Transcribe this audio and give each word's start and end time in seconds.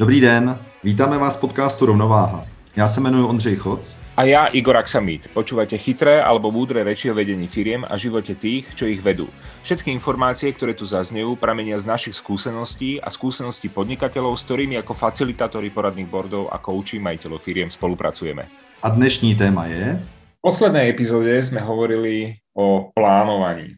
Dobrý 0.00 0.20
den, 0.20 0.58
vítáme 0.84 1.18
vás 1.18 1.36
v 1.36 1.40
podcastu 1.40 1.86
Rovnováha. 1.86 2.46
Já 2.76 2.88
se 2.88 3.00
jmenuji 3.00 3.28
Ondřej 3.28 3.56
Choc. 3.56 4.00
A 4.16 4.24
ja 4.24 4.46
Igor 4.46 4.76
Aksamit. 4.76 5.28
Počúvate 5.28 5.76
chytré 5.76 6.24
alebo 6.24 6.48
múdre 6.48 6.80
reči 6.80 7.12
o 7.12 7.14
vedení 7.14 7.44
firiem 7.44 7.84
a 7.84 8.00
živote 8.00 8.32
tých, 8.32 8.72
čo 8.72 8.88
ich 8.88 9.04
vedú. 9.04 9.28
Všetky 9.60 9.92
informácie, 9.92 10.56
ktoré 10.56 10.72
tu 10.72 10.88
zaznejú, 10.88 11.36
pramenia 11.36 11.76
z 11.76 11.84
našich 11.84 12.16
skúseností 12.16 12.96
a 12.96 13.12
skúseností 13.12 13.68
podnikateľov, 13.68 14.40
s 14.40 14.48
ktorými 14.48 14.80
ako 14.80 14.96
facilitátori 14.96 15.68
poradných 15.68 16.08
bordov 16.08 16.48
a 16.48 16.56
kouči 16.56 16.96
majiteľov 16.96 17.36
firiem 17.36 17.68
spolupracujeme. 17.68 18.48
A 18.80 18.88
dnešní 18.88 19.36
téma 19.36 19.68
je... 19.68 20.00
V 20.40 20.48
poslednej 20.48 20.88
epizóde 20.88 21.36
sme 21.44 21.60
hovorili 21.60 22.40
o 22.56 22.88
plánovaní. 22.96 23.76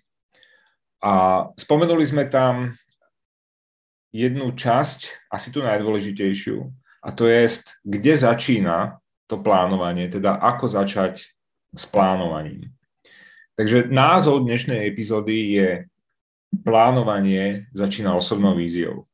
A 1.02 1.50
spomenuli 1.58 2.06
sme 2.06 2.30
tam 2.30 2.70
jednu 4.12 4.52
časť, 4.52 5.28
asi 5.32 5.48
tu 5.48 5.64
najdôležitejšiu, 5.64 6.56
a 7.02 7.08
to 7.10 7.26
je, 7.26 7.48
kde 7.82 8.14
začína 8.14 9.02
to 9.26 9.40
plánovanie, 9.40 10.06
teda 10.12 10.38
ako 10.38 10.68
začať 10.68 11.34
s 11.72 11.84
plánovaním. 11.88 12.70
Takže 13.56 13.88
názov 13.88 14.44
dnešnej 14.44 14.86
epizódy 14.86 15.36
je 15.56 15.68
plánovanie 16.62 17.66
začína 17.72 18.12
osobnou 18.12 18.52
víziou. 18.52 19.08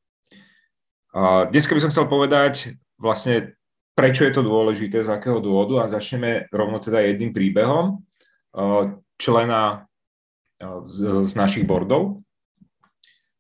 A 1.15 1.47
dneska 1.49 1.73
by 1.73 1.81
som 1.81 1.91
chcel 1.95 2.11
povedať 2.11 2.75
vlastne, 2.99 3.55
prečo 3.95 4.27
je 4.27 4.35
to 4.35 4.43
dôležité, 4.43 5.07
z 5.07 5.11
akého 5.11 5.39
dôvodu 5.39 5.87
a 5.87 5.91
začneme 5.91 6.51
rovno 6.51 6.83
teda 6.83 7.03
jedným 7.03 7.31
príbehom 7.31 8.03
člena 9.19 9.87
z, 10.87 10.99
z 11.27 11.33
našich 11.35 11.67
bordov, 11.67 12.23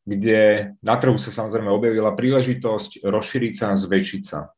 kde 0.09 0.73
na 0.81 0.97
trhu 0.97 1.21
sa 1.21 1.29
samozrejme 1.29 1.69
objavila 1.69 2.17
príležitosť 2.17 3.05
rozšíriť 3.05 3.53
sa 3.53 3.77
a 3.77 3.81
zväčšiť 3.81 4.23
sa. 4.25 4.57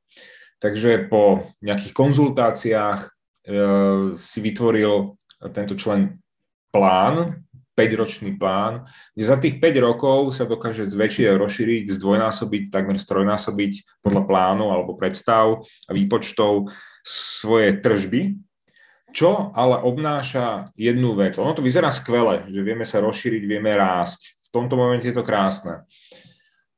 Takže 0.62 1.10
po 1.10 1.50
nejakých 1.58 1.90
konzultáciách 1.90 3.00
e, 3.02 3.08
si 4.14 4.38
vytvoril 4.38 5.18
tento 5.50 5.74
člen 5.74 6.22
plán, 6.70 7.42
5-ročný 7.74 8.36
plán, 8.36 8.84
kde 9.16 9.24
za 9.24 9.40
tých 9.40 9.56
5 9.56 9.86
rokov 9.88 10.36
sa 10.36 10.44
dokáže 10.44 10.92
zväčšiť 10.92 11.24
a 11.32 11.40
rozšíriť, 11.40 11.84
zdvojnásobiť, 11.88 12.62
takmer 12.68 13.00
strojnásobiť 13.00 14.04
podľa 14.04 14.22
plánu 14.28 14.68
alebo 14.68 15.00
predstav 15.00 15.64
a 15.64 15.90
výpočtov 15.96 16.68
svoje 17.00 17.80
tržby, 17.80 18.36
čo 19.16 19.50
ale 19.56 19.80
obnáša 19.80 20.68
jednu 20.76 21.16
vec. 21.16 21.40
Ono 21.40 21.56
to 21.56 21.64
vyzerá 21.64 21.88
skvele, 21.88 22.46
že 22.52 22.60
vieme 22.60 22.84
sa 22.84 23.00
rozšíriť, 23.00 23.42
vieme 23.48 23.72
rásť 23.72 24.39
v 24.50 24.54
tomto 24.54 24.74
momente 24.74 25.06
je 25.06 25.14
to 25.14 25.22
krásne. 25.22 25.86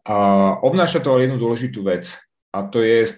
A 0.05 0.17
obnáša 0.61 1.01
to 1.01 1.17
ale 1.17 1.25
jednu 1.25 1.41
dôležitú 1.41 1.81
vec 1.81 2.21
a 2.53 2.69
to 2.69 2.85
je 2.85 3.01
e, 3.01 3.11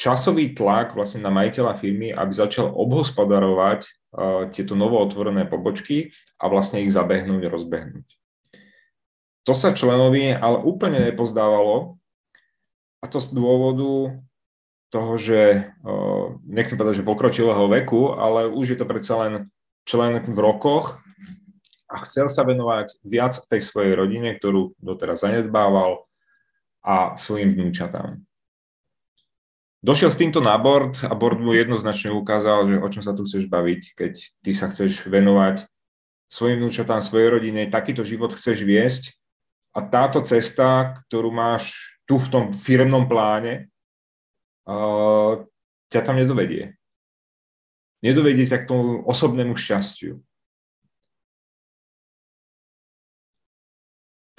časový 0.00 0.56
tlak 0.56 0.96
vlastne 0.96 1.20
na 1.20 1.28
majiteľa 1.28 1.76
firmy, 1.76 2.08
aby 2.08 2.32
začal 2.32 2.72
obhospodarovať 2.72 3.84
uh, 3.84 4.48
tieto 4.48 4.72
novootvorené 4.72 5.44
pobočky 5.44 6.16
a 6.40 6.48
vlastne 6.48 6.80
ich 6.80 6.88
zabehnúť, 6.88 7.52
rozbehnúť. 7.52 8.08
To 9.44 9.52
sa 9.52 9.76
členovi 9.76 10.32
ale 10.32 10.64
úplne 10.64 11.04
nepozdávalo 11.04 12.00
a 13.00 13.04
to 13.12 13.20
z 13.20 13.28
dôvodu 13.36 14.16
toho, 14.88 15.12
že 15.20 15.68
uh, 15.84 16.40
nechcem 16.48 16.80
povedať, 16.80 17.04
že 17.04 17.08
pokročilého 17.12 17.68
veku, 17.68 18.16
ale 18.16 18.48
už 18.48 18.72
je 18.72 18.78
to 18.80 18.88
predsa 18.88 19.20
len 19.20 19.52
člen 19.84 20.16
v 20.24 20.38
rokoch 20.40 20.96
a 21.90 21.98
chcel 22.06 22.30
sa 22.30 22.46
venovať 22.46 23.02
viac 23.02 23.34
tej 23.50 23.58
svojej 23.58 23.98
rodine, 23.98 24.38
ktorú 24.38 24.78
doteraz 24.78 25.26
zanedbával 25.26 26.06
a 26.86 27.18
svojim 27.18 27.50
vnúčatám. 27.50 28.22
Došiel 29.80 30.12
s 30.12 30.20
týmto 30.20 30.44
na 30.44 30.54
board 30.60 31.02
a 31.08 31.12
board 31.16 31.40
mu 31.40 31.56
jednoznačne 31.56 32.12
ukázal, 32.12 32.68
že 32.68 32.76
o 32.78 32.88
čom 32.92 33.02
sa 33.02 33.16
tu 33.16 33.24
chceš 33.24 33.48
baviť, 33.48 33.96
keď 33.96 34.12
ty 34.44 34.50
sa 34.52 34.68
chceš 34.68 35.08
venovať 35.08 35.66
svojim 36.30 36.62
vnúčatám, 36.62 37.02
svojej 37.02 37.32
rodine, 37.32 37.66
takýto 37.66 38.06
život 38.06 38.30
chceš 38.36 38.62
viesť 38.62 39.18
a 39.74 39.82
táto 39.82 40.22
cesta, 40.22 40.94
ktorú 41.08 41.34
máš 41.34 41.96
tu 42.06 42.20
v 42.20 42.28
tom 42.30 42.44
firmnom 42.54 43.08
pláne, 43.08 43.72
ťa 45.90 46.00
tam 46.06 46.16
nedovedie. 46.20 46.76
Nedovedie 48.04 48.46
ťa 48.46 48.62
k 48.62 48.68
tomu 48.68 49.02
osobnému 49.08 49.56
šťastiu. 49.56 50.20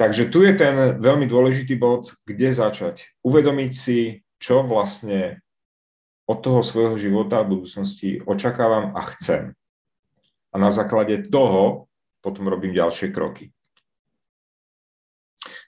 Takže 0.01 0.33
tu 0.33 0.41
je 0.41 0.57
ten 0.57 0.97
veľmi 0.97 1.29
dôležitý 1.29 1.77
bod, 1.77 2.17
kde 2.25 2.49
začať. 2.49 3.05
Uvedomiť 3.21 3.69
si, 3.69 4.25
čo 4.41 4.65
vlastne 4.65 5.45
od 6.25 6.41
toho 6.41 6.65
svojho 6.65 6.97
života 6.97 7.45
v 7.45 7.53
budúcnosti 7.53 8.17
očakávam 8.25 8.97
a 8.97 9.01
chcem. 9.13 9.53
A 10.49 10.57
na 10.57 10.73
základe 10.73 11.29
toho 11.29 11.85
potom 12.17 12.49
robím 12.49 12.73
ďalšie 12.73 13.13
kroky. 13.13 13.53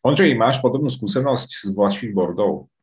Ondřej, 0.02 0.34
máš 0.34 0.66
podobnú 0.66 0.90
skúsenosť 0.90 1.70
z 1.70 1.78
vašich 1.78 2.10
bordov? 2.18 2.74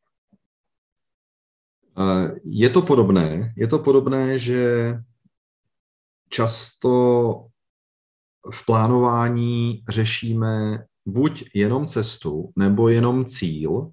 Je 2.47 2.69
to 2.71 2.79
podobné. 2.87 3.51
Je 3.59 3.67
to 3.67 3.83
podobné, 3.83 4.39
že 4.39 4.95
často 6.31 6.91
v 8.47 8.61
plánování 8.67 9.83
řešíme 9.91 10.87
buď 11.11 11.45
jenom 11.55 11.87
cestu, 11.87 12.53
nebo 12.57 12.89
jenom 12.89 13.25
cíl 13.25 13.91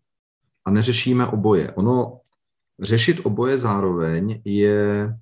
a 0.65 0.71
neřešíme 0.71 1.27
oboje. 1.27 1.71
Ono, 1.71 2.19
řešit 2.79 3.19
oboje 3.23 3.57
zároveň 3.57 4.41
je, 4.45 5.13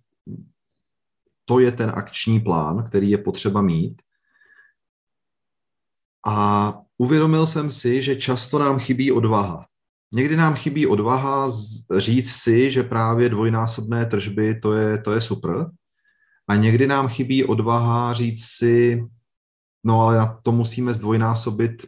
to 1.45 1.59
je 1.59 1.72
ten 1.72 1.91
akční 1.95 2.39
plán, 2.39 2.84
který 2.89 3.09
je 3.09 3.17
potřeba 3.17 3.61
mít. 3.61 4.01
A 6.28 6.73
uvědomil 6.97 7.47
jsem 7.47 7.69
si, 7.69 8.01
že 8.01 8.16
často 8.16 8.59
nám 8.59 8.79
chybí 8.79 9.11
odvaha. 9.11 9.66
Někdy 10.11 10.35
nám 10.35 10.55
chybí 10.55 10.88
odvaha 10.88 11.50
říct 11.97 12.31
si, 12.31 12.72
že 12.72 12.84
právě 12.84 13.29
dvojnásobné 13.29 14.05
tržby 14.05 14.59
to 14.59 14.73
je, 14.73 14.97
to 14.97 15.13
je 15.13 15.22
super. 15.22 15.72
A 16.47 16.55
někdy 16.55 16.88
nám 16.88 17.07
chybí 17.07 17.44
odvaha 17.44 18.13
říct 18.13 18.45
si, 18.45 19.05
no 19.85 20.01
ale 20.01 20.18
na 20.18 20.40
to 20.44 20.51
musíme 20.51 20.94
zdvojnásobit 20.94 21.85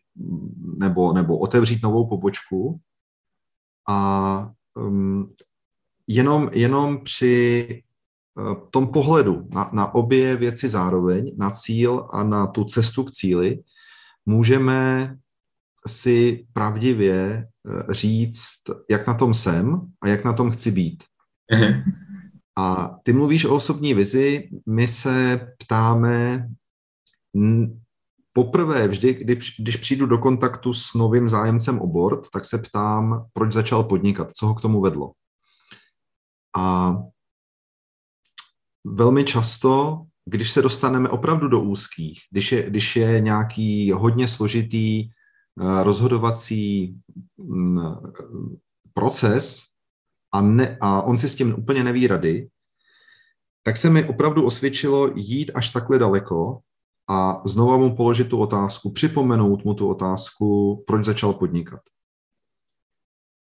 nebo, 0.77 1.13
nebo 1.13 1.37
otevřít 1.37 1.83
novou 1.83 2.07
pobočku 2.07 2.79
a 3.89 4.51
um, 4.75 5.33
jenom, 6.07 6.49
jenom 6.53 7.03
při 7.03 7.83
uh, 8.35 8.69
tom 8.69 8.87
pohledu 8.87 9.47
na, 9.49 9.69
na 9.73 9.95
obě 9.95 10.35
věci 10.35 10.69
zároveň, 10.69 11.35
na 11.37 11.51
cíl 11.51 12.07
a 12.11 12.23
na 12.23 12.47
tu 12.47 12.63
cestu 12.63 13.03
k 13.03 13.11
cíli, 13.11 13.63
můžeme 14.25 15.15
si 15.87 16.47
pravdivě 16.53 17.47
uh, 17.63 17.93
říct, 17.93 18.63
jak 18.89 19.07
na 19.07 19.13
tom 19.13 19.33
jsem 19.33 19.81
a 20.01 20.07
jak 20.07 20.23
na 20.23 20.33
tom 20.33 20.51
chci 20.51 20.71
být. 20.71 21.03
Mm-hmm. 21.53 21.83
A 22.57 22.95
ty 23.03 23.13
mluvíš 23.13 23.45
o 23.45 23.55
osobní 23.55 23.93
vizi, 23.93 24.49
my 24.65 24.87
se 24.87 25.47
ptáme 25.57 26.47
Poprvé, 28.37 28.87
vždy, 28.87 29.13
když, 29.13 29.55
když 29.59 29.77
přijdu 29.77 30.05
do 30.05 30.17
kontaktu 30.17 30.73
s 30.73 30.93
novým 30.93 31.29
zájemcem 31.29 31.79
o 31.79 31.87
board, 31.87 32.29
tak 32.29 32.45
se 32.45 32.57
ptám, 32.57 33.25
proč 33.33 33.53
začal 33.53 33.83
podnikat, 33.83 34.31
co 34.31 34.47
ho 34.47 34.55
k 34.55 34.61
tomu 34.61 34.81
vedlo. 34.81 35.11
A 36.57 36.95
velmi 38.85 39.23
často, 39.23 40.03
když 40.25 40.51
se 40.51 40.61
dostaneme 40.61 41.09
opravdu 41.09 41.47
do 41.47 41.61
úzkých, 41.61 42.19
když 42.31 42.51
je, 42.51 42.69
když 42.69 42.95
je 42.95 43.21
nějaký 43.21 43.91
hodně 43.91 44.27
složitý 44.27 45.09
uh, 45.55 45.83
rozhodovací 45.83 46.97
um, 47.35 47.81
proces 48.93 49.63
a, 50.31 50.41
ne, 50.41 50.77
a 50.81 51.01
on 51.01 51.17
si 51.17 51.29
s 51.29 51.35
tím 51.35 51.55
úplně 51.59 51.83
neví 51.83 52.07
rady, 52.07 52.49
tak 53.63 53.77
se 53.77 53.89
mi 53.89 54.03
opravdu 54.03 54.45
osvědčilo 54.45 55.11
jít 55.15 55.51
až 55.55 55.69
takhle 55.69 55.99
daleko 55.99 56.61
a 57.09 57.41
znova 57.45 57.77
mu 57.77 57.95
položit 57.95 58.29
tu 58.29 58.37
otázku, 58.37 58.91
připomenout 58.91 59.65
mu 59.65 59.73
tu 59.73 59.87
otázku, 59.87 60.83
proč 60.87 61.05
začal 61.05 61.33
podnikat. 61.33 61.79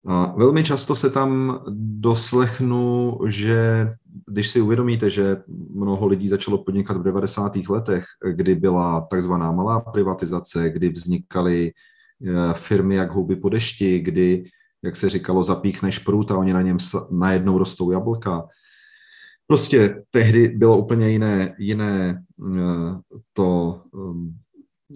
A 0.06 0.34
velmi 0.36 0.64
často 0.64 0.96
se 0.96 1.10
tam 1.10 1.60
doslechnu, 2.00 3.18
že 3.26 3.88
když 4.26 4.50
si 4.50 4.60
uvědomíte, 4.60 5.10
že 5.10 5.36
mnoho 5.70 6.06
lidí 6.06 6.28
začalo 6.28 6.64
podnikat 6.64 6.96
v 6.96 7.02
90. 7.02 7.56
letech, 7.68 8.04
kdy 8.32 8.54
byla 8.54 9.00
takzvaná 9.00 9.52
malá 9.52 9.80
privatizace, 9.80 10.70
kdy 10.70 10.88
vznikaly 10.88 11.72
eh, 11.72 12.54
firmy 12.54 12.94
jak 12.94 13.10
houby 13.10 13.36
po 13.36 13.48
dešti, 13.48 14.00
kdy, 14.00 14.44
jak 14.82 14.96
se 14.96 15.08
říkalo, 15.08 15.44
zapíchneš 15.44 15.98
prut 15.98 16.30
a 16.30 16.38
oni 16.38 16.52
na 16.52 16.62
něm 16.62 16.76
najednou 17.10 17.58
rostou 17.58 17.90
jablka, 17.90 18.48
Prostě 19.48 20.04
tehdy 20.10 20.48
bylo 20.48 20.78
úplně 20.78 21.08
jiné, 21.08 21.54
jiné 21.58 22.24
eh, 22.56 23.16
to, 23.32 23.80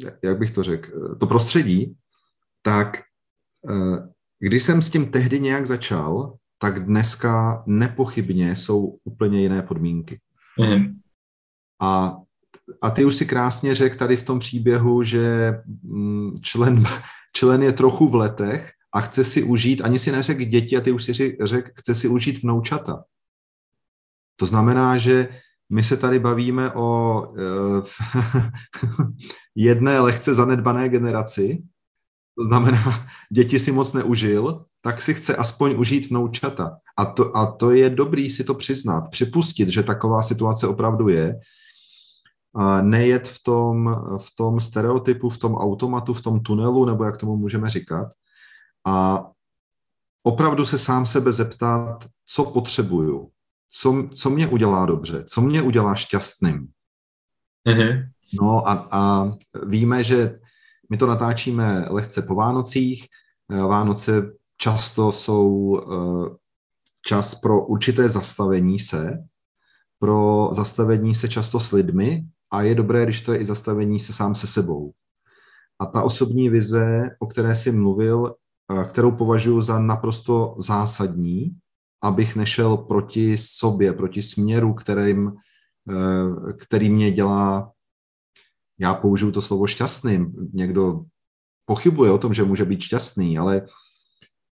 eh, 0.05 0.17
jak 0.23 0.39
bych 0.39 0.51
to 0.51 0.63
řekl, 0.63 1.17
to 1.17 1.27
prostředí, 1.27 1.97
tak 2.63 3.03
eh, 3.71 4.09
když 4.39 4.63
jsem 4.63 4.83
s 4.83 4.91
tím 4.91 5.11
tehdy 5.11 5.41
nějak 5.41 5.67
začal, 5.67 6.37
tak 6.59 6.87
dneska 6.87 7.63
nepochybně 7.67 8.57
jsou 8.57 8.99
úplně 9.05 9.41
jiné 9.41 9.63
podmínky. 9.63 10.21
Mm. 10.59 11.01
A, 11.81 12.17
a 12.83 12.91
ty 12.91 13.05
už 13.05 13.17
si 13.17 13.27
krásně 13.27 13.75
řekl 13.75 13.97
tady 13.97 14.17
v 14.17 14.23
tom 14.23 14.39
příběhu, 14.39 15.03
že 15.03 15.53
mm, 15.83 16.41
člen, 16.43 16.85
člen 17.37 17.63
je 17.63 17.73
trochu 17.73 18.09
v 18.09 18.15
letech 18.15 18.71
a 18.95 19.01
chce 19.01 19.25
si 19.25 19.43
užít, 19.43 19.81
ani 19.81 19.99
si 19.99 20.13
neřekl 20.13 20.45
děti 20.45 20.77
a 20.77 20.81
ty 20.81 20.93
už 20.93 21.05
si 21.05 21.37
řekl, 21.43 21.71
chce 21.75 21.95
si 21.95 22.09
užít 22.09 22.43
vnoučata. 22.43 23.05
To 24.37 24.47
znamená, 24.47 24.97
že 24.97 25.29
my 25.71 25.83
se 25.83 25.97
tady 25.97 26.19
bavíme 26.19 26.71
o 26.71 27.21
uh, 27.29 27.87
jedné 29.55 30.01
lehce 30.01 30.35
zanedbané 30.35 30.89
generaci, 30.89 31.63
to 32.39 32.45
znamená, 32.45 33.07
děti 33.33 33.59
si 33.59 33.73
moc 33.73 33.93
neužil, 33.93 34.65
tak 34.81 35.03
si 35.03 35.15
chce 35.15 35.37
aspoň 35.37 35.75
užít 35.79 36.11
vnoučata. 36.11 36.77
A 36.99 37.05
to, 37.05 37.37
a 37.37 37.53
to 37.53 37.71
je 37.71 37.91
dobrý 37.91 38.31
si 38.31 38.45
to 38.45 38.55
přiznat, 38.55 39.01
připustit, 39.11 39.69
že 39.69 39.83
taková 39.83 40.23
situace 40.23 40.67
opravdu 40.67 41.09
je. 41.09 41.41
A 42.55 42.83
nejet 42.83 43.29
v 43.29 43.43
tom, 43.43 43.97
v 44.19 44.35
tom 44.37 44.61
stereotypu, 44.61 45.31
v 45.31 45.39
tom 45.39 45.55
automatu, 45.55 46.15
v 46.15 46.23
tom 46.23 46.41
tunelu, 46.41 46.85
nebo 46.85 47.05
jak 47.05 47.17
tomu 47.17 47.37
můžeme 47.37 47.71
říkat. 47.71 48.09
A 48.87 49.27
opravdu 50.23 50.65
se 50.65 50.79
sám 50.79 51.07
sebe 51.07 51.33
zeptat, 51.33 52.05
co 52.27 52.45
potřebuju, 52.45 53.31
co, 53.73 54.09
co 54.15 54.31
mě 54.31 54.49
udělá 54.49 54.87
dobře, 54.87 55.25
co 55.25 55.41
mě 55.41 55.63
udělá 55.63 55.95
šťastným. 55.95 56.69
Mm-hmm. 57.69 58.09
No 58.41 58.69
a, 58.69 58.89
a 58.91 59.33
víme, 59.67 60.05
že 60.05 60.39
my 60.91 60.97
to 60.97 61.07
natáčíme 61.07 61.87
lehce 61.91 62.23
po 62.23 62.35
Vánocích. 62.35 63.07
Vánoce 63.49 64.33
často 64.57 65.13
jsou 65.13 65.81
eh, 65.81 66.37
čas 67.07 67.35
pro 67.35 67.67
určité 67.67 68.09
zastavení 68.09 68.79
se, 68.79 69.19
pro 69.99 70.51
zastavení 70.53 71.15
se 71.15 71.29
často 71.29 71.61
s 71.61 71.73
lidmi 71.73 72.25
a 72.51 72.63
je 72.63 72.75
dobré, 72.75 73.05
když 73.05 73.21
to 73.21 73.33
je 73.33 73.39
i 73.39 73.45
zastavení 73.45 73.99
se 73.99 74.13
sám 74.13 74.35
se 74.35 74.47
sebou. 74.47 74.93
A 75.79 75.87
ta 75.87 76.03
osobní 76.03 76.49
vize, 76.49 77.11
o 77.19 77.27
které 77.27 77.55
jsi 77.55 77.73
mluvil, 77.73 78.35
eh, 78.73 78.85
kterou 78.85 79.11
považuji 79.11 79.61
za 79.61 79.79
naprosto 79.79 80.55
zásadní, 80.59 81.57
abych 82.03 82.37
nešel 82.37 82.77
proti 82.77 83.37
sobě, 83.39 83.93
proti 83.93 84.23
směru, 84.23 84.75
kterým, 84.75 85.33
eh, 85.91 86.53
který 86.53 86.91
mě 86.91 87.11
dělá, 87.11 87.73
já 88.81 88.95
použiju 88.95 89.33
to 89.33 89.43
slovo 89.43 89.67
šťastným. 89.67 90.51
Někdo 90.53 91.01
pochybuje 91.65 92.11
o 92.11 92.19
tom, 92.19 92.35
že 92.35 92.45
může 92.45 92.65
být 92.65 92.81
šťastný, 92.81 93.39
ale 93.39 93.63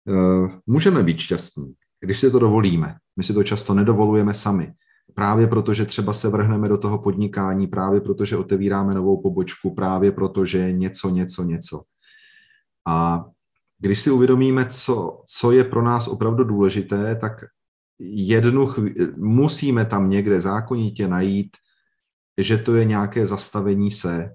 uh, 0.04 0.50
můžeme 0.66 1.02
být 1.02 1.18
šťastní, 1.18 1.74
když 2.00 2.20
si 2.20 2.30
to 2.30 2.38
dovolíme. 2.38 2.96
My 3.16 3.22
si 3.24 3.34
to 3.34 3.42
často 3.42 3.74
nedovolujeme 3.74 4.34
sami. 4.34 4.72
Právě 5.14 5.46
proto, 5.46 5.74
že 5.74 5.86
třeba 5.86 6.12
se 6.12 6.28
vrhneme 6.28 6.68
do 6.68 6.78
toho 6.78 6.98
podnikání, 6.98 7.66
právě 7.66 8.00
proto, 8.00 8.24
že 8.24 8.36
otevíráme 8.36 8.94
novou 8.94 9.22
pobočku, 9.22 9.74
právě 9.74 10.12
proto, 10.12 10.44
že 10.44 10.72
něco, 10.72 11.10
něco, 11.10 11.44
něco. 11.44 11.82
A 12.86 13.24
když 13.78 14.00
si 14.00 14.10
uvědomíme, 14.10 14.66
co, 14.66 15.22
co 15.26 15.52
je 15.52 15.64
pro 15.64 15.82
nás 15.82 16.08
opravdu 16.08 16.44
důležité, 16.44 17.16
tak 17.16 17.44
jednu 17.98 18.66
chvíli, 18.66 18.94
musíme 19.16 19.84
tam 19.84 20.10
někde 20.10 20.40
zákonitě 20.40 21.08
najít, 21.08 21.56
že 22.40 22.58
to 22.58 22.74
je 22.74 22.84
nějaké 22.84 23.26
zastavení 23.26 23.90
se. 23.90 24.34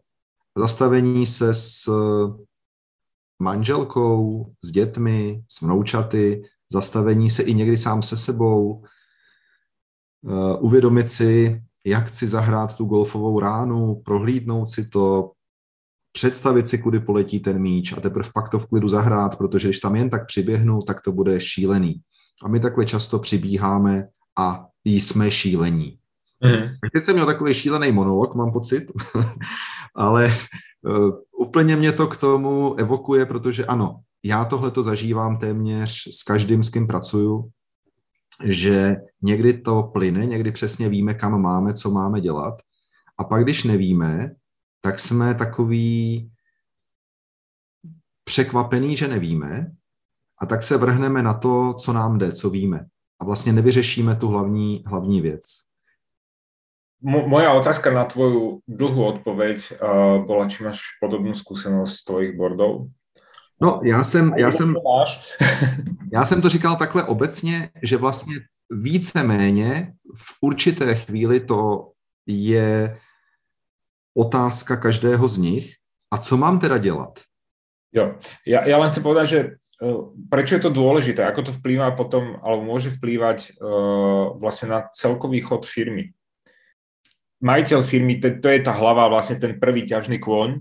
Zastavení 0.58 1.26
se 1.26 1.54
s 1.54 1.90
manželkou, 3.40 4.46
s 4.64 4.72
dětmi, 4.72 5.44
s 5.48 5.62
vnoučaty, 5.62 6.44
zastavení 6.72 7.30
se 7.30 7.44
i 7.44 7.54
někdy 7.54 7.78
sám 7.78 8.04
se 8.04 8.18
sebou, 8.18 8.84
uh, 10.22 10.66
uvědomit 10.66 11.10
si, 11.10 11.62
jak 11.86 12.08
chci 12.08 12.28
zahrát 12.28 12.78
tu 12.78 12.86
golfovou 12.86 13.40
ránu, 13.40 14.02
prohlídnout 14.06 14.70
si 14.70 14.90
to, 14.90 15.32
představit 16.14 16.68
si, 16.68 16.78
kudy 16.78 17.00
poletí 17.00 17.40
ten 17.40 17.60
míč 17.60 17.94
a 17.94 18.02
teprve 18.02 18.30
pak 18.34 18.50
to 18.50 18.60
v 18.60 18.70
klidu 18.70 18.90
zahrát, 18.90 19.38
protože 19.38 19.68
když 19.68 19.80
tam 19.80 19.96
jen 19.96 20.10
tak 20.10 20.28
přiběhnu, 20.28 20.82
tak 20.82 21.02
to 21.02 21.12
bude 21.12 21.40
šílený. 21.40 22.02
A 22.44 22.48
my 22.48 22.60
takhle 22.60 22.86
často 22.86 23.20
přibíháme 23.20 24.08
a 24.38 24.66
jsme 24.86 25.32
šílení. 25.32 25.98
Mm. 26.44 26.90
Teď 26.94 27.04
jsem 27.04 27.16
měl 27.16 27.26
takový 27.26 27.54
šílený 27.54 27.92
monolog, 27.92 28.36
mám 28.36 28.52
pocit, 28.52 28.92
ale 29.96 30.34
uh, 30.82 31.12
úplně 31.40 31.76
mě 31.76 31.92
to 31.92 32.08
k 32.08 32.18
tomu 32.18 32.76
evokuje, 32.76 33.26
protože 33.26 33.66
ano, 33.66 34.00
já 34.24 34.46
tohle 34.46 34.72
to 34.72 34.84
zažívám 34.84 35.38
téměř 35.38 36.08
s 36.12 36.24
každým, 36.24 36.64
s 36.64 36.70
kým 36.70 36.88
pracuju, 36.88 37.50
že 38.44 38.96
někdy 39.22 39.54
to 39.54 39.84
plyne, 39.94 40.26
někdy 40.26 40.52
přesně 40.52 40.90
víme, 40.90 41.14
kam 41.14 41.42
máme, 41.42 41.74
co 41.74 41.92
máme 41.92 42.22
dělat. 42.22 42.54
A 43.18 43.24
pak, 43.24 43.44
když 43.44 43.64
nevíme, 43.64 44.32
tak 44.86 45.00
jsme 45.00 45.36
takový 45.36 46.30
překvapený, 48.24 48.98
že 48.98 49.08
nevíme, 49.08 49.72
a 50.42 50.46
tak 50.46 50.64
se 50.64 50.78
vrhneme 50.78 51.24
na 51.24 51.34
to, 51.34 51.74
co 51.74 51.94
nám 51.94 52.18
jde, 52.18 52.32
co 52.32 52.50
víme. 52.50 52.86
A 53.20 53.26
vlastně 53.26 53.54
nevyřešíme 53.54 54.16
tu 54.16 54.28
hlavní, 54.28 54.84
hlavní 54.88 55.22
věc. 55.22 55.44
Moja 57.04 57.52
otázka 57.52 57.92
na 57.92 58.08
tvoju 58.08 58.64
dlhú 58.64 59.04
odpoveď 59.04 59.76
uh, 59.76 60.24
bola, 60.24 60.48
či 60.48 60.64
máš 60.64 60.80
podobnú 61.04 61.36
skúsenosť 61.36 61.92
z 61.92 62.04
tvojich 62.08 62.32
bordov? 62.40 62.88
No, 63.60 63.84
já 63.84 64.04
jsem, 64.04 64.32
já 64.40 64.52
jsem, 64.52 64.76
já 66.14 66.26
jsem 66.26 66.42
to 66.42 66.50
říkal 66.50 66.76
takhle 66.76 67.04
obecně, 67.04 67.70
že 67.84 67.98
vlastně 67.98 68.36
víceméně 68.72 69.94
v 70.16 70.32
určité 70.42 70.96
chvíli 70.96 71.40
to 71.40 71.92
je 72.28 72.98
otázka 74.14 74.78
každého 74.78 75.28
z 75.28 75.38
nich. 75.38 75.66
A 76.14 76.18
co 76.18 76.38
mám 76.38 76.60
teda 76.60 76.78
dělat? 76.78 77.20
Jo, 77.94 78.18
ja, 78.46 78.66
ja 78.66 78.78
len 78.82 78.90
chcem 78.90 79.06
povedať, 79.06 79.26
že 79.30 79.40
uh, 79.82 80.14
prečo 80.26 80.58
je 80.58 80.66
to 80.66 80.74
dôležité, 80.74 81.22
ako 81.30 81.46
to 81.46 81.52
vplýva 81.62 81.94
potom, 81.94 82.42
alebo 82.42 82.66
môže 82.66 82.90
vplývať 82.90 83.54
uh, 83.62 84.34
vlastne 84.34 84.74
na 84.74 84.80
celkový 84.90 85.46
chod 85.46 85.70
firmy. 85.70 86.10
Majiteľ 87.38 87.86
firmy, 87.86 88.18
to, 88.18 88.42
to 88.42 88.50
je 88.50 88.66
tá 88.66 88.74
hlava, 88.74 89.14
vlastne 89.14 89.38
ten 89.38 89.62
prvý 89.62 89.86
ťažný 89.86 90.18
kôň, 90.18 90.58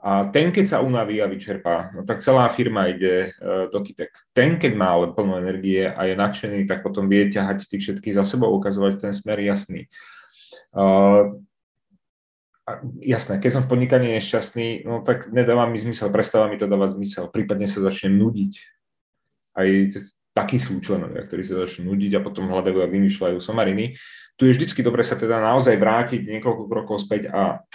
a 0.00 0.28
ten, 0.32 0.52
keď 0.52 0.64
sa 0.64 0.84
unaví 0.84 1.20
a 1.20 1.28
vyčerpá, 1.28 1.92
no 1.92 2.08
tak 2.08 2.24
celá 2.24 2.48
firma 2.48 2.88
ide 2.88 3.32
uh, 3.36 3.68
do 3.72 3.80
kytek. 3.80 4.12
Ten, 4.36 4.60
keď 4.60 4.72
má 4.76 4.96
ale 4.96 5.16
plnú 5.16 5.40
energie 5.40 5.88
a 5.88 6.08
je 6.08 6.16
nadšený, 6.16 6.68
tak 6.68 6.84
potom 6.84 7.08
vie 7.08 7.32
ťahať 7.32 7.68
tých 7.68 7.88
všetkých 7.88 8.16
za 8.20 8.24
sebou, 8.24 8.52
ukazovať 8.56 9.00
ten 9.00 9.12
smer 9.16 9.40
jasný. 9.40 9.88
Uh, 12.78 12.86
jasné, 13.02 13.42
keď 13.42 13.50
som 13.58 13.62
v 13.66 13.70
podnikaní 13.74 14.14
nešťastný, 14.14 14.86
no 14.86 15.02
tak 15.02 15.32
nedáva 15.34 15.66
mi 15.66 15.80
zmysel, 15.80 16.14
prestáva 16.14 16.46
mi 16.46 16.54
to 16.54 16.70
dávať 16.70 16.94
zmysel, 16.94 17.26
prípadne 17.26 17.66
sa 17.66 17.82
začnem 17.82 18.14
nudiť. 18.14 18.52
Aj 19.58 19.68
takí 20.30 20.62
sú 20.62 20.78
členovia, 20.78 21.26
ktorí 21.26 21.42
sa 21.42 21.66
začnú 21.66 21.90
nudiť 21.92 22.16
a 22.16 22.24
potom 22.24 22.46
hľadajú 22.46 22.78
a 22.80 22.90
vymýšľajú 22.90 23.42
somariny. 23.42 23.98
Tu 24.38 24.48
je 24.48 24.54
vždycky 24.56 24.80
dobre 24.80 25.02
sa 25.02 25.18
teda 25.18 25.42
naozaj 25.42 25.74
vrátiť 25.74 26.22
niekoľko 26.22 26.64
krokov 26.70 27.02
späť 27.02 27.28
a 27.34 27.66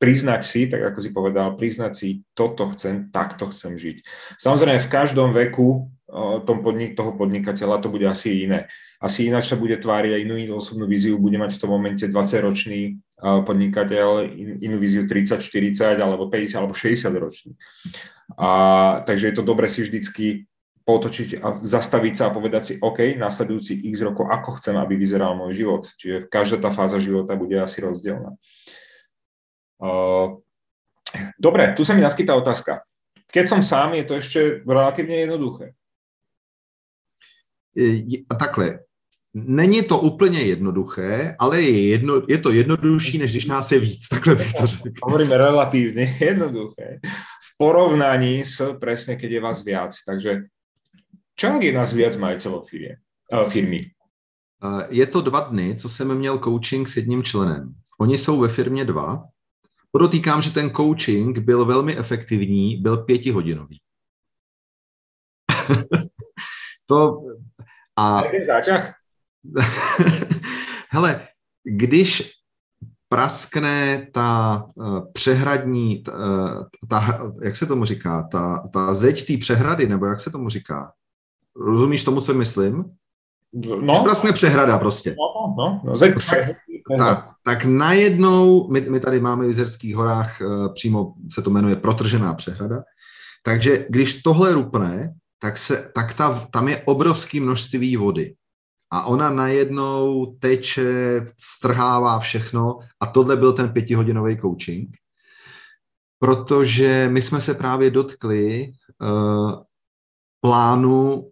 priznať 0.00 0.42
si, 0.44 0.60
tak 0.68 0.80
ako 0.92 0.98
si 1.04 1.10
povedal, 1.12 1.56
priznať 1.60 1.92
si, 1.92 2.08
toto 2.32 2.72
chcem, 2.72 3.12
takto 3.12 3.52
chcem 3.52 3.76
žiť. 3.76 3.96
Samozrejme, 4.40 4.80
v 4.80 4.92
každom 4.92 5.36
veku 5.36 5.92
tom 6.42 6.66
podnik, 6.66 6.98
toho 6.98 7.14
podnikateľa 7.14 7.78
to 7.80 7.88
bude 7.88 8.02
asi 8.06 8.44
iné. 8.44 8.66
Asi 8.98 9.30
ináč 9.30 9.50
sa 9.50 9.56
bude 9.56 9.78
tváriť 9.78 10.12
a 10.14 10.22
inú, 10.22 10.34
inú 10.34 10.58
osobnú 10.58 10.84
víziu 10.90 11.16
bude 11.16 11.38
mať 11.38 11.56
v 11.56 11.60
tom 11.62 11.70
momente 11.70 12.04
20-ročný 12.04 12.98
podnikateľ, 13.20 14.26
in, 14.28 14.58
inú 14.60 14.76
víziu 14.76 15.06
30, 15.06 15.38
40 15.38 15.98
alebo 16.02 16.26
50 16.26 16.58
alebo 16.58 16.74
60 16.74 17.10
ročný. 17.14 17.52
A, 18.34 18.48
takže 19.06 19.30
je 19.30 19.34
to 19.38 19.42
dobre 19.46 19.70
si 19.70 19.86
vždycky 19.86 20.50
potočiť 20.82 21.38
a 21.38 21.54
zastaviť 21.54 22.14
sa 22.18 22.24
a 22.28 22.34
povedať 22.34 22.62
si, 22.66 22.74
OK, 22.82 23.14
nasledujúci 23.14 23.86
x 23.94 24.02
rokov, 24.02 24.26
ako 24.26 24.58
chcem, 24.58 24.74
aby 24.74 24.98
vyzeral 24.98 25.38
môj 25.38 25.54
život. 25.54 25.86
Čiže 25.94 26.26
každá 26.26 26.58
tá 26.58 26.70
fáza 26.74 26.98
života 26.98 27.38
bude 27.38 27.54
asi 27.60 27.78
rozdielna. 27.84 28.34
Dobre, 31.38 31.62
tu 31.78 31.86
sa 31.86 31.94
mi 31.94 32.02
naskytá 32.02 32.34
otázka. 32.34 32.82
Keď 33.30 33.44
som 33.46 33.60
sám, 33.62 33.94
je 33.94 34.04
to 34.04 34.14
ešte 34.18 34.40
relatívne 34.66 35.22
jednoduché. 35.22 35.78
Takhle, 38.38 38.78
není 39.34 39.82
to 39.82 39.98
úplně 39.98 40.42
jednoduché, 40.42 41.36
ale 41.38 41.62
je, 41.62 41.88
jedno, 41.88 42.22
je 42.28 42.38
to 42.38 42.52
jednodušší, 42.52 43.18
než 43.18 43.30
když 43.30 43.44
nás 43.44 43.72
je 43.72 43.78
víc, 43.78 44.08
takhle 44.08 44.34
bych 44.34 44.52
to 44.52 44.66
řekl. 44.66 44.90
Hovoríme 45.02 45.36
relatívne 45.36 46.02
jednoduché. 46.20 47.00
V 47.42 47.50
porovnaní 47.58 48.44
s 48.44 48.78
presne, 48.78 49.16
keď 49.16 49.30
je 49.30 49.40
vás 49.40 49.64
viac. 49.64 49.92
Takže 50.06 50.48
čo 51.36 51.46
je 51.60 51.72
nás 51.72 51.92
viac 51.92 52.16
majiteľov 52.16 52.68
firmy? 53.48 53.92
Je 54.90 55.06
to 55.06 55.20
dva 55.20 55.40
dny, 55.40 55.74
co 55.76 55.88
jsem 55.88 56.14
měl 56.14 56.38
coaching 56.38 56.88
s 56.88 56.96
jedním 56.96 57.22
členem. 57.22 57.74
Oni 58.00 58.18
jsou 58.18 58.40
ve 58.40 58.48
firmě 58.48 58.84
dva 58.84 59.24
Podotýkám, 59.90 60.42
že 60.42 60.50
ten 60.50 60.70
coaching 60.70 61.38
byl 61.38 61.64
velmi 61.64 61.96
efektivní, 61.96 62.76
byl 62.76 62.96
pětihodinový. 62.96 63.80
to... 66.90 67.22
A... 67.96 68.22
Záťah? 68.46 68.94
Hele, 70.90 71.28
když 71.64 72.32
praskne 73.08 74.06
ta 74.12 74.62
uh, 74.74 75.12
přehradní, 75.12 76.02
ta, 76.02 76.12
uh, 76.12 76.64
ta, 76.88 77.30
jak 77.42 77.56
se 77.56 77.66
tomu 77.66 77.84
říká, 77.84 78.22
ta, 78.22 78.62
ta 78.72 78.94
zeď 78.94 79.26
té 79.26 79.36
přehrady, 79.36 79.88
nebo 79.88 80.06
jak 80.06 80.20
se 80.20 80.30
tomu 80.30 80.48
říká? 80.48 80.92
Rozumíš 81.56 82.04
tomu, 82.04 82.20
co 82.20 82.34
myslím? 82.34 82.84
No. 83.54 83.76
Když 83.76 83.98
praskne 83.98 84.32
přehrada 84.32 84.78
prostě. 84.78 85.16
No, 85.18 85.54
no, 85.58 85.80
no 85.84 85.96
zeď 85.96 86.14
přehrady. 86.14 86.54
Tak, 86.98 87.30
tak 87.44 87.64
najednou, 87.64 88.68
my, 88.70 88.80
my 88.80 89.00
tady 89.00 89.20
máme 89.20 89.44
v 89.44 89.48
Jizerských 89.48 89.96
horách, 89.96 90.40
uh, 90.40 90.72
přímo 90.74 91.14
se 91.32 91.42
to 91.42 91.50
jmenuje 91.50 91.76
protržená 91.76 92.34
přehrada, 92.34 92.82
takže 93.42 93.86
když 93.88 94.22
tohle 94.22 94.52
rupne, 94.52 95.14
tak, 95.42 95.58
se, 95.58 95.90
tak 95.94 96.14
ta, 96.14 96.46
tam 96.52 96.68
je 96.68 96.82
obrovské 96.84 97.40
množství 97.40 97.96
vody 97.96 98.34
a 98.92 99.04
ona 99.04 99.30
najednou 99.30 100.26
teče, 100.38 101.20
strhává 101.38 102.18
všechno 102.18 102.78
a 103.00 103.06
tohle 103.06 103.36
byl 103.36 103.52
ten 103.52 103.72
pětihodinový 103.72 104.40
coaching, 104.40 104.96
protože 106.18 107.08
my 107.12 107.22
jsme 107.22 107.40
se 107.40 107.54
právě 107.54 107.90
dotkli 107.90 108.72
uh, 109.02 109.62
plánu, 110.40 111.30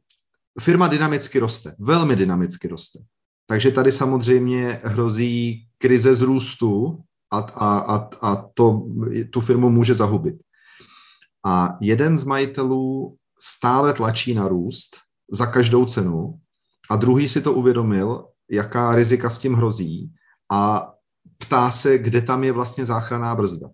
firma 0.61 0.89
dynamicky 0.89 1.39
roste, 1.39 1.75
velmi 1.79 2.17
dynamicky 2.17 2.69
roste. 2.69 2.99
Takže 3.47 3.71
tady 3.71 3.93
samozřejmě 3.93 4.81
hrozí 4.85 5.67
krize 5.79 6.15
z 6.15 6.23
růstu 6.23 6.99
a, 7.33 7.39
a, 7.39 7.79
a, 7.79 8.09
a 8.21 8.49
to 8.55 8.87
tu 9.33 9.41
firmu 9.41 9.71
může 9.71 9.95
zahubit. 9.95 10.35
A 11.47 11.79
jeden 11.81 12.19
z 12.19 12.25
majitelů 12.25 13.18
stále 13.41 13.93
tlačí 13.93 14.35
na 14.35 14.49
růst 14.49 14.97
za 15.33 15.47
každou 15.47 15.87
cenu 15.87 16.41
a 16.91 16.97
druhý 16.97 17.29
si 17.29 17.43
to 17.43 17.53
uvědomil, 17.53 18.25
jaká 18.51 18.95
rizika 18.95 19.31
s 19.31 19.39
tím 19.39 19.55
hrozí 19.55 20.13
a 20.53 20.93
ptá 21.39 21.71
se, 21.71 21.99
kde 21.99 22.23
tam 22.23 22.45
je 22.45 22.53
vlastně 22.53 22.85
záchranná 22.85 23.35
brzda. 23.35 23.69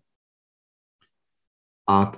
A 1.88 2.12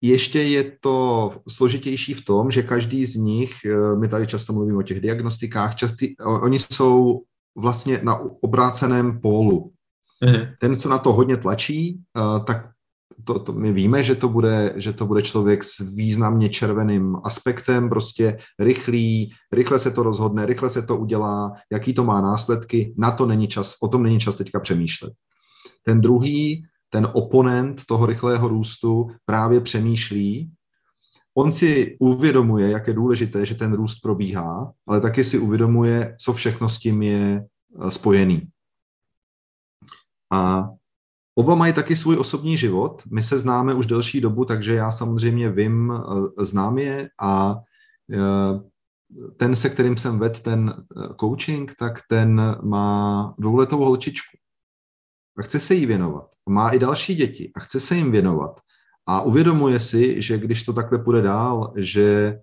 ještě 0.00 0.42
je 0.42 0.76
to 0.80 1.34
složitější 1.48 2.14
v 2.14 2.24
tom, 2.24 2.50
že 2.50 2.62
každý 2.62 3.06
z 3.06 3.16
nich, 3.16 3.64
eh, 3.64 3.96
my 3.96 4.08
tady 4.08 4.26
často 4.26 4.52
mluvíme 4.52 4.78
o 4.78 4.82
těch 4.82 5.00
diagnostikách, 5.00 5.76
častý, 5.76 6.16
oni 6.18 6.58
jsou 6.58 7.22
vlastně 7.56 8.00
na 8.02 8.20
obráceném 8.42 9.20
pólu. 9.20 9.72
Mm. 10.24 10.46
Ten, 10.60 10.76
co 10.76 10.88
na 10.88 10.98
to 10.98 11.12
hodně 11.12 11.36
tlačí, 11.36 12.00
eh, 12.16 12.44
tak 12.44 12.75
to, 13.24 13.38
to 13.38 13.52
my 13.52 13.72
víme, 13.72 14.02
že 14.02 14.14
to, 14.14 14.28
bude, 14.28 14.72
že 14.76 14.92
to 14.92 15.06
bude 15.06 15.22
člověk 15.22 15.64
s 15.64 15.94
významně 15.96 16.48
červeným 16.48 17.16
aspektem, 17.24 17.88
prostě 17.88 18.38
rychlý, 18.58 19.32
rychle 19.52 19.78
se 19.78 19.90
to 19.90 20.02
rozhodne, 20.02 20.46
rychle 20.46 20.70
se 20.70 20.82
to 20.82 20.96
udělá, 20.96 21.52
jaký 21.72 21.94
to 21.94 22.04
má 22.04 22.20
následky, 22.20 22.94
na 22.98 23.10
to 23.10 23.26
není 23.26 23.48
čas, 23.48 23.76
o 23.82 23.88
tom 23.88 24.02
není 24.02 24.20
čas 24.20 24.36
teďka 24.36 24.60
přemýšlet. 24.60 25.12
Ten 25.84 26.00
druhý, 26.00 26.64
ten 26.90 27.08
oponent 27.12 27.82
toho 27.88 28.06
rychlého 28.06 28.48
růstu 28.48 29.10
právě 29.24 29.60
přemýšlí, 29.60 30.50
on 31.38 31.52
si 31.52 31.96
uvědomuje, 32.00 32.70
jak 32.70 32.86
je 32.86 32.94
důležité, 32.94 33.46
že 33.46 33.54
ten 33.54 33.72
růst 33.72 34.00
probíhá, 34.00 34.72
ale 34.86 35.00
taky 35.00 35.24
si 35.24 35.38
uvědomuje, 35.38 36.16
co 36.20 36.32
všechno 36.32 36.68
s 36.68 36.78
tím 36.78 37.02
je 37.02 37.44
eh, 37.86 37.90
spojený. 37.90 38.42
A 40.32 40.68
Oba 41.38 41.54
mají 41.54 41.72
taky 41.72 41.96
svůj 41.96 42.16
osobní 42.18 42.56
život. 42.56 43.02
My 43.10 43.22
se 43.22 43.38
známe 43.38 43.74
už 43.74 43.86
delší 43.86 44.20
dobu, 44.20 44.44
takže 44.44 44.74
já 44.74 44.90
samozřejmě 44.90 45.50
vím, 45.50 45.92
eh, 45.92 46.44
znám 46.44 46.78
je 46.78 47.08
a 47.20 47.56
eh, 48.12 48.60
ten, 49.36 49.56
se 49.56 49.68
kterým 49.68 49.96
jsem 49.96 50.18
vedl 50.18 50.40
ten 50.40 50.74
eh, 50.76 51.14
coaching, 51.20 51.74
tak 51.78 52.00
ten 52.08 52.56
má 52.62 53.34
dvouletou 53.38 53.78
holčičku 53.78 54.36
a 55.38 55.42
chce 55.42 55.60
se 55.60 55.74
jí 55.74 55.86
věnovat. 55.86 56.30
Má 56.48 56.70
i 56.70 56.78
další 56.78 57.14
děti 57.14 57.52
a 57.54 57.60
chce 57.60 57.80
se 57.80 57.96
jim 57.96 58.10
věnovat. 58.12 58.60
A 59.06 59.20
uvědomuje 59.20 59.80
si, 59.80 60.22
že 60.22 60.38
když 60.38 60.64
to 60.64 60.72
takhle 60.72 60.98
půjde 60.98 61.22
dál, 61.22 61.72
že 61.76 62.38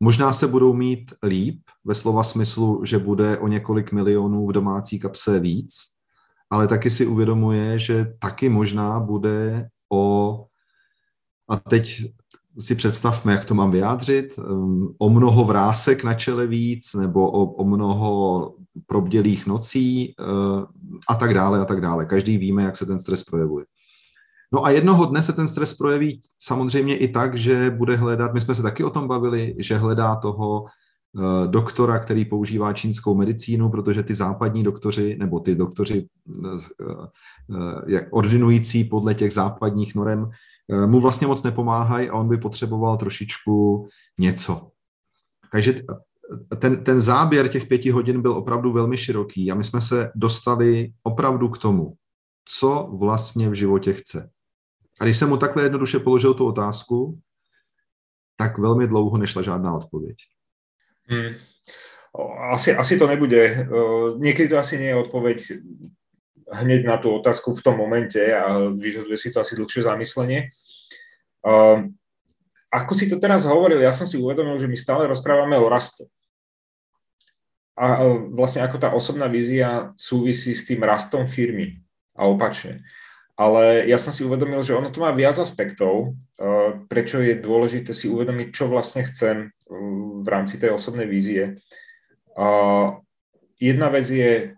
možná 0.00 0.32
se 0.32 0.46
budou 0.46 0.74
mít 0.74 1.12
líp, 1.22 1.60
ve 1.84 1.94
slova 1.94 2.22
smyslu, 2.22 2.84
že 2.84 2.98
bude 2.98 3.38
o 3.38 3.48
několik 3.48 3.92
milionů 3.92 4.46
v 4.46 4.52
domácí 4.52 4.98
kapse 4.98 5.40
víc, 5.40 5.95
ale 6.50 6.68
taky 6.68 6.90
si 6.90 7.06
uvědomuje, 7.06 7.78
že 7.78 8.06
taky 8.18 8.48
možná 8.48 9.00
bude 9.00 9.68
o, 9.92 10.44
a 11.48 11.56
teď 11.56 12.04
si 12.58 12.74
představme, 12.74 13.32
jak 13.32 13.44
to 13.44 13.54
mám 13.54 13.70
vyjádřit, 13.70 14.38
um, 14.38 14.94
o 14.98 15.10
mnoho 15.10 15.44
vrásek 15.44 16.04
na 16.04 16.14
čele 16.14 16.46
víc, 16.46 16.94
nebo 16.94 17.30
o, 17.30 17.44
o 17.44 17.64
mnoho 17.64 18.54
probdělých 18.86 19.46
nocí 19.46 20.14
uh, 20.18 20.64
a 21.08 21.14
tak 21.14 21.34
dále 21.34 21.60
a 21.60 21.64
tak 21.64 21.80
dále. 21.80 22.06
Každý 22.06 22.38
víme, 22.38 22.62
jak 22.62 22.76
se 22.76 22.86
ten 22.86 22.98
stres 22.98 23.24
projevuje. 23.24 23.64
No 24.52 24.64
a 24.64 24.70
jednoho 24.70 25.06
dne 25.06 25.22
se 25.22 25.32
ten 25.32 25.48
stres 25.48 25.74
projeví 25.74 26.20
samozřejmě 26.38 26.96
i 26.96 27.08
tak, 27.08 27.38
že 27.38 27.70
bude 27.70 27.96
hledat, 27.96 28.34
my 28.34 28.40
jsme 28.40 28.54
se 28.54 28.62
taky 28.62 28.84
o 28.84 28.90
tom 28.90 29.08
bavili, 29.08 29.54
že 29.58 29.76
hledá 29.76 30.16
toho 30.16 30.64
doktora, 31.46 31.98
který 31.98 32.24
používá 32.24 32.72
čínskou 32.72 33.14
medicínu, 33.14 33.70
protože 33.70 34.02
ty 34.02 34.14
západní 34.14 34.64
doktoři, 34.64 35.16
nebo 35.18 35.40
ty 35.40 35.54
doktoři 35.54 36.06
eh, 36.44 36.48
eh, 36.80 37.82
jak 37.86 38.04
ordinující 38.10 38.84
podle 38.84 39.14
těch 39.14 39.32
západních 39.32 39.94
norem, 39.94 40.30
mu 40.86 41.00
vlastně 41.00 41.26
moc 41.26 41.42
nepomáhají 41.42 42.08
a 42.08 42.14
on 42.14 42.28
by 42.28 42.38
potřeboval 42.38 42.96
trošičku 42.96 43.88
něco. 44.18 44.70
Takže 45.52 45.82
ten, 46.58 46.84
ten 46.84 47.00
záběr 47.00 47.48
těch 47.48 47.66
pěti 47.66 47.90
hodin 47.90 48.22
byl 48.22 48.32
opravdu 48.32 48.72
velmi 48.72 48.96
široký 48.96 49.50
a 49.50 49.54
my 49.54 49.64
jsme 49.64 49.80
se 49.80 50.12
dostali 50.14 50.92
opravdu 51.02 51.48
k 51.48 51.58
tomu, 51.58 51.94
co 52.48 52.90
vlastně 52.98 53.50
v 53.50 53.54
životě 53.54 53.92
chce. 53.92 54.30
A 55.00 55.04
když 55.04 55.18
jsem 55.18 55.28
mu 55.28 55.36
takhle 55.36 55.62
jednoduše 55.62 55.98
položil 55.98 56.34
tu 56.34 56.46
otázku, 56.46 57.18
tak 58.36 58.58
velmi 58.58 58.86
dlouho 58.86 59.18
nešla 59.18 59.42
žádná 59.42 59.74
odpověď. 59.74 60.16
Hmm. 61.06 61.38
Asi, 62.50 62.72
asi 62.72 62.96
to 62.96 63.04
nebude, 63.04 63.68
niekedy 64.16 64.48
to 64.48 64.56
asi 64.56 64.80
nie 64.80 64.88
je 64.88 65.02
odpoveď 65.04 65.38
hneď 66.48 66.80
na 66.88 66.96
tú 66.96 67.12
otázku 67.12 67.52
v 67.52 67.60
tom 67.60 67.76
momente 67.76 68.22
a 68.22 68.72
vyžaduje 68.72 69.20
si 69.20 69.28
to 69.28 69.44
asi 69.44 69.52
dlhšie 69.52 69.84
zamyslenie. 69.84 70.48
Ako 72.72 72.92
si 72.96 73.12
to 73.12 73.20
teraz 73.20 73.44
hovoril, 73.44 73.78
ja 73.84 73.92
som 73.92 74.08
si 74.08 74.16
uvedomil, 74.16 74.56
že 74.56 74.64
my 74.64 74.76
stále 74.80 75.04
rozprávame 75.04 75.60
o 75.60 75.68
raste. 75.68 76.08
A 77.76 78.00
vlastne 78.32 78.64
ako 78.64 78.80
tá 78.80 78.88
osobná 78.96 79.28
vízia 79.28 79.92
súvisí 80.00 80.56
s 80.56 80.64
tým 80.64 80.80
rastom 80.80 81.28
firmy 81.28 81.84
a 82.16 82.24
opačne. 82.24 82.80
Ale 83.36 83.84
ja 83.84 84.00
som 84.00 84.08
si 84.08 84.24
uvedomil, 84.24 84.64
že 84.64 84.72
ono 84.72 84.88
to 84.88 85.04
má 85.04 85.12
viac 85.12 85.36
aspektov, 85.36 86.16
prečo 86.88 87.20
je 87.20 87.36
dôležité 87.36 87.92
si 87.92 88.08
uvedomiť, 88.08 88.48
čo 88.48 88.72
vlastne 88.72 89.04
chcem 89.04 89.52
v 90.22 90.28
rámci 90.28 90.56
tej 90.56 90.76
osobnej 90.76 91.08
vízie. 91.08 91.60
Jedna 93.56 93.88
vec 93.88 94.06
je 94.08 94.56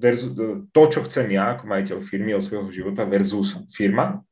versus, 0.00 0.32
to, 0.72 0.82
čo 0.88 1.00
chcem 1.04 1.36
ja 1.36 1.56
ako 1.56 1.68
majiteľ 1.68 1.98
firmy 2.00 2.32
od 2.32 2.44
svojho 2.44 2.72
života 2.72 3.04
versus 3.04 3.60
firma. 3.72 4.24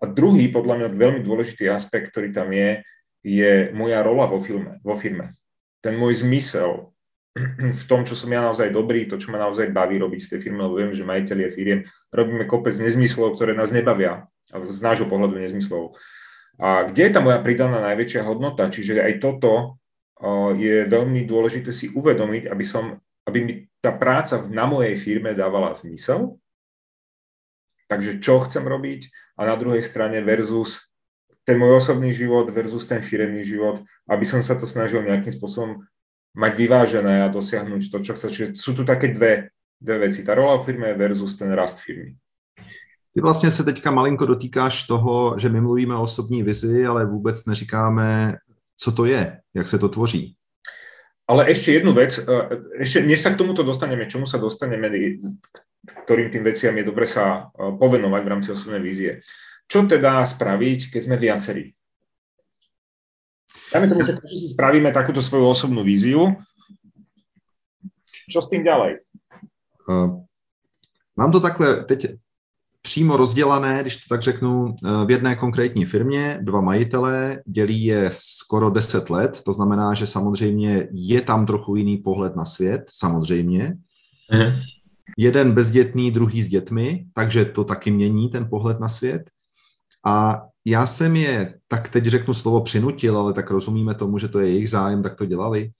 A 0.00 0.04
druhý, 0.08 0.48
podľa 0.48 0.74
mňa 0.80 0.96
veľmi 0.96 1.20
dôležitý 1.20 1.68
aspekt, 1.68 2.14
ktorý 2.14 2.32
tam 2.32 2.54
je, 2.54 2.80
je 3.20 3.68
moja 3.76 4.00
rola 4.00 4.24
vo, 4.24 4.40
filme, 4.40 4.80
vo 4.80 4.96
firme. 4.96 5.36
Ten 5.84 5.98
môj 6.00 6.24
zmysel, 6.24 6.88
v 7.80 7.84
tom, 7.84 8.02
čo 8.08 8.16
som 8.16 8.32
ja 8.32 8.40
naozaj 8.40 8.72
dobrý, 8.72 9.04
to, 9.06 9.20
čo 9.20 9.30
ma 9.30 9.38
naozaj 9.38 9.70
baví 9.70 10.00
robiť 10.00 10.20
v 10.26 10.30
tej 10.34 10.40
firme, 10.40 10.64
lebo 10.64 10.80
viem, 10.80 10.96
že 10.96 11.06
majiteľia 11.06 11.48
firiem 11.52 11.80
robíme 12.10 12.48
kopec 12.48 12.74
nezmyslov, 12.80 13.36
ktoré 13.36 13.52
nás 13.52 13.70
nebavia, 13.70 14.26
z 14.50 14.80
nášho 14.82 15.06
pohľadu 15.06 15.38
nezmyslov. 15.38 15.94
A 16.60 16.84
kde 16.84 17.08
je 17.08 17.12
tá 17.16 17.24
moja 17.24 17.40
pridaná 17.40 17.80
najväčšia 17.80 18.20
hodnota? 18.28 18.68
Čiže 18.68 19.00
aj 19.00 19.14
toto 19.24 19.80
je 20.60 20.84
veľmi 20.84 21.24
dôležité 21.24 21.72
si 21.72 21.88
uvedomiť, 21.88 22.52
aby, 22.52 22.64
som, 22.64 23.00
aby 23.24 23.38
mi 23.40 23.52
tá 23.80 23.96
práca 23.96 24.44
na 24.52 24.68
mojej 24.68 24.92
firme 25.00 25.32
dávala 25.32 25.72
zmysel. 25.72 26.36
Takže 27.88 28.20
čo 28.20 28.44
chcem 28.44 28.62
robiť 28.62 29.08
a 29.40 29.48
na 29.48 29.56
druhej 29.56 29.80
strane 29.80 30.20
versus 30.20 30.92
ten 31.42 31.56
môj 31.56 31.80
osobný 31.80 32.12
život 32.12 32.52
versus 32.52 32.84
ten 32.84 33.00
firemný 33.00 33.42
život, 33.42 33.80
aby 34.06 34.28
som 34.28 34.44
sa 34.44 34.54
to 34.54 34.68
snažil 34.68 35.00
nejakým 35.02 35.32
spôsobom 35.32 35.82
mať 36.36 36.52
vyvážené 36.54 37.26
a 37.26 37.32
dosiahnuť 37.32 37.90
to, 37.90 37.98
čo 38.04 38.12
chceš. 38.14 38.30
Čiže 38.30 38.48
sú 38.54 38.76
tu 38.76 38.86
také 38.86 39.10
dve, 39.10 39.50
dve 39.80 40.06
veci. 40.06 40.22
Tá 40.22 40.36
rola 40.38 40.60
v 40.60 40.66
firme 40.70 40.94
versus 40.94 41.34
ten 41.34 41.50
rast 41.50 41.82
firmy. 41.82 42.14
Ty 43.14 43.20
vlastně 43.20 43.50
se 43.50 43.64
teďka 43.64 43.90
malinko 43.90 44.26
dotýkáš 44.26 44.82
toho, 44.82 45.34
že 45.38 45.48
my 45.48 45.60
mluvíme 45.60 45.96
o 45.96 46.02
osobní 46.02 46.42
vizi, 46.42 46.86
ale 46.86 47.06
vůbec 47.06 47.44
neříkáme, 47.44 48.36
co 48.76 48.92
to 48.92 49.04
je, 49.04 49.40
jak 49.54 49.68
se 49.68 49.78
to 49.78 49.88
tvoří. 49.88 50.36
Ale 51.30 51.46
ešte 51.46 51.70
jednu 51.78 51.94
vec, 51.94 52.18
e, 52.18 52.26
ešte 52.82 53.06
než 53.06 53.22
sa 53.22 53.30
k 53.30 53.38
tomuto 53.38 53.62
dostaneme, 53.62 54.10
čomu 54.10 54.26
sa 54.26 54.34
dostaneme, 54.34 54.90
ktorým 56.02 56.26
tým 56.26 56.42
veciam 56.42 56.74
je 56.74 56.82
dobre 56.82 57.06
sa 57.06 57.54
e, 57.54 57.70
povenovať 57.78 58.22
v 58.26 58.30
rámci 58.34 58.48
osobnej 58.50 58.82
vízie. 58.82 59.22
Čo 59.70 59.86
teda 59.86 60.26
spraviť, 60.26 60.90
keď 60.90 61.00
sme 61.06 61.14
viacerí? 61.14 61.70
Dáme 63.70 63.86
tomu, 63.86 64.02
že 64.02 64.18
si 64.26 64.50
spravíme 64.50 64.90
takúto 64.90 65.22
svoju 65.22 65.46
osobnú 65.46 65.86
víziu. 65.86 66.34
Čo 68.26 68.42
s 68.42 68.50
tým 68.50 68.66
ďalej? 68.66 68.98
Uh, 69.86 70.26
mám 71.14 71.30
to 71.30 71.38
takhle 71.38 71.86
teď 71.86 72.18
přímo 72.82 73.16
rozdělané, 73.16 73.78
když 73.80 73.96
to 73.96 74.02
tak 74.08 74.22
řeknu, 74.22 74.74
eh, 74.84 75.06
v 75.06 75.10
jedné 75.10 75.36
konkrétní 75.36 75.84
firmě, 75.84 76.38
dva 76.42 76.60
majitelé, 76.60 77.42
dělí 77.46 77.84
je 77.84 78.10
skoro 78.12 78.70
10 78.70 79.10
let, 79.10 79.40
to 79.44 79.52
znamená, 79.52 79.94
že 79.94 80.06
samozřejmě 80.06 80.88
je 80.92 81.20
tam 81.20 81.46
trochu 81.46 81.76
jiný 81.76 81.96
pohled 81.96 82.36
na 82.36 82.44
svět, 82.44 82.82
samozřejmě. 82.88 83.74
Mhm. 84.32 84.58
Jeden 85.18 85.52
bezdětný, 85.52 86.10
druhý 86.10 86.42
s 86.42 86.48
dětmi, 86.48 87.06
takže 87.14 87.44
to 87.44 87.64
taky 87.64 87.90
mění 87.90 88.28
ten 88.28 88.48
pohled 88.50 88.80
na 88.80 88.88
svět. 88.88 89.30
A 90.06 90.42
já 90.64 90.86
jsem 90.86 91.16
je, 91.16 91.54
tak 91.68 91.88
teď 91.88 92.04
řeknu 92.04 92.34
slovo 92.34 92.60
přinutil, 92.60 93.18
ale 93.18 93.32
tak 93.32 93.50
rozumíme 93.50 93.94
tomu, 93.94 94.18
že 94.18 94.28
to 94.28 94.40
je 94.40 94.48
jejich 94.48 94.70
zájem, 94.70 95.02
tak 95.02 95.14
to 95.14 95.26
dělali. 95.26 95.70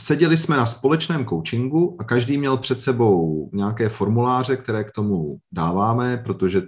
Seděli 0.00 0.36
jsme 0.36 0.56
na 0.56 0.66
společném 0.66 1.26
coachingu 1.26 1.96
a 2.00 2.04
každý 2.04 2.38
měl 2.38 2.56
před 2.56 2.80
sebou 2.80 3.50
nějaké 3.52 3.88
formuláře, 3.88 4.56
které 4.56 4.84
k 4.84 4.90
tomu 4.90 5.38
dáváme, 5.52 6.16
protože 6.16 6.62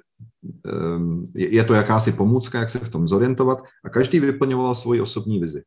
ehm, 0.66 1.32
je 1.34 1.64
to 1.64 1.74
jakási 1.74 2.12
pomůcka, 2.12 2.58
jak 2.58 2.68
se 2.68 2.78
v 2.78 2.88
tom 2.88 3.08
zorientovat 3.08 3.58
a 3.84 3.88
každý 3.88 4.20
vyplňoval 4.20 4.74
svoji 4.74 5.00
osobní 5.00 5.40
vizi. 5.40 5.62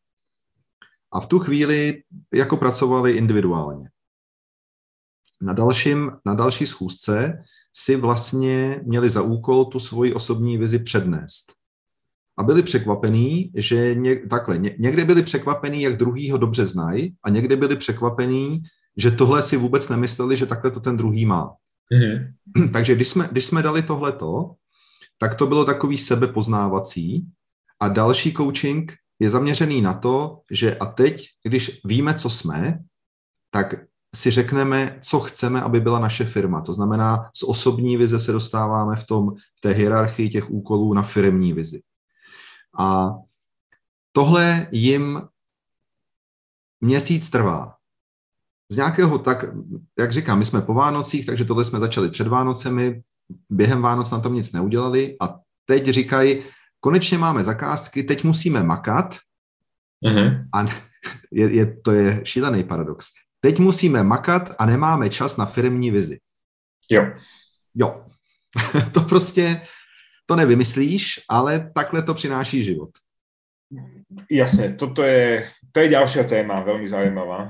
A 1.12 1.20
v 1.20 1.28
tu 1.28 1.40
chvíli 1.40 2.04
jako 2.34 2.58
pracovali 2.58 3.12
individuálně. 3.12 3.90
Na, 5.42 5.54
dalším, 5.54 6.12
na 6.26 6.34
další 6.34 6.68
schůzce 6.68 7.44
si 7.74 7.96
vlastně 7.96 8.82
měli 8.86 9.10
za 9.10 9.22
úkol 9.22 9.66
tu 9.66 9.80
svoji 9.80 10.14
osobní 10.14 10.58
vizi 10.58 10.80
přednést 10.80 11.59
a 12.40 12.44
byli 12.44 12.64
překvapení, 12.64 13.52
že 13.56 13.96
ně, 13.96 14.16
takhle, 14.16 14.58
ně, 14.58 14.76
někde 14.80 15.06
byli 15.06 15.24
překvapení, 15.24 15.82
jak 15.82 15.98
druhý 15.98 16.32
ho 16.32 16.38
dobře 16.38 16.66
znají 16.66 17.16
a 17.24 17.30
někde 17.30 17.56
byli 17.56 17.76
překvapení, 17.76 18.62
že 18.98 19.12
tohle 19.12 19.42
si 19.42 19.58
vůbec 19.58 19.90
nemysleli, 19.90 20.38
že 20.38 20.46
takhle 20.46 20.72
to 20.72 20.80
ten 20.80 20.98
druhý 20.98 21.26
má. 21.26 21.54
Mm-hmm. 21.94 22.70
Takže 22.74 22.96
když 22.96 23.08
jsme, 23.08 23.30
když 23.32 23.46
jsme 23.46 23.64
dali 23.64 23.82
tohleto, 23.82 24.52
tak 25.18 25.36
to 25.36 25.48
bylo 25.48 25.66
takový 25.66 25.98
sebepoznávací 25.98 27.28
a 27.80 27.88
další 27.88 28.34
coaching 28.34 28.94
je 29.20 29.30
zaměřený 29.30 29.82
na 29.82 29.94
to, 29.94 30.40
že 30.52 30.78
a 30.78 30.86
teď, 30.86 31.28
když 31.44 31.82
víme, 31.86 32.14
co 32.14 32.30
jsme, 32.30 32.80
tak 33.52 33.76
si 34.16 34.32
řekneme, 34.32 35.00
co 35.02 35.20
chceme, 35.20 35.62
aby 35.62 35.80
byla 35.80 36.00
naše 36.00 36.26
firma. 36.26 36.62
To 36.62 36.74
znamená, 36.74 37.30
z 37.36 37.44
osobní 37.44 37.98
vize 37.98 38.20
se 38.20 38.32
dostáváme 38.32 38.96
v, 38.96 39.06
tom, 39.06 39.30
v 39.36 39.62
té 39.62 39.72
hierarchii 39.72 40.30
těch 40.30 40.52
úkolů 40.52 40.94
na 40.94 41.04
firmní 41.04 41.54
vizi. 41.54 41.82
A 42.78 43.12
tohle 44.12 44.68
jim 44.72 45.22
měsíc 46.82 47.30
trvá. 47.30 47.76
Z 48.72 48.76
nějakého 48.76 49.20
tak, 49.20 49.46
jak 50.00 50.12
říkám, 50.12 50.40
my 50.40 50.46
jsme 50.46 50.62
po 50.62 50.74
Vánocích, 50.74 51.26
takže 51.26 51.46
tohle 51.46 51.66
jsme 51.66 51.80
začali 51.80 52.10
před 52.10 52.28
Vánocemi, 52.28 53.04
během 53.50 53.82
Vánoc 53.82 54.12
na 54.12 54.20
tom 54.20 54.34
nic 54.34 54.52
neudělali 54.52 55.16
a 55.22 55.40
teď 55.66 55.86
říkají, 55.86 56.44
konečně 56.80 57.18
máme 57.18 57.44
zakázky, 57.44 58.04
teď 58.04 58.24
musíme 58.24 58.64
makat 58.64 59.18
uh-huh. 60.06 60.48
a 60.54 60.66
je, 61.32 61.54
je, 61.54 61.78
to 61.82 61.92
je 61.92 62.22
šílený 62.24 62.64
paradox. 62.64 63.08
Teď 63.42 63.60
musíme 63.60 64.04
makat 64.04 64.56
a 64.60 64.66
nemáme 64.66 65.10
čas 65.10 65.38
na 65.38 65.46
firmní 65.46 65.92
vizi. 65.92 66.20
Jo. 66.90 67.14
Jo. 67.76 68.06
to 68.94 69.02
prostě, 69.02 69.62
to 70.30 70.36
nevymyslíš, 70.36 71.20
ale 71.30 71.72
takhle 71.76 72.04
to 72.04 72.14
přináší 72.14 72.64
život. 72.64 72.90
Jasně, 74.32 74.74
toto 74.74 75.04
je, 75.04 75.46
to 75.72 75.80
je 75.80 75.90
další 75.90 76.20
téma, 76.30 76.62
velmi 76.62 76.88
zajímavá. 76.88 77.50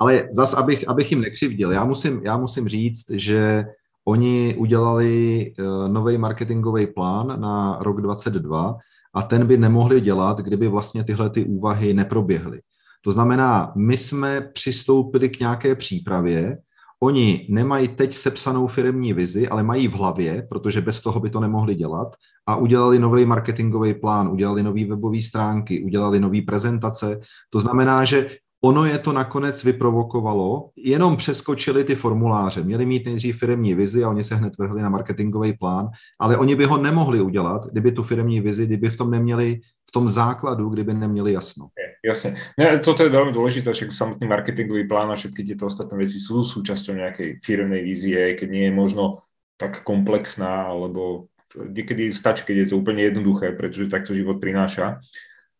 ale 0.00 0.26
zas, 0.30 0.54
abych, 0.54 0.88
abych 0.88 1.10
jim 1.10 1.20
nekřivdil, 1.20 1.72
já 1.72 1.84
musím, 1.84 2.20
já 2.24 2.36
musím 2.36 2.68
říct, 2.68 3.10
že 3.10 3.64
oni 4.04 4.54
udělali 4.58 5.52
uh, 5.58 5.88
nový 5.88 6.18
marketingový 6.18 6.86
plán 6.86 7.40
na 7.40 7.78
rok 7.80 8.00
22 8.00 8.76
a 9.14 9.22
ten 9.22 9.46
by 9.46 9.56
nemohli 9.56 10.00
dělat, 10.00 10.38
kdyby 10.38 10.68
vlastně 10.68 11.04
tyhle 11.04 11.30
ty 11.30 11.44
úvahy 11.44 11.94
neproběhly. 11.94 12.60
To 13.04 13.10
znamená, 13.10 13.72
my 13.76 13.96
jsme 13.96 14.40
přistoupili 14.40 15.28
k 15.28 15.40
nějaké 15.40 15.74
přípravě, 15.74 16.58
Oni 17.02 17.46
nemají 17.50 17.88
teď 17.88 18.14
sepsanou 18.14 18.66
firmní 18.66 19.12
vizi, 19.12 19.48
ale 19.48 19.62
mají 19.62 19.88
v 19.88 19.92
hlavě, 19.92 20.46
protože 20.50 20.80
bez 20.80 21.02
toho 21.02 21.20
by 21.20 21.30
to 21.30 21.40
nemohli 21.40 21.74
dělat, 21.74 22.16
a 22.48 22.56
udělali 22.56 22.98
nový 22.98 23.26
marketingový 23.26 23.94
plán, 23.94 24.28
udělali 24.28 24.62
nové 24.62 24.84
webové 24.84 25.22
stránky, 25.22 25.84
udělali 25.84 26.20
nové 26.20 26.42
prezentace. 26.42 27.20
To 27.50 27.60
znamená, 27.60 28.04
že 28.04 28.30
ono 28.64 28.84
je 28.84 28.98
to 28.98 29.12
nakonec 29.12 29.64
vyprovokovalo, 29.64 30.70
jenom 30.76 31.16
přeskočili 31.16 31.84
ty 31.84 31.94
formuláře. 31.94 32.64
Měli 32.64 32.86
mít 32.86 33.06
nejdřív 33.06 33.38
firmní 33.38 33.74
vizi 33.74 34.04
a 34.04 34.10
oni 34.10 34.24
se 34.24 34.34
hned 34.34 34.58
vrhli 34.58 34.82
na 34.82 34.88
marketingový 34.88 35.52
plán, 35.52 35.88
ale 36.20 36.36
oni 36.36 36.56
by 36.56 36.64
ho 36.64 36.78
nemohli 36.78 37.20
udělat, 37.20 37.66
kdyby 37.66 37.92
tu 37.92 38.02
firmní 38.02 38.40
vizi, 38.40 38.66
kdyby 38.66 38.90
v 38.90 38.96
tom 38.96 39.10
neměli, 39.10 39.60
v 39.86 39.90
tom 39.92 40.08
základu, 40.08 40.68
kdyby 40.68 40.94
neměli 40.94 41.32
jasno. 41.32 41.68
Jasne. 42.04 42.34
Ne, 42.58 42.78
toto 42.78 43.02
je 43.02 43.10
veľmi 43.10 43.30
dôležité, 43.30 43.70
však 43.70 43.94
samotný 43.94 44.26
marketingový 44.26 44.86
plán 44.86 45.10
a 45.10 45.18
všetky 45.18 45.46
tieto 45.46 45.66
ostatné 45.66 46.06
veci 46.06 46.18
sú 46.18 46.42
súčasťou 46.42 46.94
nejakej 46.94 47.42
firmnej 47.42 47.82
vízie, 47.82 48.34
keď 48.34 48.48
nie 48.50 48.64
je 48.70 48.74
možno 48.74 49.22
tak 49.56 49.86
komplexná, 49.86 50.70
alebo 50.70 51.30
niekedy 51.54 52.12
stačí, 52.12 52.44
keď 52.44 52.56
je 52.56 52.68
to 52.70 52.78
úplne 52.78 53.02
jednoduché, 53.02 53.54
pretože 53.54 53.90
takto 53.90 54.12
život 54.12 54.42
prináša. 54.42 55.00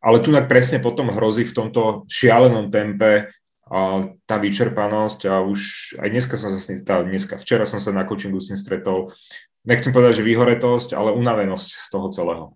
Ale 0.03 0.21
tu 0.21 0.31
presne 0.47 0.79
potom 0.79 1.11
hrozí 1.11 1.43
v 1.49 1.57
tomto 1.57 2.05
šialenom 2.07 2.71
tempe 2.71 3.33
a 3.67 4.07
tá 4.31 4.39
vyčerpanosť 4.39 5.27
a 5.27 5.43
už 5.43 5.61
aj 5.99 6.09
dneska 6.15 6.39
som 6.39 6.55
sa 6.55 6.63
s 6.63 6.71
ním, 6.71 6.87
dneska, 6.87 7.35
včera 7.43 7.67
som 7.67 7.83
sa 7.83 7.91
na 7.91 8.07
coachingu 8.07 8.39
s 8.39 8.55
ním 8.55 8.61
stretol, 8.61 9.11
nechcem 9.67 9.91
povedať, 9.91 10.23
že 10.23 10.29
vyhoretosť, 10.31 10.95
ale 10.95 11.11
unavenosť 11.11 11.69
z 11.75 11.89
toho 11.91 12.07
celého. 12.15 12.47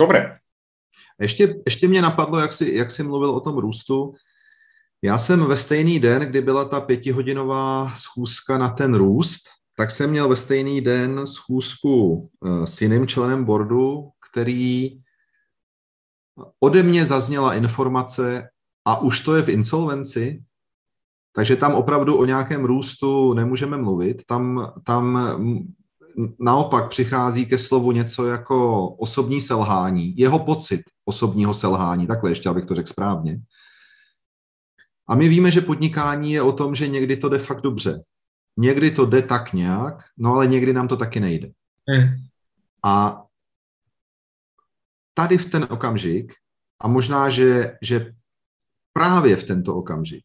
Dobre. 0.00 0.38
Ještě, 1.20 1.54
ještě 1.64 1.88
mě 1.88 2.02
napadlo, 2.02 2.38
jak 2.38 2.52
jsi, 2.52 2.74
jak 2.74 2.90
jsi 2.90 3.02
mluvil 3.02 3.30
o 3.30 3.40
tom 3.40 3.58
růstu. 3.58 4.14
Já 5.02 5.18
jsem 5.18 5.44
ve 5.44 5.56
stejný 5.56 6.00
den, 6.00 6.22
kdy 6.22 6.42
byla 6.42 6.64
ta 6.64 6.80
pětihodinová 6.80 7.94
schůzka 7.94 8.58
na 8.58 8.68
ten 8.68 8.94
růst, 8.94 9.42
tak 9.76 9.90
jsem 9.90 10.10
měl 10.10 10.28
ve 10.28 10.36
stejný 10.36 10.80
den 10.80 11.26
schůzku 11.26 12.30
uh, 12.40 12.64
s 12.64 12.82
jiným 12.82 13.06
členem 13.06 13.44
boardu, 13.44 14.08
který 14.30 15.00
ode 16.60 16.82
mě 16.82 17.06
zazněla 17.06 17.54
informace 17.54 18.48
a 18.84 19.00
už 19.00 19.20
to 19.20 19.34
je 19.34 19.42
v 19.42 19.48
insolvenci, 19.48 20.42
takže 21.32 21.56
tam 21.56 21.74
opravdu 21.74 22.16
o 22.16 22.24
nějakém 22.24 22.64
růstu 22.64 23.34
nemůžeme 23.34 23.76
mluvit. 23.76 24.26
Tam, 24.26 24.72
tam 24.84 25.18
naopak 26.38 26.88
přichází 26.88 27.46
ke 27.46 27.58
slovu 27.58 27.92
něco 27.92 28.26
jako 28.26 28.88
osobní 28.88 29.40
selhání, 29.40 30.16
jeho 30.16 30.38
pocit 30.38 30.80
osobního 31.04 31.54
selhání, 31.54 32.06
takhle 32.06 32.30
ještě, 32.30 32.48
abych 32.48 32.64
to 32.64 32.74
řekl 32.74 32.88
správně. 32.88 33.40
A 35.08 35.14
my 35.14 35.28
víme, 35.28 35.50
že 35.50 35.60
podnikání 35.60 36.32
je 36.32 36.42
o 36.42 36.52
tom, 36.52 36.74
že 36.74 36.88
někdy 36.88 37.16
to 37.16 37.28
jde 37.28 37.38
fakt 37.38 37.60
dobře. 37.60 38.04
Někdy 38.56 38.90
to 38.90 39.06
jde 39.06 39.22
tak 39.22 39.52
nějak, 39.52 40.04
no 40.18 40.34
ale 40.34 40.46
někdy 40.46 40.72
nám 40.72 40.88
to 40.88 40.96
taky 40.96 41.20
nejde. 41.20 41.50
Hmm. 41.88 42.08
A 42.84 43.24
tady 45.14 45.38
v 45.38 45.50
ten 45.50 45.66
okamžik, 45.70 46.32
a 46.80 46.88
možná, 46.88 47.30
že, 47.30 47.78
že 47.82 48.14
právě 48.92 49.36
v 49.36 49.44
tento 49.44 49.76
okamžik, 49.76 50.24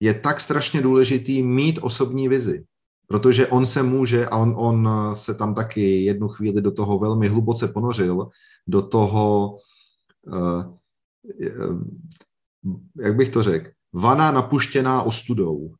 je 0.00 0.14
tak 0.14 0.40
strašně 0.40 0.82
důležitý 0.82 1.42
mít 1.42 1.78
osobní 1.82 2.28
vizi, 2.28 2.64
protože 3.06 3.46
on 3.46 3.66
se 3.66 3.82
může, 3.82 4.26
a 4.26 4.36
on, 4.36 4.54
on 4.56 4.88
se 5.12 5.34
tam 5.34 5.54
taky 5.54 6.04
jednu 6.04 6.28
chvíli 6.28 6.62
do 6.62 6.70
toho 6.70 6.98
velmi 6.98 7.28
hluboce 7.28 7.68
ponořil, 7.68 8.28
do 8.66 8.82
toho, 8.82 9.58
uh, 10.26 10.76
jak 12.96 13.16
bych 13.16 13.28
to 13.28 13.42
řekl, 13.42 13.70
vana 13.92 14.30
napuštěná 14.30 15.02
ostudou. 15.02 15.72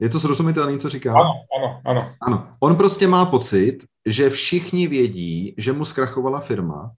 Je 0.00 0.08
to 0.08 0.20
srozumitelné, 0.20 0.78
co 0.78 0.88
říkám? 0.88 1.16
Ano, 1.16 1.32
ano, 1.58 1.80
ano. 1.84 2.14
Ano. 2.22 2.56
On 2.60 2.76
prostě 2.76 3.08
má 3.08 3.26
pocit, 3.26 3.78
že 4.06 4.30
všichni 4.30 4.86
vědí, 4.86 5.54
že 5.58 5.72
mu 5.72 5.84
zkrachovala 5.84 6.40
firma. 6.40 6.92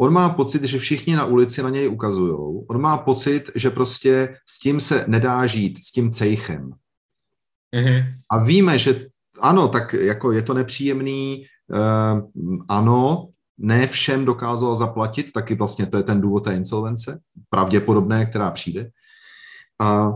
On 0.00 0.12
má 0.12 0.28
pocit, 0.28 0.64
že 0.64 0.78
všichni 0.78 1.16
na 1.16 1.24
ulici 1.24 1.62
na 1.62 1.70
něj 1.70 1.88
ukazují. 1.88 2.64
On 2.70 2.80
má 2.80 2.98
pocit, 2.98 3.50
že 3.54 3.70
prostě 3.70 4.36
s 4.48 4.58
tím 4.58 4.80
se 4.80 5.04
nedá 5.08 5.46
žít, 5.46 5.84
s 5.84 5.92
tím 5.92 6.10
cejchem. 6.10 6.72
Mm-hmm. 7.76 8.04
A 8.30 8.44
víme, 8.44 8.78
že 8.78 9.06
ano, 9.40 9.68
tak 9.68 9.92
jako 9.92 10.32
je 10.32 10.42
to 10.42 10.54
nepříjemný, 10.54 11.44
uh, 11.70 12.30
ano, 12.68 13.28
ne 13.58 13.86
všem 13.86 14.24
dokázal 14.24 14.76
zaplatit, 14.76 15.32
taky 15.32 15.54
vlastně 15.54 15.86
to 15.86 15.96
je 15.96 16.02
ten 16.02 16.20
důvod 16.20 16.44
té 16.44 16.54
insolvence, 16.54 17.20
pravděpodobné, 17.50 18.26
která 18.26 18.50
přijde. 18.50 18.90
A 19.80 20.12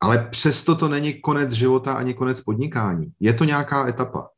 ale 0.00 0.28
přesto 0.30 0.76
to 0.76 0.88
není 0.88 1.20
konec 1.20 1.52
života 1.52 1.92
ani 1.92 2.14
konec 2.14 2.40
podnikání. 2.40 3.12
Je 3.20 3.32
to 3.32 3.44
nějaká 3.44 3.88
etapa. 3.88 4.28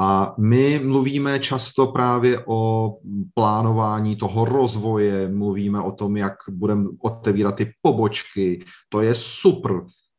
A 0.00 0.34
my 0.38 0.80
mluvíme 0.84 1.38
často 1.38 1.86
právě 1.86 2.44
o 2.46 2.90
plánování 3.34 4.16
toho 4.16 4.44
rozvoje, 4.44 5.28
mluvíme 5.28 5.80
o 5.80 5.92
tom, 5.92 6.16
jak 6.16 6.34
budeme 6.50 6.88
otevírat 7.02 7.56
ty 7.56 7.72
pobočky, 7.82 8.64
to 8.88 9.00
je 9.00 9.14
super. 9.14 9.72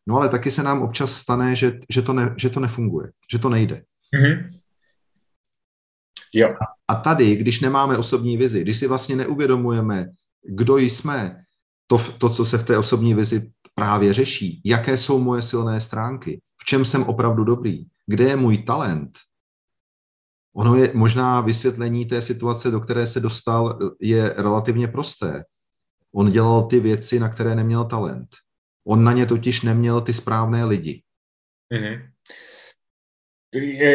No 0.07 0.15
ale 0.15 0.29
taky 0.29 0.51
se 0.51 0.63
nám 0.63 0.81
občas 0.81 1.11
stane, 1.11 1.55
že, 1.55 1.79
že, 1.89 2.01
to, 2.01 2.13
ne, 2.13 2.35
že 2.37 2.49
to 2.49 2.59
nefunguje, 2.59 3.11
že 3.31 3.39
to 3.39 3.49
nejde. 3.49 3.83
Mm-hmm. 4.15 4.59
Jo. 6.33 6.49
A 6.87 6.95
tady, 6.95 7.35
když 7.35 7.59
nemáme 7.59 7.97
osobní 7.97 8.37
vizi, 8.37 8.61
když 8.61 8.79
si 8.79 8.87
vlastně 8.87 9.15
neuvědomujeme, 9.15 10.09
kdo 10.49 10.77
jsme, 10.77 11.43
to, 11.87 11.97
to, 12.17 12.29
co 12.29 12.45
se 12.45 12.57
v 12.57 12.63
té 12.63 12.77
osobní 12.77 13.13
vizi 13.13 13.51
právě 13.75 14.13
řeší, 14.13 14.61
jaké 14.65 14.97
jsou 14.97 15.19
moje 15.19 15.41
silné 15.41 15.81
stránky, 15.81 16.41
v 16.61 16.65
čem 16.65 16.85
jsem 16.85 17.03
opravdu 17.03 17.43
dobrý, 17.43 17.85
kde 18.07 18.23
je 18.23 18.35
můj 18.35 18.57
talent. 18.57 19.11
Ono 20.55 20.75
je 20.75 20.91
možná 20.93 21.41
vysvětlení 21.41 22.05
té 22.05 22.21
situace, 22.21 22.71
do 22.71 22.79
které 22.79 23.07
se 23.07 23.19
dostal, 23.19 23.79
je 24.01 24.33
relativně 24.37 24.87
prosté. 24.87 25.43
On 26.13 26.31
dělal 26.31 26.63
ty 26.63 26.79
věci, 26.79 27.19
na 27.19 27.29
které 27.29 27.55
neměl 27.55 27.85
talent. 27.85 28.27
On 28.87 29.03
na 29.03 29.13
ně 29.13 29.25
totiž 29.25 29.61
neměl 29.61 30.01
ty 30.01 30.13
správné 30.13 30.65
lidi. 30.65 31.01
Mm-hmm. 31.73 31.95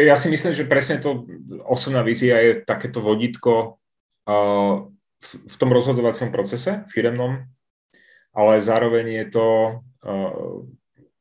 Ja 0.09 0.17
si 0.17 0.27
myslím, 0.33 0.57
že 0.57 0.65
presne 0.65 0.97
to 0.97 1.29
osobná 1.69 2.01
vízia 2.01 2.41
je 2.41 2.65
takéto 2.65 2.97
vodítko 2.97 3.77
uh, 4.25 4.89
v 5.21 5.55
tom 5.61 5.69
rozhodovacom 5.69 6.33
procese 6.33 6.81
firemnom, 6.89 7.45
ale 8.33 8.53
zároveň 8.57 9.21
je 9.21 9.25
to 9.29 9.47
uh, 10.01 10.65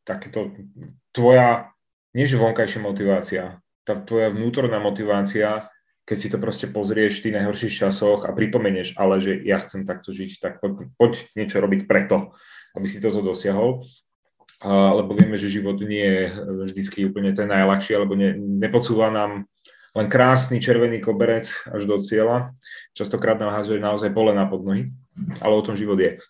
takéto 0.09 0.57
tvoja, 1.13 1.69
než 2.17 2.33
vonkajšia 2.41 2.81
motivácia, 2.81 3.61
tá 3.85 4.01
tvoja 4.01 4.33
vnútorná 4.33 4.81
motivácia, 4.81 5.69
keď 6.09 6.17
si 6.17 6.29
to 6.33 6.41
proste 6.41 6.67
pozrieš 6.73 7.21
v 7.21 7.25
tých 7.29 7.37
najhorších 7.45 7.77
časoch 7.87 8.25
a 8.25 8.33
pripomenieš, 8.33 8.97
ale 8.97 9.21
že 9.21 9.37
ja 9.45 9.61
chcem 9.61 9.85
takto 9.85 10.17
žiť, 10.17 10.41
tak 10.41 10.65
poď, 10.65 10.89
poď 10.97 11.13
niečo 11.37 11.61
robiť 11.61 11.85
preto, 11.85 12.33
aby 12.77 12.87
si 12.87 13.03
toto 13.03 13.25
dosiahol 13.25 13.83
lebo 14.69 15.17
vieme, 15.17 15.41
že 15.41 15.49
život 15.49 15.81
nie 15.81 16.05
je 16.05 16.23
vždycky 16.69 17.09
úplne 17.09 17.33
ten 17.33 17.49
najľahší, 17.49 17.97
alebo 17.97 18.13
ne, 18.13 18.37
nepodsúva 18.37 19.09
nám 19.09 19.49
len 19.97 20.07
krásny 20.07 20.61
červený 20.61 21.01
koberec 21.01 21.49
až 21.73 21.89
do 21.89 21.97
cieľa. 21.99 22.53
Častokrát 22.93 23.41
nám 23.41 23.57
házuje 23.57 23.81
naozaj 23.81 24.13
pole 24.13 24.37
na 24.37 24.45
podnohy, 24.45 24.93
ale 25.41 25.53
o 25.57 25.65
tom 25.65 25.75
život 25.75 25.97
je. 25.97 26.21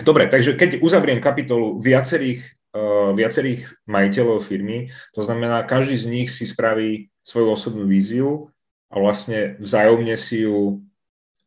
Dobre, 0.00 0.32
takže 0.32 0.56
keď 0.56 0.80
uzavriem 0.80 1.20
kapitolu 1.20 1.76
viacerých, 1.76 2.40
uh, 2.72 3.12
viacerých 3.12 3.68
majiteľov 3.84 4.40
firmy, 4.40 4.88
to 5.12 5.20
znamená, 5.20 5.60
každý 5.68 6.00
z 6.00 6.06
nich 6.08 6.28
si 6.32 6.48
spraví 6.48 7.12
svoju 7.20 7.52
osobnú 7.52 7.84
víziu 7.84 8.48
a 8.88 8.96
vlastne 8.96 9.60
vzájomne 9.60 10.16
si 10.16 10.48
ju 10.48 10.80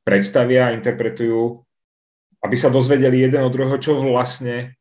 predstavia, 0.06 0.78
interpretujú, 0.78 1.63
aby 2.44 2.56
sa 2.60 2.70
dozvedeli 2.70 3.24
jeden 3.24 3.42
od 3.44 3.54
druhého, 3.54 3.80
čo 3.80 3.98
vlastne 4.04 4.76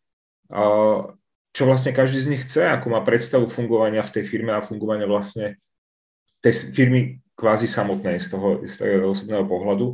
čo 1.52 1.68
vlastne 1.68 1.92
každý 1.92 2.20
z 2.20 2.30
nich 2.32 2.42
chce, 2.44 2.64
ako 2.64 2.92
má 2.92 3.00
predstavu 3.04 3.48
fungovania 3.48 4.00
v 4.04 4.20
tej 4.20 4.24
firme 4.24 4.52
a 4.56 4.64
fungovania 4.64 5.08
vlastne 5.08 5.60
tej 6.40 6.72
firmy 6.72 7.20
kvázi 7.36 7.68
samotnej 7.68 8.20
z 8.20 8.26
toho, 8.32 8.48
z 8.64 8.74
toho 8.80 9.12
osobného 9.12 9.44
pohľadu 9.44 9.86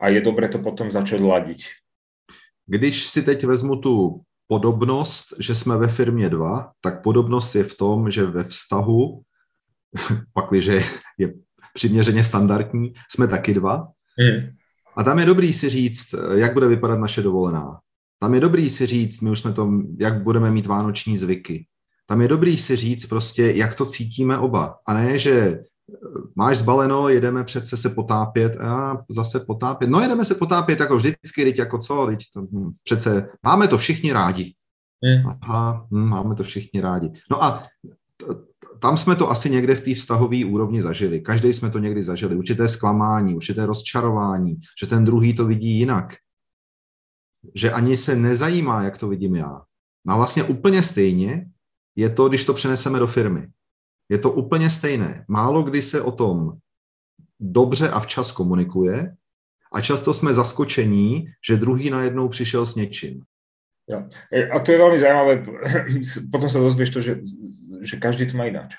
a 0.00 0.08
je 0.08 0.20
dobré 0.24 0.48
to 0.48 0.58
potom 0.58 0.90
začať 0.90 1.20
ladiť. 1.20 1.60
Když 2.66 3.06
si 3.06 3.22
teď 3.22 3.44
vezmu 3.44 3.76
tu 3.76 4.20
podobnost, 4.46 5.34
že 5.38 5.54
jsme 5.54 5.76
ve 5.76 5.88
firmě 5.88 6.28
dva, 6.28 6.72
tak 6.80 7.02
podobnost 7.02 7.54
je 7.54 7.64
v 7.64 7.74
tom, 7.76 8.10
že 8.10 8.26
ve 8.26 8.44
vztahu, 8.44 9.22
pakliže 10.32 10.82
je 11.18 11.34
přiměřeně 11.74 12.24
standardní, 12.24 12.92
jsme 13.10 13.28
taky 13.28 13.54
dva. 13.54 13.88
Mm. 14.18 14.56
A 14.96 15.04
tam 15.04 15.18
je 15.18 15.26
dobrý 15.26 15.52
si 15.52 15.68
říct, 15.68 16.14
jak 16.34 16.52
bude 16.52 16.68
vypadat 16.68 16.98
naše 16.98 17.22
dovolená. 17.22 17.78
Tam 18.18 18.34
je 18.34 18.40
dobrý 18.40 18.70
si 18.70 18.86
říct, 18.86 19.20
my 19.20 19.30
už 19.30 19.40
jsme 19.40 19.52
to, 19.52 19.70
jak 19.98 20.22
budeme 20.22 20.50
mít 20.50 20.66
vánoční 20.66 21.18
zvyky. 21.18 21.66
Tam 22.06 22.20
je 22.20 22.28
dobrý 22.28 22.58
si 22.58 22.76
říct 22.76 23.06
prostě, 23.06 23.52
jak 23.56 23.74
to 23.74 23.86
cítíme 23.86 24.38
oba. 24.38 24.78
A 24.86 24.94
ne, 24.94 25.18
že 25.18 25.32
eh, 25.32 25.62
máš 26.36 26.58
zbaleno, 26.58 27.08
jedeme 27.08 27.44
přece 27.44 27.76
se 27.76 27.90
potápět 27.90 28.56
a 28.56 28.98
zase 29.10 29.40
potápět. 29.40 29.90
No 29.90 30.00
jedeme 30.00 30.24
se 30.24 30.34
potápět 30.34 30.80
jako 30.80 30.96
vždycky, 30.96 31.44
teď 31.44 31.58
jako 31.58 31.78
co, 31.78 32.06
teď 32.06 32.18
to, 32.34 32.40
hm, 32.40 32.70
přece 32.84 33.28
máme 33.42 33.68
to 33.68 33.78
všichni 33.78 34.12
rádi. 34.12 34.54
Aha, 35.42 35.86
hm, 35.90 36.08
máme 36.08 36.34
to 36.34 36.42
všichni 36.42 36.80
rádi. 36.80 37.12
No 37.30 37.44
a 37.44 37.66
tam 38.80 38.96
jsme 38.96 39.16
to 39.16 39.30
asi 39.30 39.50
někde 39.50 39.74
v 39.74 39.80
té 39.80 39.94
vztahové 39.94 40.44
úrovni 40.44 40.82
zažili. 40.82 41.20
Každý 41.20 41.52
jsme 41.52 41.70
to 41.70 41.78
někdy 41.78 42.02
zažili. 42.02 42.36
Určité 42.36 42.68
zklamání, 42.68 43.34
určité 43.34 43.66
rozčarování, 43.66 44.60
že 44.80 44.86
ten 44.86 45.04
druhý 45.04 45.36
to 45.36 45.46
vidí 45.46 45.78
jinak 45.78 46.14
že 47.54 47.72
ani 47.72 47.96
se 47.96 48.16
nezajímá, 48.16 48.82
jak 48.82 48.98
to 48.98 49.08
vidím 49.08 49.36
já. 49.36 49.62
No 50.04 50.14
a 50.14 50.16
vlastně 50.16 50.44
úplně 50.44 50.82
stejně 50.82 51.50
je 51.96 52.10
to, 52.10 52.28
když 52.28 52.44
to 52.44 52.54
přeneseme 52.54 52.98
do 52.98 53.06
firmy. 53.06 53.48
Je 54.08 54.18
to 54.18 54.32
úplně 54.32 54.70
stejné. 54.70 55.24
Málo 55.28 55.62
kdy 55.62 55.82
se 55.82 56.02
o 56.02 56.12
tom 56.12 56.52
dobře 57.40 57.90
a 57.90 58.00
včas 58.00 58.32
komunikuje 58.32 59.16
a 59.72 59.80
často 59.80 60.14
jsme 60.14 60.34
zaskočení, 60.34 61.26
že 61.48 61.56
druhý 61.56 61.90
najednou 61.90 62.28
přišel 62.28 62.66
s 62.66 62.74
něčím. 62.74 63.22
Jo. 63.92 64.08
E, 64.32 64.48
a 64.48 64.58
to 64.58 64.72
je 64.72 64.78
velmi 64.78 64.98
zajímavé. 64.98 65.44
Potom 66.32 66.48
se 66.48 66.58
dozvíš 66.58 66.90
to, 66.90 67.00
že, 67.00 67.20
že 67.80 67.96
každý 67.96 68.26
to 68.26 68.36
má 68.36 68.44
jináč. 68.44 68.74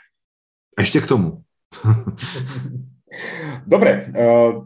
Ještě 0.79 1.01
k 1.01 1.07
tomu. 1.07 1.43
Dobre. 3.65 4.09
Uh, 4.09 4.65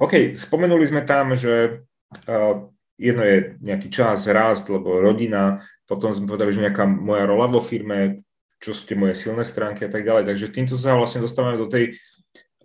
OK, 0.00 0.34
spomenuli 0.34 0.88
sme 0.88 1.04
tam, 1.04 1.36
že 1.36 1.84
uh, 2.28 2.64
jedno 2.96 3.22
je 3.22 3.60
nejaký 3.60 3.92
čas, 3.92 4.26
rast, 4.26 4.68
lebo 4.72 5.00
rodina, 5.00 5.60
potom 5.84 6.14
sme 6.14 6.26
povedali, 6.26 6.52
že 6.52 6.64
nejaká 6.64 6.88
moja 6.88 7.28
rola 7.28 7.46
vo 7.46 7.60
firme, 7.60 8.24
čo 8.62 8.72
sú 8.72 8.88
tie 8.88 8.96
moje 8.96 9.18
silné 9.18 9.44
stránky 9.44 9.84
a 9.84 9.90
tak 9.92 10.06
ďalej. 10.06 10.24
Takže 10.24 10.54
týmto 10.54 10.74
sa 10.78 10.96
vlastne 10.96 11.20
dostávame 11.20 11.60
do 11.60 11.68
tej 11.68 11.98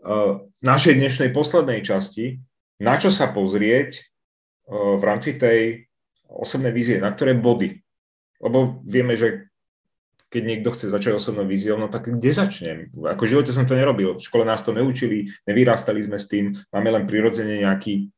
uh, 0.08 0.40
našej 0.64 0.96
dnešnej 0.96 1.30
poslednej 1.36 1.84
časti, 1.84 2.40
na 2.80 2.96
čo 2.96 3.12
sa 3.12 3.28
pozrieť 3.28 4.02
uh, 4.72 4.96
v 4.96 5.04
rámci 5.04 5.36
tej 5.36 5.87
osobnej 6.30 6.72
vízie, 6.76 7.00
na 7.00 7.12
ktoré 7.12 7.34
body. 7.34 7.82
Lebo 8.44 8.84
vieme, 8.86 9.18
že 9.18 9.48
keď 10.28 10.44
niekto 10.44 10.70
chce 10.76 10.92
začať 10.92 11.16
osobnou 11.16 11.48
víziou, 11.48 11.80
no 11.80 11.88
tak 11.88 12.12
kde 12.12 12.32
začnem? 12.36 12.92
Ako 12.94 13.24
v 13.24 13.32
živote 13.32 13.52
som 13.56 13.64
to 13.64 13.80
nerobil, 13.80 14.20
v 14.20 14.28
škole 14.28 14.44
nás 14.44 14.60
to 14.60 14.76
neučili, 14.76 15.32
nevyrastali 15.48 16.04
sme 16.04 16.20
s 16.20 16.28
tým, 16.28 16.52
máme 16.76 16.92
len 16.92 17.04
prirodzene 17.08 17.64
nejaký 17.64 18.12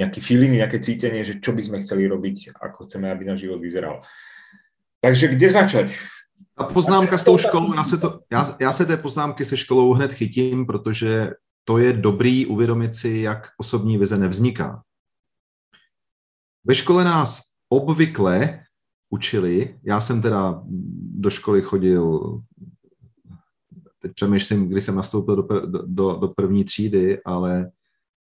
nejaký 0.00 0.20
feeling, 0.22 0.54
nejaké 0.54 0.78
cítenie, 0.80 1.20
že 1.26 1.42
čo 1.42 1.52
by 1.52 1.62
sme 1.62 1.82
chceli 1.82 2.08
robiť, 2.08 2.56
ako 2.56 2.88
chceme, 2.88 3.10
aby 3.10 3.26
náš 3.26 3.44
život 3.44 3.60
vyzeral. 3.60 4.00
Takže 5.02 5.36
kde 5.36 5.50
začať? 5.50 5.86
A 6.56 6.64
poznámka 6.64 7.18
s 7.18 7.24
tou 7.24 7.38
školou, 7.38 7.74
já 7.76 7.84
se, 7.84 7.98
to, 7.98 8.20
já, 8.32 8.56
já 8.60 8.72
se 8.72 8.86
té 8.86 8.96
poznámky 8.96 9.44
se 9.44 9.56
školou 9.56 9.92
hned 9.92 10.12
chytím, 10.12 10.66
protože 10.66 11.30
to 11.64 11.78
je 11.78 11.92
dobrý 11.92 12.46
uvědomit 12.46 12.94
si, 12.94 13.08
jak 13.08 13.48
osobní 13.58 13.98
vize 13.98 14.18
nevzniká. 14.18 14.82
Ve 16.64 16.74
škole 16.74 17.04
nás 17.04 17.42
obvykle 17.68 18.60
učili, 19.10 19.78
já 19.82 20.00
jsem 20.00 20.22
teda 20.22 20.62
do 21.12 21.30
školy 21.30 21.62
chodil, 21.62 22.40
teď 23.98 24.12
přemýšlím, 24.14 24.68
kdy 24.68 24.80
jsem 24.80 24.96
nastoupil 24.96 25.36
do, 25.36 25.66
do, 25.86 26.16
do 26.16 26.28
první 26.28 26.64
třídy, 26.64 27.22
ale 27.24 27.70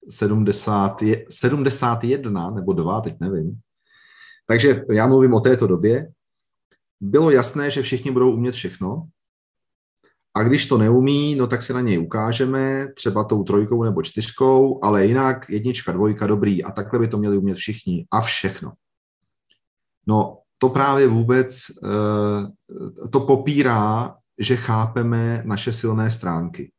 70, 0.09 1.01
71 1.29 2.51
nebo 2.51 2.73
2, 2.73 3.01
teď 3.01 3.19
nevím. 3.19 3.59
Takže 4.45 4.85
já 4.91 5.07
mluvím 5.07 5.33
o 5.33 5.39
této 5.39 5.67
době. 5.67 6.11
Bylo 7.01 7.31
jasné, 7.31 7.71
že 7.71 7.81
všichni 7.81 8.11
budou 8.11 8.33
umět 8.33 8.51
všechno. 8.51 9.07
A 10.35 10.43
když 10.43 10.65
to 10.65 10.77
neumí, 10.77 11.35
no 11.35 11.47
tak 11.47 11.61
se 11.61 11.73
na 11.73 11.81
něj 11.81 11.99
ukážeme, 11.99 12.87
třeba 12.93 13.23
tou 13.23 13.43
trojkou 13.43 13.83
nebo 13.83 14.01
čtyřkou, 14.01 14.79
ale 14.83 15.05
jinak 15.05 15.49
jednička, 15.49 15.91
dvojka, 15.91 16.27
dobrý. 16.27 16.63
A 16.63 16.71
takhle 16.71 16.99
by 16.99 17.07
to 17.07 17.17
měli 17.17 17.37
umět 17.37 17.57
všichni. 17.57 18.05
A 18.11 18.21
všechno. 18.21 18.73
No 20.07 20.37
to 20.57 20.69
právě 20.69 21.07
vůbec, 21.07 21.57
eh, 21.83 23.07
to 23.09 23.19
popírá, 23.19 24.15
že 24.39 24.55
chápeme 24.55 25.43
naše 25.45 25.73
silné 25.73 26.11
stránky. 26.11 26.71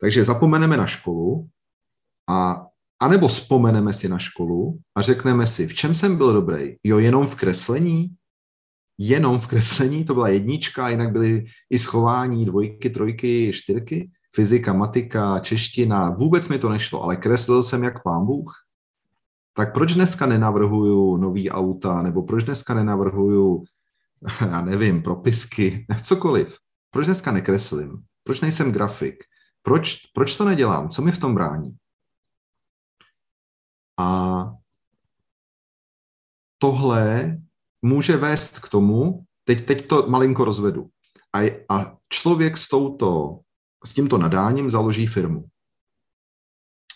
Takže 0.00 0.24
zapomeneme 0.24 0.76
na 0.76 0.86
školu, 0.86 1.48
a, 2.28 2.66
a 3.00 3.08
nebo 3.08 3.28
vzpomeneme 3.28 3.92
si 3.92 4.08
na 4.08 4.18
školu 4.18 4.78
a 4.96 5.02
řekneme 5.02 5.46
si, 5.46 5.66
v 5.66 5.74
čem 5.74 5.94
jsem 5.94 6.16
byl 6.16 6.32
dobrý? 6.32 6.76
Jo, 6.84 6.98
jenom 6.98 7.26
v 7.26 7.34
kreslení? 7.34 8.10
Jenom 9.02 9.38
v 9.38 9.46
kreslení, 9.46 10.04
to 10.04 10.14
byla 10.14 10.28
jednička, 10.28 10.88
jinak 10.88 11.12
byly 11.12 11.44
i 11.70 11.78
schování, 11.78 12.44
dvojky, 12.44 12.90
trojky, 12.90 13.52
čtyřky, 13.54 14.10
fyzika, 14.34 14.72
matika, 14.72 15.38
čeština, 15.38 16.10
vůbec 16.10 16.48
mi 16.48 16.58
to 16.58 16.68
nešlo, 16.68 17.02
ale 17.02 17.16
kreslil 17.16 17.62
jsem 17.62 17.84
jak 17.84 18.02
pán 18.02 18.26
Bůh. 18.26 18.52
Tak 19.52 19.74
proč 19.74 19.94
dneska 19.94 20.26
nenavrhuju 20.26 21.16
nový 21.16 21.50
auta, 21.50 22.02
nebo 22.02 22.22
proč 22.22 22.44
dneska 22.44 22.74
nenavrhuju, 22.74 23.64
já 24.40 24.60
nevím, 24.60 25.02
propisky, 25.02 25.86
cokoliv. 26.02 26.58
Proč 26.90 27.06
dneska 27.06 27.32
nekreslím? 27.32 28.02
Proč 28.24 28.40
nejsem 28.40 28.72
grafik? 28.72 29.24
Proč, 29.62 29.96
proč 30.14 30.36
to 30.36 30.44
nedělám? 30.44 30.88
Co 30.88 31.02
mi 31.02 31.12
v 31.12 31.18
tom 31.18 31.34
brání? 31.34 31.76
A 33.98 34.52
tohle 36.58 37.36
může 37.82 38.16
vést 38.16 38.58
k 38.58 38.68
tomu, 38.68 39.24
teď, 39.44 39.66
teď 39.66 39.86
to 39.86 40.06
malinko 40.08 40.44
rozvedu, 40.44 40.88
a, 41.36 41.50
a 41.68 41.96
člověk 42.08 42.56
s, 42.56 42.68
touto, 42.68 43.40
s 43.84 43.94
tímto 43.94 44.18
nadáním 44.18 44.70
založí 44.70 45.06
firmu. 45.06 45.44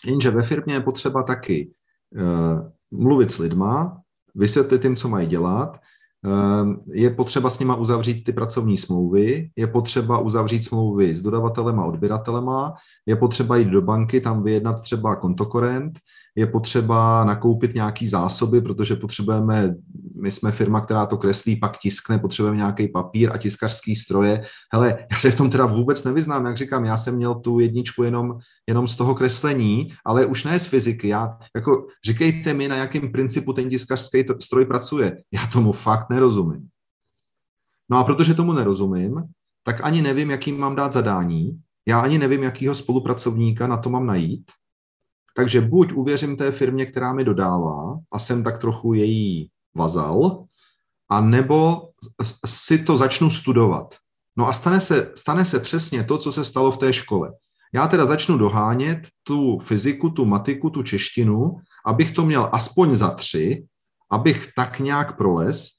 Jenže 0.05 0.31
ve 0.31 0.43
firmě 0.43 0.73
je 0.73 0.81
potřeba 0.81 1.23
taky 1.23 1.73
uh, 2.15 2.71
mluvit 2.91 3.31
s 3.31 3.37
lidma, 3.37 4.01
vysvětlit 4.35 4.83
jim, 4.83 4.95
co 4.95 5.09
mají 5.09 5.27
dělat, 5.27 5.79
Ehm, 6.25 6.81
je 6.93 7.09
potřeba 7.09 7.49
s 7.49 7.59
nima 7.59 7.75
uzavřít 7.75 8.23
ty 8.23 8.33
pracovní 8.33 8.77
smlouvy, 8.77 9.49
je 9.55 9.67
potřeba 9.67 10.19
uzavřít 10.19 10.63
smlouvy 10.63 11.15
s 11.15 11.21
dodavatelem 11.21 11.79
a 11.79 11.85
odběratelema, 11.85 12.73
je 13.05 13.15
potřeba 13.15 13.57
jít 13.57 13.67
do 13.67 13.81
banky, 13.81 14.21
tam 14.21 14.43
vyjednat 14.43 14.81
třeba 14.81 15.15
kontokorent, 15.15 15.99
je 16.35 16.47
potřeba 16.47 17.25
nakoupit 17.25 17.75
nějaký 17.75 18.07
zásoby, 18.07 18.61
protože 18.61 18.95
potřebujeme, 18.95 19.75
my 20.21 20.31
jsme 20.31 20.51
firma, 20.51 20.81
která 20.81 21.05
to 21.05 21.17
kreslí, 21.17 21.55
pak 21.55 21.77
tiskne, 21.77 22.19
potřebujeme 22.19 22.57
nějaký 22.57 22.87
papír 22.87 23.31
a 23.33 23.37
tiskařský 23.37 23.95
stroje. 23.95 24.43
Hele, 24.73 24.97
já 25.11 25.19
se 25.19 25.31
v 25.31 25.37
tom 25.37 25.49
teda 25.49 25.65
vůbec 25.65 26.03
nevyznám, 26.03 26.45
jak 26.45 26.57
říkám, 26.57 26.85
já 26.85 26.97
jsem 26.97 27.15
měl 27.15 27.35
tu 27.35 27.59
jedničku 27.59 28.03
jenom, 28.03 28.37
jenom 28.67 28.87
z 28.87 28.95
toho 28.95 29.15
kreslení, 29.15 29.91
ale 30.05 30.25
už 30.25 30.43
ne 30.43 30.59
z 30.59 30.67
fyziky. 30.67 31.07
Já, 31.07 31.37
jako, 31.55 31.87
říkejte 32.05 32.53
mi, 32.53 32.67
na 32.67 32.75
jakém 32.75 33.11
principu 33.11 33.53
ten 33.53 33.69
tiskařský 33.69 34.23
stroj 34.39 34.65
pracuje. 34.65 35.17
Já 35.33 35.47
tomu 35.47 35.71
fakt 35.71 36.09
nerozumím. 36.09 36.67
No 37.89 37.97
a 37.97 38.03
protože 38.03 38.33
tomu 38.33 38.53
nerozumím, 38.53 39.23
tak 39.63 39.79
ani 39.83 40.01
nevím, 40.01 40.31
jaký 40.31 40.51
mám 40.51 40.75
dát 40.75 40.93
zadání, 40.93 41.59
já 41.87 41.99
ani 41.99 42.17
nevím, 42.17 42.43
jakýho 42.43 42.75
spolupracovníka 42.75 43.67
na 43.67 43.77
to 43.77 43.89
mám 43.89 44.05
najít, 44.05 44.51
takže 45.35 45.61
buď 45.61 45.93
uvěřím 45.93 46.37
té 46.37 46.51
firmě, 46.51 46.85
která 46.85 47.13
mi 47.13 47.23
dodává 47.23 47.99
a 48.11 48.19
jsem 48.19 48.43
tak 48.43 48.57
trochu 48.57 48.93
její 48.93 49.49
vazal, 49.75 50.45
a 51.09 51.21
nebo 51.21 51.89
si 52.45 52.83
to 52.83 52.97
začnu 52.97 53.29
studovat. 53.29 53.95
No 54.37 54.47
a 54.47 54.53
stane 54.53 54.81
se, 54.81 55.11
stane 55.15 55.45
se 55.45 55.59
přesně 55.59 56.03
to, 56.03 56.17
co 56.17 56.31
se 56.31 56.45
stalo 56.45 56.71
v 56.71 56.77
té 56.77 56.93
škole. 56.93 57.33
Já 57.73 57.87
teda 57.87 58.05
začnu 58.05 58.37
dohánět 58.37 59.07
tu 59.23 59.59
fyziku, 59.59 60.09
tu 60.09 60.25
matiku, 60.25 60.69
tu 60.69 60.83
češtinu, 60.83 61.55
abych 61.85 62.11
to 62.11 62.25
měl 62.25 62.49
aspoň 62.51 62.95
za 62.95 63.09
tři, 63.09 63.65
abych 64.11 64.49
tak 64.55 64.79
nějak 64.79 65.17
proles 65.17 65.69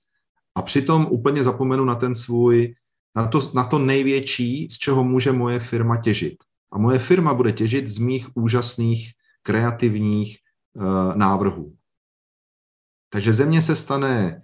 a 0.54 0.62
přitom 0.62 1.06
úplně 1.10 1.44
zapomenu 1.44 1.84
na 1.84 1.94
ten 1.94 2.14
svůj, 2.14 2.74
na 3.16 3.26
to, 3.26 3.50
na 3.54 3.64
to 3.64 3.78
největší, 3.78 4.68
z 4.70 4.78
čeho 4.78 5.04
může 5.04 5.32
moje 5.32 5.58
firma 5.58 5.96
těžit. 5.96 6.36
A 6.72 6.78
moje 6.78 6.98
firma 6.98 7.34
bude 7.34 7.52
těžit 7.52 7.88
z 7.88 7.98
mých 7.98 8.28
úžasných 8.34 9.12
kreativních 9.46 10.38
uh, 10.74 11.16
návrhů. 11.16 11.72
Takže 13.08 13.32
země 13.32 13.62
se 13.62 13.76
stane 13.76 14.42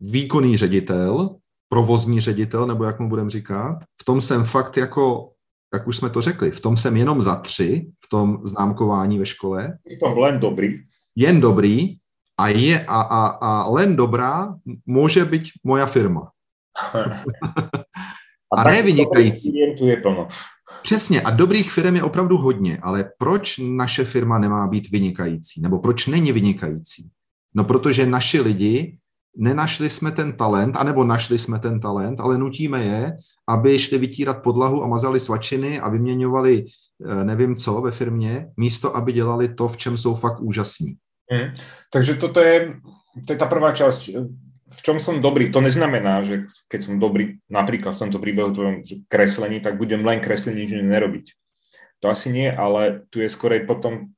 výkonný 0.00 0.56
ředitel, 0.56 1.36
provozní 1.68 2.20
ředitel, 2.20 2.66
nebo 2.66 2.84
jak 2.84 3.00
mu 3.00 3.08
budeme 3.08 3.30
říkat. 3.30 3.78
V 4.00 4.04
tom 4.04 4.20
jsem 4.20 4.44
fakt 4.44 4.76
jako, 4.76 5.32
jak 5.74 5.86
už 5.86 5.96
jsme 5.96 6.10
to 6.10 6.22
řekli, 6.22 6.50
v 6.50 6.60
tom 6.60 6.76
jsem 6.76 6.96
jenom 6.96 7.22
za 7.22 7.36
tři, 7.36 7.90
v 8.04 8.08
tom 8.08 8.46
známkování 8.46 9.18
ve 9.18 9.26
škole. 9.26 9.78
V 9.96 9.98
tom 9.98 10.18
len 10.18 10.38
dobrý. 10.38 10.74
Jen 11.16 11.40
dobrý 11.40 11.96
a, 12.38 12.48
je, 12.48 12.84
a, 12.88 13.00
a, 13.00 13.26
a 13.26 13.68
len 13.70 13.96
dobrá 13.96 14.54
může 14.86 15.24
být 15.24 15.42
moja 15.64 15.86
firma. 15.86 16.30
a, 18.56 18.62
a 18.62 18.70
ne 18.70 18.82
vynikající. 18.82 19.58
Je 19.80 19.96
plno. 19.96 20.28
Přesně, 20.82 21.22
a 21.22 21.30
dobrých 21.30 21.72
firm 21.72 21.96
je 21.96 22.02
opravdu 22.02 22.36
hodně, 22.36 22.78
ale 22.82 23.10
proč 23.18 23.58
naše 23.58 24.04
firma 24.04 24.38
nemá 24.38 24.66
být 24.66 24.90
vynikající? 24.90 25.62
Nebo 25.62 25.78
proč 25.78 26.06
není 26.06 26.32
vynikající? 26.32 27.10
No 27.54 27.64
protože 27.64 28.06
naši 28.06 28.40
lidi, 28.40 28.98
nenašli 29.36 29.90
jsme 29.90 30.10
ten 30.10 30.32
talent, 30.32 30.76
anebo 30.76 31.04
našli 31.04 31.38
jsme 31.38 31.58
ten 31.58 31.80
talent, 31.80 32.20
ale 32.20 32.38
nutíme 32.38 32.84
je, 32.84 33.18
aby 33.48 33.78
šli 33.78 33.98
vytírat 33.98 34.42
podlahu 34.42 34.84
a 34.84 34.86
mazali 34.86 35.20
svačiny 35.20 35.80
a 35.80 35.88
vyměňovali 35.88 36.64
eh, 37.06 37.24
nevím 37.24 37.56
co 37.56 37.80
ve 37.80 37.90
firmě, 37.90 38.48
místo 38.56 38.96
aby 38.96 39.12
dělali 39.12 39.54
to, 39.54 39.68
v 39.68 39.76
čem 39.76 39.98
jsou 39.98 40.14
fakt 40.14 40.40
úžasní. 40.40 40.96
Hmm. 41.30 41.54
Takže 41.92 42.14
toto 42.14 42.40
je, 42.40 42.74
to 43.26 43.32
je 43.32 43.36
ta 43.36 43.46
prvá 43.46 43.72
část 43.72 44.08
v 44.72 44.80
čom 44.82 44.96
som 44.96 45.20
dobrý, 45.20 45.52
to 45.52 45.60
neznamená, 45.60 46.24
že 46.24 46.48
keď 46.66 46.80
som 46.80 46.94
dobrý 46.96 47.38
napríklad 47.52 47.92
v 47.94 48.02
tomto 48.08 48.18
príbehu 48.18 48.50
tvojom 48.50 48.76
kreslení, 49.06 49.60
tak 49.60 49.76
budem 49.76 50.00
len 50.00 50.18
kresliť, 50.18 50.54
nič 50.56 50.70
nerobiť. 50.80 51.26
To 52.00 52.10
asi 52.10 52.32
nie, 52.32 52.48
ale 52.50 53.06
tu 53.12 53.20
je 53.22 53.28
skorej 53.28 53.68
potom 53.68 54.10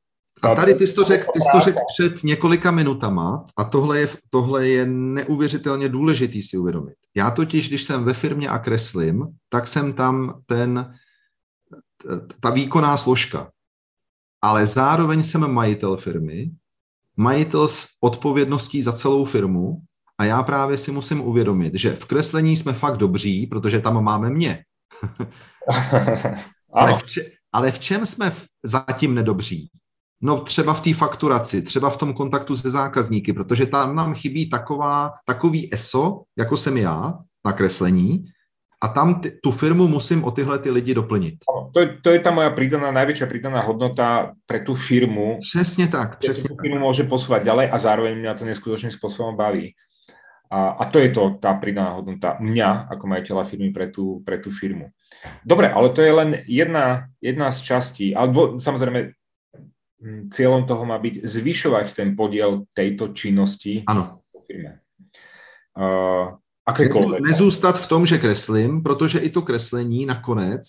a 0.42 0.54
tady 0.54 0.74
ty 0.74 0.86
jsi 0.86 0.94
to 0.94 1.04
řekl 1.04 1.32
řek 1.58 1.74
před 1.94 2.24
několika 2.24 2.70
minutama 2.70 3.46
a 3.56 3.64
tohle 3.64 4.00
je, 4.00 4.08
tohle 4.30 4.68
je 4.68 4.86
neuvěřitelně 4.86 5.88
důležitý 5.88 6.42
si 6.42 6.58
uvědomit. 6.58 6.94
Já 7.14 7.30
totiž, 7.30 7.68
když 7.68 7.82
jsem 7.82 8.04
ve 8.04 8.14
firmě 8.14 8.48
a 8.48 8.58
kreslím, 8.58 9.26
tak 9.48 9.68
jsem 9.68 9.92
tam 9.92 10.42
ten, 10.46 10.94
ta 12.40 12.50
výkonná 12.50 12.96
složka. 12.96 13.50
Ale 14.42 14.66
zároveň 14.66 15.22
jsem 15.22 15.52
majitel 15.52 15.96
firmy, 15.96 16.50
majitel 17.16 17.68
s 17.68 17.88
odpovědností 18.00 18.82
za 18.82 18.92
celou 18.92 19.24
firmu 19.24 19.82
a 20.18 20.24
já 20.24 20.42
právě 20.42 20.78
si 20.78 20.92
musím 20.92 21.20
uvědomit, 21.20 21.74
že 21.74 21.92
v 21.92 22.04
kreslení 22.04 22.56
jsme 22.56 22.72
fakt 22.72 22.96
dobří, 22.96 23.46
protože 23.46 23.80
tam 23.80 24.04
máme 24.04 24.30
mě. 24.30 24.64
ale, 26.72 26.98
v 26.98 27.02
če- 27.02 27.30
ale 27.52 27.70
v 27.70 27.78
čem 27.78 28.06
jsme 28.06 28.30
v- 28.30 28.46
zatím 28.62 29.14
nedobří? 29.14 29.70
No 30.22 30.40
třeba 30.40 30.74
v 30.74 30.80
té 30.80 30.94
fakturaci, 30.94 31.62
třeba 31.62 31.90
v 31.90 31.96
tom 31.96 32.14
kontaktu 32.14 32.56
se 32.56 32.70
zákazníky, 32.70 33.32
protože 33.32 33.66
tam 33.66 33.96
nám 33.96 34.14
chybí 34.14 34.50
taková, 34.50 35.12
takový 35.26 35.74
ESO, 35.74 36.22
jako 36.38 36.56
jsem 36.56 36.76
já, 36.76 37.18
na 37.44 37.52
kreslení, 37.52 38.24
a 38.82 38.88
tam 38.88 39.20
ty, 39.20 39.30
tu 39.30 39.50
firmu 39.50 39.88
musím 39.88 40.24
o 40.24 40.30
tyhle 40.30 40.58
ty 40.58 40.70
lidi 40.70 40.94
doplnit. 40.94 41.34
To 41.72 41.80
je, 41.80 41.98
to 42.02 42.10
je 42.10 42.20
ta 42.20 42.30
moja 42.30 42.50
pridaná, 42.52 42.92
najväčšia 42.92 43.24
pridaná 43.24 43.64
hodnota 43.64 44.36
pre 44.44 44.60
tú 44.60 44.74
firmu. 44.76 45.40
Přesně 45.40 45.88
tak, 45.88 46.18
přesně 46.18 46.48
tak. 46.48 46.60
firmu 46.60 46.78
môže 46.78 47.08
posúvať 47.08 47.42
ďalej 47.48 47.66
a 47.72 47.76
zároveň 47.78 48.20
mňa 48.20 48.32
to 48.36 48.44
neskutočným 48.44 48.92
spôsobom 48.92 49.36
baví. 49.36 49.72
A, 50.54 50.78
a 50.78 50.84
to 50.86 51.02
je 51.02 51.10
to, 51.10 51.34
tá 51.42 51.50
pridaná 51.58 51.98
hodnota 51.98 52.38
mňa 52.38 52.86
ako 52.94 53.04
majiteľa 53.10 53.42
firmy 53.42 53.74
pre 53.74 53.90
tú, 53.90 54.22
pre 54.22 54.38
tú 54.38 54.54
firmu. 54.54 54.94
Dobre, 55.42 55.66
ale 55.66 55.90
to 55.90 55.98
je 55.98 56.12
len 56.14 56.30
jedna, 56.46 57.10
jedna 57.18 57.50
z 57.50 57.58
častí. 57.66 58.06
Ale 58.14 58.30
dvo, 58.30 58.62
samozrejme, 58.62 59.10
cieľom 60.30 60.62
toho 60.62 60.86
má 60.86 60.94
byť 61.02 61.26
zvyšovať 61.26 61.86
ten 61.98 62.14
podiel 62.14 62.70
tejto 62.70 63.10
činnosti 63.10 63.82
ano. 63.90 64.22
v 64.30 64.42
firme. 64.46 64.72
Uh. 65.74 66.38
Nezůstat 67.20 67.80
v 67.80 67.88
tom, 67.88 68.06
že 68.06 68.18
kreslím, 68.18 68.82
protože 68.82 69.18
i 69.18 69.30
to 69.30 69.42
kreslení 69.42 70.06
nakonec 70.06 70.64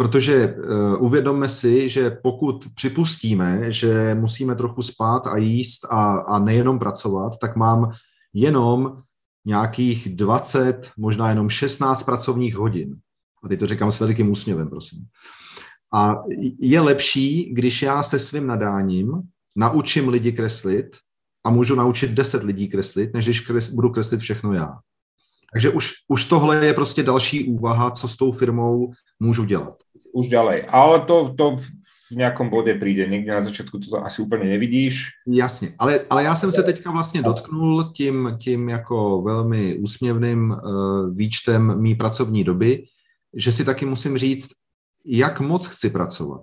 Protože 0.00 0.54
uh, 0.54 1.04
uvědomme 1.04 1.48
si, 1.48 1.88
že 1.88 2.10
pokud 2.10 2.64
připustíme, 2.74 3.72
že 3.72 4.14
musíme 4.14 4.56
trochu 4.56 4.82
spát 4.82 5.26
a 5.26 5.36
jíst 5.36 5.84
a, 5.90 6.12
a 6.18 6.38
nejenom 6.38 6.78
pracovat, 6.78 7.32
tak 7.40 7.56
mám 7.56 7.92
jenom 8.34 9.02
nějakých 9.44 10.16
20, 10.16 10.90
možná 10.96 11.28
jenom 11.28 11.48
16 11.48 12.02
pracovních 12.02 12.56
hodin. 12.56 12.96
A 13.44 13.48
teď 13.48 13.60
to 13.60 13.66
říkám 13.66 13.92
s 13.92 14.00
velikým 14.00 14.30
úsměvem, 14.30 14.68
prosím. 14.68 15.06
A 15.94 16.14
je 16.60 16.80
lepší, 16.80 17.54
když 17.54 17.82
já 17.82 18.02
se 18.02 18.18
svým 18.18 18.46
nadáním 18.46 19.22
naučím 19.56 20.08
lidi 20.08 20.32
kreslit 20.32 20.96
a 21.44 21.50
můžu 21.50 21.74
naučit 21.74 22.10
10 22.10 22.42
lidí 22.42 22.68
kreslit, 22.68 23.14
než 23.14 23.24
když 23.24 23.40
kres, 23.40 23.70
budu 23.70 23.90
kreslit 23.90 24.20
všechno 24.20 24.52
já. 24.52 24.78
Takže 25.52 25.70
už, 25.70 25.92
už 26.08 26.24
tohle 26.24 26.66
je 26.66 26.74
prostě 26.74 27.02
další 27.02 27.44
úvaha, 27.44 27.90
co 27.90 28.08
s 28.08 28.16
tou 28.16 28.32
firmou 28.32 28.92
můžu 29.20 29.44
dělat. 29.44 29.74
Už 30.14 30.28
ďalej. 30.28 30.66
Ale 30.68 31.00
to, 31.00 31.34
to 31.38 31.56
v 32.10 32.16
nějakom 32.16 32.48
bodě 32.48 32.74
přijde. 32.74 33.06
Někde 33.06 33.34
na 33.34 33.40
začátku 33.40 33.78
to 33.78 34.04
asi 34.04 34.22
úplně 34.22 34.44
nevidíš. 34.44 35.08
Jasně, 35.26 35.74
ale, 35.78 36.00
ale 36.10 36.24
já 36.24 36.34
jsem 36.34 36.52
se 36.52 36.62
teďka 36.62 36.90
vlastně 36.90 37.22
dotknul 37.22 37.84
tím, 37.84 38.36
tím 38.40 38.68
jako 38.68 39.22
velmi 39.22 39.76
úsměvným 39.76 40.50
uh, 40.50 41.16
výčtem 41.16 41.82
mý 41.82 41.94
pracovní 41.94 42.44
doby, 42.44 42.84
že 43.36 43.52
si 43.52 43.64
taky 43.64 43.86
musím 43.86 44.18
říct, 44.18 44.48
jak 45.06 45.40
moc 45.40 45.66
chci 45.66 45.90
pracovat. 45.90 46.42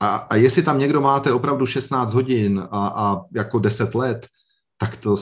A, 0.00 0.16
a 0.16 0.36
jestli 0.36 0.62
tam 0.62 0.78
někdo 0.78 1.00
máte 1.00 1.32
opravdu 1.32 1.66
16 1.66 2.14
hodin 2.14 2.68
a, 2.70 2.86
a 2.88 3.20
jako 3.34 3.58
10 3.58 3.94
let, 3.94 4.26
tak 4.78 4.96
to 4.96 5.14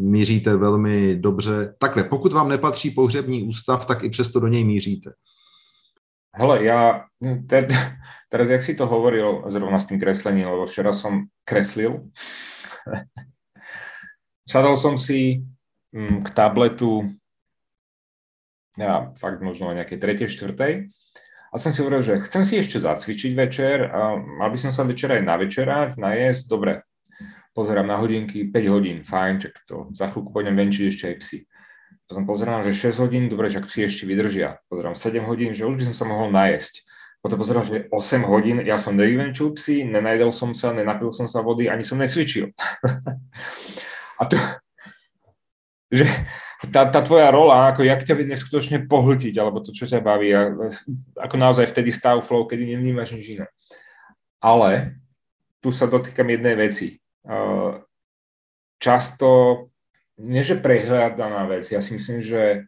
míříte 0.00 0.56
velmi 0.56 1.16
dobře. 1.16 1.74
Takhle, 1.78 2.04
pokud 2.04 2.32
vám 2.32 2.48
nepatří 2.48 2.90
pohřební 2.90 3.42
ústav, 3.42 3.86
tak 3.86 4.04
i 4.04 4.10
přesto 4.10 4.40
do 4.40 4.48
něj 4.48 4.64
míříte. 4.64 5.12
Hele, 6.34 6.64
ja 6.64 7.04
te, 7.46 7.68
teraz, 8.32 8.48
jak 8.48 8.64
si 8.64 8.72
to 8.72 8.88
hovoril 8.88 9.44
zrovna 9.52 9.76
s 9.76 9.92
tým 9.92 10.00
kreslením, 10.00 10.48
lebo 10.48 10.64
včera 10.64 10.96
som 10.96 11.28
kreslil, 11.44 12.08
sadol 14.52 14.80
som 14.80 14.96
si 14.96 15.44
mm, 15.92 16.24
k 16.24 16.28
tabletu 16.32 17.12
ja 18.80 19.12
fakt 19.20 19.44
možno 19.44 19.68
o 19.68 19.76
nejakej 19.76 19.98
tretej, 20.00 20.28
štvrtej 20.32 20.88
A 21.52 21.54
som 21.60 21.68
si 21.68 21.84
hovoril, 21.84 22.00
že 22.00 22.24
chcem 22.24 22.48
si 22.48 22.56
ešte 22.56 22.80
zacvičiť 22.80 23.36
večer 23.36 23.84
a 23.92 24.16
mal 24.16 24.48
by 24.48 24.56
som 24.56 24.72
sa 24.72 24.88
večer 24.88 25.12
aj 25.12 25.22
navečerať, 25.28 26.00
najesť, 26.00 26.48
dobre. 26.48 26.80
Pozerám 27.52 27.84
na 27.84 28.00
hodinky, 28.00 28.48
5 28.48 28.72
hodín, 28.72 29.04
fajn, 29.04 29.34
čak 29.44 29.54
to 29.68 29.92
za 29.92 30.08
chvíľku 30.08 30.32
pôjdem 30.32 30.56
venčiť 30.56 30.84
ešte 30.88 31.04
aj 31.12 31.16
psi. 31.20 31.38
Potom 32.08 32.24
pozerám, 32.24 32.64
že 32.64 32.72
6 32.72 33.04
hodín, 33.04 33.28
dobre, 33.28 33.52
čak 33.52 33.68
psi 33.68 33.92
ešte 33.92 34.08
vydržia. 34.08 34.64
Pozerám 34.72 34.96
7 34.96 35.20
hodín, 35.28 35.52
že 35.52 35.68
už 35.68 35.76
by 35.76 35.92
som 35.92 35.96
sa 35.96 36.04
mohol 36.08 36.32
najesť. 36.32 36.88
Potom 37.22 37.38
pozerám, 37.38 37.62
že 37.62 37.86
8 37.86 38.26
hodín, 38.26 38.58
ja 38.66 38.74
som 38.74 38.98
nevyvenčil 38.98 39.54
psi, 39.54 39.86
nenajdel 39.86 40.34
som 40.34 40.50
sa, 40.58 40.74
nenapil 40.74 41.14
som 41.14 41.30
sa 41.30 41.38
vody, 41.38 41.70
ani 41.70 41.86
som 41.86 42.02
necvičil. 42.02 42.50
a 44.20 44.22
to, 44.26 44.34
že 45.86 46.10
tá, 46.74 46.90
tá 46.90 46.98
tvoja 46.98 47.30
rola, 47.30 47.70
ako 47.70 47.86
jak 47.86 48.02
ťa 48.02 48.14
vie 48.18 48.26
neskutočne 48.26 48.90
pohltiť, 48.90 49.38
alebo 49.38 49.62
to, 49.62 49.70
čo 49.70 49.86
ťa 49.86 50.02
baví, 50.02 50.34
a, 50.34 50.50
ako 51.22 51.34
naozaj 51.38 51.70
vtedy 51.70 51.94
stav 51.94 52.18
flow, 52.26 52.42
kedy 52.42 52.74
nevnímaš 52.74 53.14
nič 53.14 53.38
iné. 53.38 53.46
Ale 54.42 54.98
tu 55.62 55.70
sa 55.70 55.86
dotýkam 55.86 56.26
jednej 56.26 56.58
veci. 56.58 56.98
Často, 58.82 59.30
nie 60.18 60.42
že 60.42 60.58
prehľadaná 60.58 61.46
vec, 61.46 61.70
ja 61.70 61.78
si 61.78 61.94
myslím, 61.94 62.18
že 62.18 62.66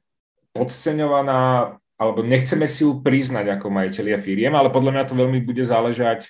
podceňovaná, 0.54 1.74
alebo 1.94 2.26
nechceme 2.26 2.66
si 2.66 2.82
ju 2.82 2.98
priznať 2.98 3.58
ako 3.58 3.70
majiteľia 3.70 4.18
firiem, 4.18 4.54
ale 4.54 4.70
podľa 4.70 4.92
mňa 4.98 5.04
to 5.06 5.14
veľmi 5.14 5.40
bude 5.46 5.62
záležať 5.62 6.26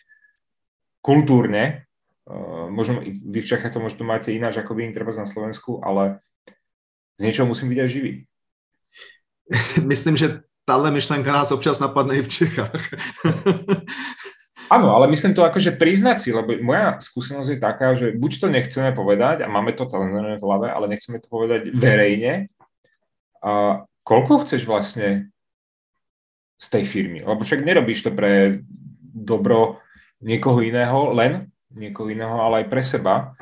kultúrne. 1.00 1.88
Možno 2.72 3.04
vy 3.04 3.38
v 3.40 3.48
Čechách 3.48 3.72
to 3.72 3.80
možno 3.80 4.04
máte 4.04 4.32
ináč 4.32 4.60
ako 4.60 4.76
vy, 4.76 4.92
treba 4.92 5.12
na 5.12 5.28
Slovensku, 5.28 5.80
ale 5.84 6.20
z 7.20 7.28
něčeho 7.28 7.46
musím 7.48 7.68
být 7.68 7.88
živý. 7.88 8.12
Myslím, 9.84 10.16
že 10.16 10.40
tahle 10.64 10.90
myšlenka 10.90 11.32
nás 11.32 11.52
občas 11.52 11.80
napadne 11.80 12.16
i 12.16 12.22
v 12.22 12.28
Čechách. 12.28 12.80
Áno, 14.72 14.96
ale 14.96 15.12
myslím 15.12 15.36
to 15.36 15.44
akože 15.44 15.76
priznať 15.76 16.18
si, 16.24 16.32
lebo 16.32 16.56
moja 16.64 16.96
skúsenosť 16.96 17.50
je 17.52 17.58
taká, 17.60 17.92
že 17.92 18.16
buď 18.16 18.32
to 18.40 18.48
nechceme 18.48 18.96
povedať 18.96 19.44
a 19.44 19.46
máme 19.46 19.76
to 19.76 19.84
talentované 19.84 20.40
v 20.40 20.44
hlave, 20.44 20.72
ale 20.72 20.88
nechceme 20.88 21.20
to 21.20 21.28
povedať 21.28 21.68
verejne. 21.68 22.48
A 23.44 23.84
koľko 24.08 24.40
chceš 24.40 24.64
vlastne 24.64 25.28
z 26.58 26.66
tej 26.70 26.84
firmy? 26.84 27.20
Lebo 27.26 27.42
však 27.44 27.64
nerobíš 27.64 28.06
to 28.06 28.10
pre 28.14 28.62
dobro 29.14 29.78
niekoho 30.20 30.60
iného, 30.64 31.12
len 31.12 31.50
niekoho 31.74 32.10
iného, 32.10 32.38
ale 32.40 32.64
aj 32.64 32.66
pre 32.70 32.82
seba 32.82 33.34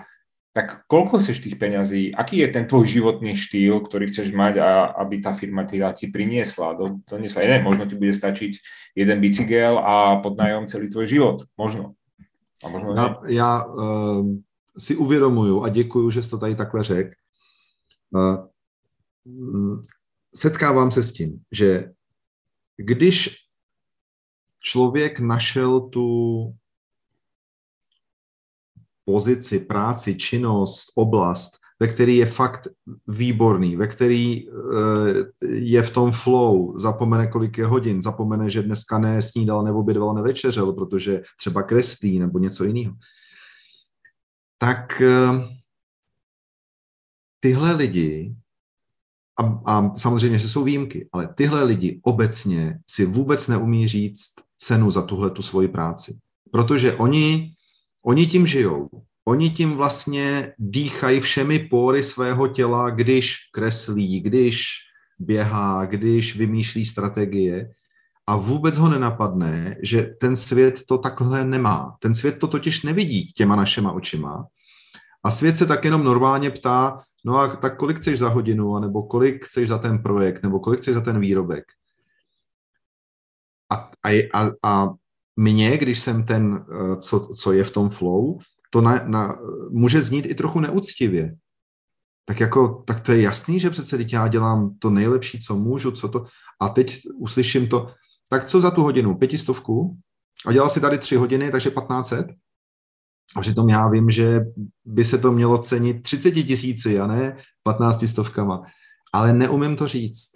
tak 0.53 0.85
koľko 0.85 1.16
chceš 1.16 1.40
tých 1.40 1.57
peňazí, 1.57 2.12
aký 2.12 2.44
je 2.44 2.48
ten 2.53 2.68
tvoj 2.68 2.85
životný 2.85 3.33
štýl, 3.33 3.81
ktorý 3.81 4.12
chceš 4.12 4.37
mať, 4.37 4.61
a, 4.61 4.92
aby 5.01 5.25
tá 5.25 5.33
firma 5.33 5.64
teda 5.64 5.96
ti 5.96 6.12
priniesla, 6.12 6.77
do, 6.77 7.01
doniesla. 7.09 7.40
Jeden, 7.40 7.64
možno 7.64 7.88
ti 7.88 7.96
bude 7.96 8.12
stačiť 8.12 8.53
jeden 8.92 9.16
bicykel 9.20 9.81
a 9.81 10.20
podnájom 10.20 10.68
celý 10.68 10.92
tvoj 10.92 11.07
život, 11.09 11.37
možno. 11.57 11.96
A 12.64 12.68
možno 12.68 12.94
já, 12.94 13.16
já 13.27 13.64
uh, 13.64 14.27
si 14.79 14.96
uvědomuju 14.96 15.62
a 15.62 15.68
děkuju, 15.68 16.11
že 16.11 16.22
jsi 16.22 16.31
to 16.31 16.38
tady 16.38 16.55
takhle 16.55 16.83
řekl. 16.83 17.14
Uh, 18.11 19.81
setkávám 20.35 20.90
se 20.90 21.03
s 21.03 21.12
tím, 21.12 21.40
že 21.53 21.92
když 22.76 23.37
člověk 24.61 25.20
našel 25.20 25.80
tu 25.80 26.06
pozici, 29.04 29.58
práci, 29.61 30.14
činnost, 30.14 30.92
oblast, 30.94 31.62
ve 31.80 31.88
který 31.88 32.16
je 32.16 32.26
fakt 32.26 32.68
výborný, 33.08 33.76
ve 33.76 33.87
který 33.87 34.48
eh, 34.48 34.52
je 35.46 35.82
v 35.82 35.90
tom 35.94 36.11
flow, 36.11 36.78
zapomene, 36.78 37.26
kolik 37.26 37.58
je 37.58 37.66
hodin, 37.66 38.02
zapomene, 38.02 38.50
že 38.50 38.62
dneska 38.62 38.98
ne 38.98 39.22
snídal, 39.22 39.62
nebo 39.62 39.78
obědval, 39.78 40.14
nevečeřel, 40.14 40.72
protože 40.72 41.22
třeba 41.38 41.62
kreslí 41.62 42.18
nebo 42.18 42.38
něco 42.38 42.64
jiného. 42.64 42.94
Tak 44.58 45.00
eh, 45.00 45.32
tyhle 47.40 47.72
lidi, 47.72 48.37
a, 49.40 49.61
a 49.66 49.97
samozřejmě, 49.97 50.38
že 50.38 50.49
jsou 50.49 50.64
výjimky, 50.64 51.09
ale 51.12 51.29
tyhle 51.35 51.64
lidi 51.64 52.01
obecně 52.03 52.79
si 52.90 53.07
vůbec 53.07 53.49
neumí 53.49 53.88
říct 53.88 54.31
cenu 54.59 54.90
za 54.90 55.03
tuhle 55.03 55.31
tu 55.31 55.42
svoji 55.42 55.68
práci. 55.68 56.18
Protože 56.51 56.95
oni 56.95 57.55
Oni 58.05 58.27
tím 58.27 58.47
žijou. 58.47 58.90
Oni 59.25 59.51
tím 59.51 59.77
vlastně 59.79 60.53
dýchají 60.59 61.21
všemi 61.21 61.59
pory 61.59 62.03
svého 62.03 62.49
těla, 62.49 62.90
když 62.90 63.37
kreslí, 63.53 64.21
když 64.21 64.66
běhá, 65.18 65.85
když 65.87 66.37
vymýšlí 66.37 66.87
strategie 66.87 67.71
a 68.27 68.37
vůbec 68.37 68.79
ho 68.79 68.88
nenapadne, 68.88 69.77
že 69.83 70.03
ten 70.03 70.37
svět 70.37 70.83
to 70.88 70.99
takhle 70.99 71.45
nemá. 71.45 71.97
Ten 72.01 72.14
svět 72.14 72.38
to 72.38 72.47
totiž 72.47 72.83
nevidí 72.83 73.33
těma 73.33 73.57
našima 73.57 73.92
očima. 73.92 74.47
A 75.25 75.31
svět 75.31 75.57
se 75.57 75.66
tak 75.66 75.85
jenom 75.85 76.05
normálně 76.05 76.51
ptá, 76.51 77.03
no 77.24 77.38
a 77.38 77.56
tak 77.56 77.76
kolik 77.76 77.96
chceš 77.96 78.18
za 78.18 78.28
hodinu, 78.28 78.78
nebo 78.78 79.02
kolik 79.02 79.44
chceš 79.44 79.68
za 79.68 79.78
ten 79.78 80.02
projekt, 80.02 80.42
nebo 80.42 80.61
kolik 80.61 80.80
chceš 80.80 80.94
za 80.94 81.00
ten 81.00 81.20
výrobek. 81.20 81.64
A, 83.70 83.90
a, 84.04 84.28
a, 84.35 84.50
a 84.62 84.88
mně, 85.37 85.78
když 85.78 86.00
jsem 86.00 86.24
ten, 86.24 86.66
eh, 86.70 86.96
co, 86.96 87.26
co 87.26 87.52
je 87.52 87.64
v 87.64 87.70
tom 87.70 87.88
flow, 87.88 88.38
to 88.70 88.80
na, 88.80 89.04
na, 89.06 89.38
může 89.70 90.02
znít 90.02 90.26
i 90.26 90.35
trochu 90.35 90.61
neúctivě. 90.61 91.37
Tak 92.24 92.40
jako, 92.40 92.85
tak 92.87 93.00
to 93.00 93.12
je 93.12 93.22
jasný, 93.22 93.61
že 93.61 93.70
přece 93.70 93.96
teď 93.96 94.12
já 94.12 94.28
dělám 94.28 94.76
to 94.78 94.90
nejlepší, 94.90 95.40
co 95.40 95.56
můžu, 95.56 95.90
co 95.90 96.08
to, 96.08 96.24
a 96.61 96.68
teď 96.68 96.98
uslyším 97.14 97.68
to, 97.68 97.92
tak 98.30 98.44
co 98.44 98.61
za 98.61 98.70
tu 98.70 98.82
hodinu? 98.82 99.14
Pětistovku? 99.14 99.96
A 100.46 100.52
dělal 100.52 100.68
si 100.68 100.80
tady 100.80 100.98
tři 100.98 101.16
hodiny, 101.16 101.50
takže 101.50 101.70
1500? 101.70 102.26
A 103.37 103.40
přitom 103.40 103.68
já 103.68 103.88
vím, 103.88 104.11
že 104.11 104.40
by 104.85 105.05
se 105.05 105.18
to 105.18 105.33
mělo 105.33 105.59
cenit 105.59 106.03
30 106.03 106.31
tisíci 106.31 107.01
a 107.01 107.07
ne 107.07 107.37
15 107.62 108.07
stovkama. 108.07 108.62
Ale 109.12 109.33
neumím 109.33 109.77
to 109.77 109.87
říct, 109.87 110.31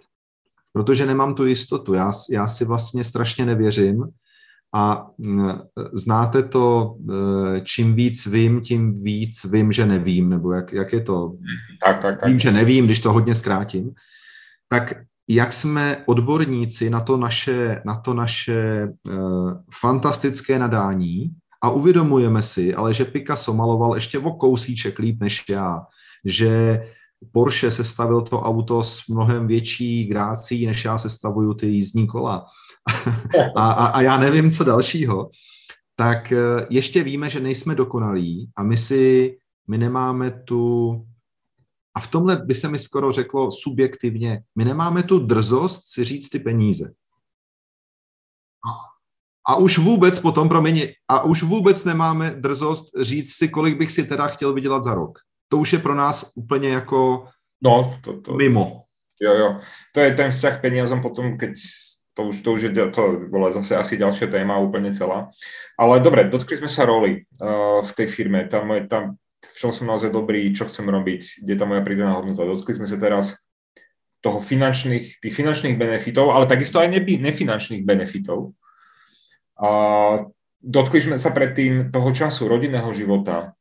protože 0.73 1.05
nemám 1.05 1.35
tu 1.35 1.45
jistotu. 1.45 1.93
Já, 1.93 2.11
já 2.31 2.47
si 2.47 2.65
vlastně 2.65 3.03
strašně 3.03 3.45
nevěřím, 3.45 4.03
a 4.75 5.07
znáte 5.93 6.43
to, 6.43 6.95
e, 7.09 7.61
čím 7.61 7.93
víc 7.93 8.27
vím, 8.27 8.61
tím 8.61 8.93
víc 8.93 9.45
vím, 9.45 9.71
že 9.71 9.85
nevím, 9.85 10.29
nebo 10.29 10.51
jak, 10.51 10.73
jak 10.73 10.93
je 10.93 11.01
to? 11.01 11.33
Tak, 11.85 12.01
tak, 12.01 12.19
tak. 12.19 12.29
Vím, 12.29 12.39
že 12.39 12.51
nevím, 12.51 12.85
když 12.85 12.99
to 12.99 13.13
hodně 13.13 13.35
zkrátím. 13.35 13.91
Tak 14.69 14.93
jak 15.27 15.53
jsme 15.53 16.03
odborníci 16.05 16.89
na 16.89 16.99
to 17.01 17.17
naše, 17.17 17.81
na 17.85 17.95
to 17.95 18.13
naše 18.13 18.87
uh, 19.07 19.51
fantastické 19.81 20.59
nadání 20.59 21.31
a 21.61 21.69
uvědomujeme 21.69 22.41
si, 22.41 22.75
ale 22.75 22.93
že 22.93 23.05
Picasso 23.05 23.53
maloval 23.53 23.95
ještě 23.95 24.19
o 24.19 24.31
kousíček 24.31 24.99
líp 24.99 25.21
než 25.21 25.43
já, 25.49 25.81
že 26.25 26.81
Porsche 27.31 27.71
sestavil 27.71 28.21
to 28.21 28.41
auto 28.41 28.83
s 28.83 29.07
mnohem 29.07 29.47
větší 29.47 30.05
grácí, 30.05 30.65
než 30.65 30.85
já 30.85 30.97
sestavuju 30.97 31.53
ty 31.53 31.67
jízdní 31.67 32.07
kola 32.07 32.45
a, 33.55 33.71
a, 33.71 33.85
a 33.85 34.01
já 34.01 34.17
nevím, 34.17 34.51
co 34.51 34.63
dalšího, 34.63 35.29
tak 35.95 36.31
eh, 36.31 36.67
ještě 36.69 37.03
víme, 37.03 37.29
že 37.29 37.39
nejsme 37.39 37.75
dokonalí 37.75 38.51
a 38.55 38.63
my 38.63 38.77
si, 38.77 39.37
my 39.67 39.77
nemáme 39.77 40.31
tu, 40.31 40.91
a 41.95 41.99
v 41.99 42.07
tomhle 42.07 42.35
by 42.35 42.55
se 42.55 42.67
mi 42.67 42.79
skoro 42.79 43.11
řeklo 43.11 43.51
subjektivně, 43.51 44.43
my 44.55 44.65
nemáme 44.65 45.03
tu 45.03 45.19
drzost 45.19 45.83
si 45.93 46.03
říct 46.03 46.29
ty 46.29 46.39
peníze. 46.39 46.93
A 49.47 49.55
už 49.55 49.77
vůbec 49.77 50.19
potom, 50.19 50.49
promiň, 50.49 50.87
a 51.07 51.23
už 51.23 51.43
vůbec 51.43 51.85
nemáme 51.85 52.35
drzost 52.35 52.91
říct 53.01 53.33
si, 53.33 53.47
kolik 53.47 53.77
bych 53.77 53.91
si 53.91 54.03
teda 54.03 54.27
chtěl 54.27 54.53
vydělat 54.53 54.83
za 54.83 54.93
rok. 54.93 55.19
To 55.47 55.57
už 55.57 55.73
je 55.73 55.79
pro 55.79 55.95
nás 55.95 56.31
úplně 56.35 56.69
jako 56.69 57.25
no, 57.63 57.99
to, 58.01 58.21
to, 58.21 58.33
mimo. 58.33 58.83
Jo, 59.21 59.33
jo. 59.33 59.59
To 59.95 59.99
je 59.99 60.11
ten 60.13 60.31
vzťah 60.31 60.61
peniazom 60.61 61.01
potom, 61.01 61.37
keď 61.37 61.57
to 62.13 62.33
už, 62.33 62.41
to 62.41 62.49
už 62.53 62.61
je, 62.61 62.71
to 62.93 63.29
bola 63.29 63.49
zase 63.53 63.77
asi 63.77 63.97
ďalšia 63.97 64.27
téma 64.29 64.57
úplne 64.57 64.93
celá. 64.93 65.29
Ale 65.77 66.01
dobre, 66.01 66.29
dotkli 66.29 66.57
sme 66.57 66.69
sa 66.69 66.85
roli 66.85 67.25
uh, 67.41 67.81
v 67.81 67.91
tej 67.93 68.07
firme. 68.09 68.45
Tam, 68.49 68.69
tam, 68.89 69.17
v 69.41 69.57
čom 69.57 69.69
som 69.73 69.85
naozaj 69.85 70.09
dobrý, 70.09 70.49
čo 70.53 70.65
chcem 70.65 70.89
robiť, 70.89 71.45
kde 71.45 71.51
je 71.53 71.59
tá 71.61 71.65
moja 71.65 71.81
pridaná 71.81 72.17
hodnota. 72.17 72.45
Dotkli 72.45 72.77
sme 72.77 72.89
sa 72.89 72.97
teraz 72.97 73.37
toho 74.21 74.41
finančných, 74.41 75.21
tých 75.21 75.33
finančných 75.33 75.77
benefitov, 75.77 76.33
ale 76.33 76.49
takisto 76.49 76.81
aj 76.81 76.89
neby, 76.89 77.21
nefinančných 77.21 77.85
benefitov. 77.85 78.57
Dotkli 80.57 80.99
sme 81.01 81.17
sa 81.17 81.33
predtým 81.33 81.89
toho 81.89 82.09
času, 82.13 82.45
rodinného 82.49 82.89
života, 82.93 83.57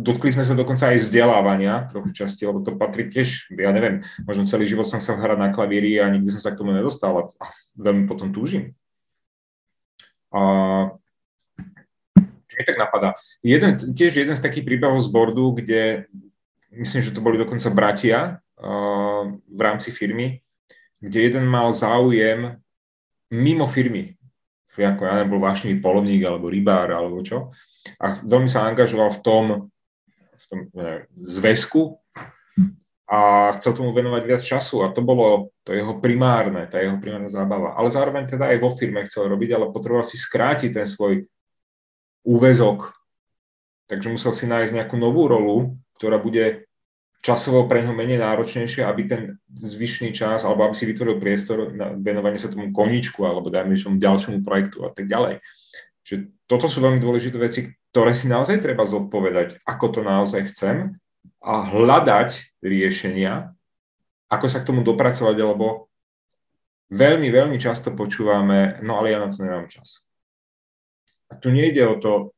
Dotkli 0.00 0.32
sme 0.32 0.48
sa 0.48 0.56
dokonca 0.56 0.88
aj 0.88 0.96
vzdelávania 0.96 1.92
trochu 1.92 2.24
časti, 2.24 2.48
lebo 2.48 2.64
to 2.64 2.80
patrí 2.80 3.04
tiež, 3.04 3.52
ja 3.52 3.68
neviem, 3.68 4.00
možno 4.24 4.48
celý 4.48 4.64
život 4.64 4.88
som 4.88 4.96
chcel 5.04 5.20
hrať 5.20 5.36
na 5.36 5.52
klavíri 5.52 6.00
a 6.00 6.08
nikdy 6.08 6.32
som 6.32 6.40
sa 6.40 6.56
k 6.56 6.64
tomu 6.64 6.72
nedostal 6.72 7.12
a, 7.20 7.22
a 7.28 7.46
veľmi 7.76 8.08
potom 8.08 8.32
túžim. 8.32 8.72
A 10.32 10.40
mi 12.58 12.64
tak 12.64 12.80
napadá. 12.80 13.12
Jeden, 13.44 13.76
tiež 13.76 14.18
jeden 14.18 14.34
z 14.34 14.42
takých 14.42 14.66
príbehov 14.66 14.98
z 15.04 15.08
bordu, 15.12 15.54
kde 15.60 16.08
myslím, 16.74 17.04
že 17.04 17.14
to 17.14 17.22
boli 17.22 17.36
dokonca 17.36 17.68
bratia 17.70 18.18
uh, 18.58 19.30
v 19.30 19.60
rámci 19.60 19.92
firmy, 19.92 20.40
kde 20.98 21.28
jeden 21.28 21.46
mal 21.46 21.70
záujem 21.70 22.58
mimo 23.30 23.68
firmy 23.68 24.17
ako 24.84 25.02
ja 25.06 25.14
nebol 25.22 25.42
vášnivý 25.42 25.82
polovník 25.82 26.22
alebo 26.26 26.52
rybár 26.52 26.92
alebo 26.92 27.22
čo. 27.24 27.50
A 27.98 28.18
veľmi 28.20 28.46
sa 28.46 28.68
angažoval 28.68 29.10
v 29.16 29.20
tom, 29.24 29.44
v 30.36 30.44
tom 30.46 30.58
ne, 30.76 31.08
zväzku 31.18 31.98
a 33.08 33.50
chcel 33.56 33.72
tomu 33.72 33.96
venovať 33.96 34.22
viac 34.28 34.42
času 34.44 34.84
a 34.84 34.92
to 34.92 35.00
bolo 35.00 35.48
to 35.64 35.72
jeho 35.72 35.96
primárne, 35.96 36.68
tá 36.68 36.76
jeho 36.76 37.00
primárna 37.00 37.32
zábava. 37.32 37.72
Ale 37.72 37.88
zároveň 37.88 38.28
teda 38.28 38.52
aj 38.52 38.60
vo 38.60 38.68
firme 38.68 39.00
chcel 39.08 39.32
robiť, 39.32 39.56
ale 39.56 39.72
potreboval 39.72 40.04
si 40.04 40.20
skrátiť 40.20 40.76
ten 40.76 40.84
svoj 40.84 41.24
úvezok. 42.28 42.92
Takže 43.88 44.12
musel 44.12 44.36
si 44.36 44.44
nájsť 44.44 44.76
nejakú 44.76 45.00
novú 45.00 45.24
rolu, 45.24 45.80
ktorá 45.96 46.20
bude 46.20 46.67
časovo 47.18 47.66
pre 47.66 47.82
neho 47.82 47.94
menej 47.94 48.22
náročnejšie, 48.22 48.86
aby 48.86 49.02
ten 49.10 49.22
zvyšný 49.50 50.14
čas, 50.14 50.46
alebo 50.46 50.64
aby 50.64 50.74
si 50.74 50.86
vytvoril 50.86 51.18
priestor 51.18 51.74
na 51.74 51.92
venovanie 51.94 52.38
sa 52.38 52.50
tomu 52.50 52.70
koničku, 52.70 53.26
alebo 53.26 53.50
dajme 53.50 53.74
tomu 53.74 53.98
ďalšiemu 53.98 54.46
projektu 54.46 54.86
a 54.86 54.90
tak 54.94 55.10
ďalej. 55.10 55.42
Čiže 56.06 56.32
toto 56.48 56.70
sú 56.70 56.80
veľmi 56.80 57.02
dôležité 57.02 57.36
veci, 57.36 57.60
ktoré 57.92 58.14
si 58.14 58.30
naozaj 58.30 58.62
treba 58.62 58.86
zodpovedať, 58.86 59.60
ako 59.66 59.86
to 59.92 60.00
naozaj 60.00 60.46
chcem 60.48 60.96
a 61.42 61.66
hľadať 61.66 62.60
riešenia, 62.64 63.52
ako 64.30 64.46
sa 64.48 64.62
k 64.62 64.68
tomu 64.72 64.80
dopracovať, 64.86 65.36
lebo 65.36 65.88
veľmi, 66.88 67.28
veľmi 67.28 67.58
často 67.60 67.92
počúvame, 67.92 68.80
no 68.80 69.00
ale 69.00 69.12
ja 69.12 69.18
na 69.20 69.28
to 69.28 69.44
nemám 69.44 69.68
čas. 69.68 70.04
A 71.28 71.36
tu 71.36 71.52
nejde 71.52 71.84
o 71.84 72.00
to 72.00 72.32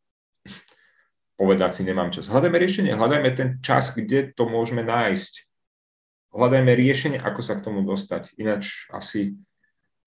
povedať 1.40 1.80
si, 1.80 1.82
nemám 1.88 2.12
čas. 2.12 2.28
Hľadajme 2.28 2.60
riešenie, 2.60 2.92
hľadajme 2.92 3.30
ten 3.32 3.48
čas, 3.64 3.96
kde 3.96 4.28
to 4.36 4.44
môžeme 4.44 4.84
nájsť. 4.84 5.48
Hľadajme 6.36 6.68
riešenie, 6.76 7.16
ako 7.16 7.40
sa 7.40 7.56
k 7.56 7.64
tomu 7.64 7.80
dostať. 7.80 8.36
Ináč 8.36 8.84
asi 8.92 9.40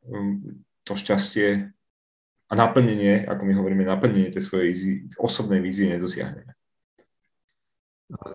um, 0.06 0.62
to 0.86 0.94
šťastie 0.94 1.74
a 2.50 2.54
naplnenie, 2.54 3.26
ako 3.26 3.50
my 3.50 3.54
hovoríme, 3.58 3.82
naplnenie 3.82 4.30
tej 4.30 4.46
svojej 4.46 4.72
osobnej 5.18 5.58
vízie 5.58 5.90
nedosiahneme. 5.90 6.54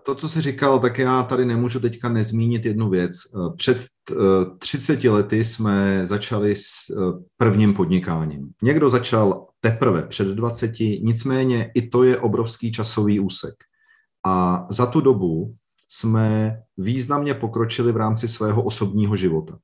To, 0.02 0.14
co 0.14 0.28
jsi 0.28 0.40
říkal, 0.40 0.78
tak 0.78 0.98
já 0.98 1.22
tady 1.22 1.44
nemůžu 1.44 1.80
teďka 1.80 2.08
nezmínit 2.08 2.64
jednu 2.64 2.90
věc. 2.90 3.16
Před 3.56 3.86
30 4.58 5.04
eh, 5.04 5.10
lety 5.10 5.44
jsme 5.44 6.06
začali 6.06 6.54
s 6.56 6.90
eh, 6.90 7.24
prvním 7.36 7.74
podnikáním. 7.74 8.52
Někdo 8.62 8.88
začal 8.88 9.47
teprve 9.60 10.06
před 10.06 10.28
20, 10.28 10.80
nicméně 10.80 11.72
i 11.74 11.88
to 11.88 12.02
je 12.02 12.18
obrovský 12.18 12.72
časový 12.72 13.20
úsek. 13.20 13.54
A 14.26 14.66
za 14.70 14.86
tu 14.86 15.00
dobu 15.00 15.56
jsme 15.88 16.58
významně 16.76 17.34
pokročili 17.34 17.92
v 17.92 17.96
rámci 17.96 18.28
svého 18.28 18.62
osobního 18.62 19.16
života. 19.16 19.58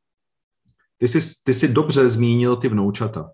Ty 0.99 1.09
jsi, 1.09 1.21
ty 1.45 1.55
jsi 1.55 1.69
dobře 1.69 2.09
zmínil 2.09 2.57
ty 2.57 2.69
vnoučata. 2.69 3.31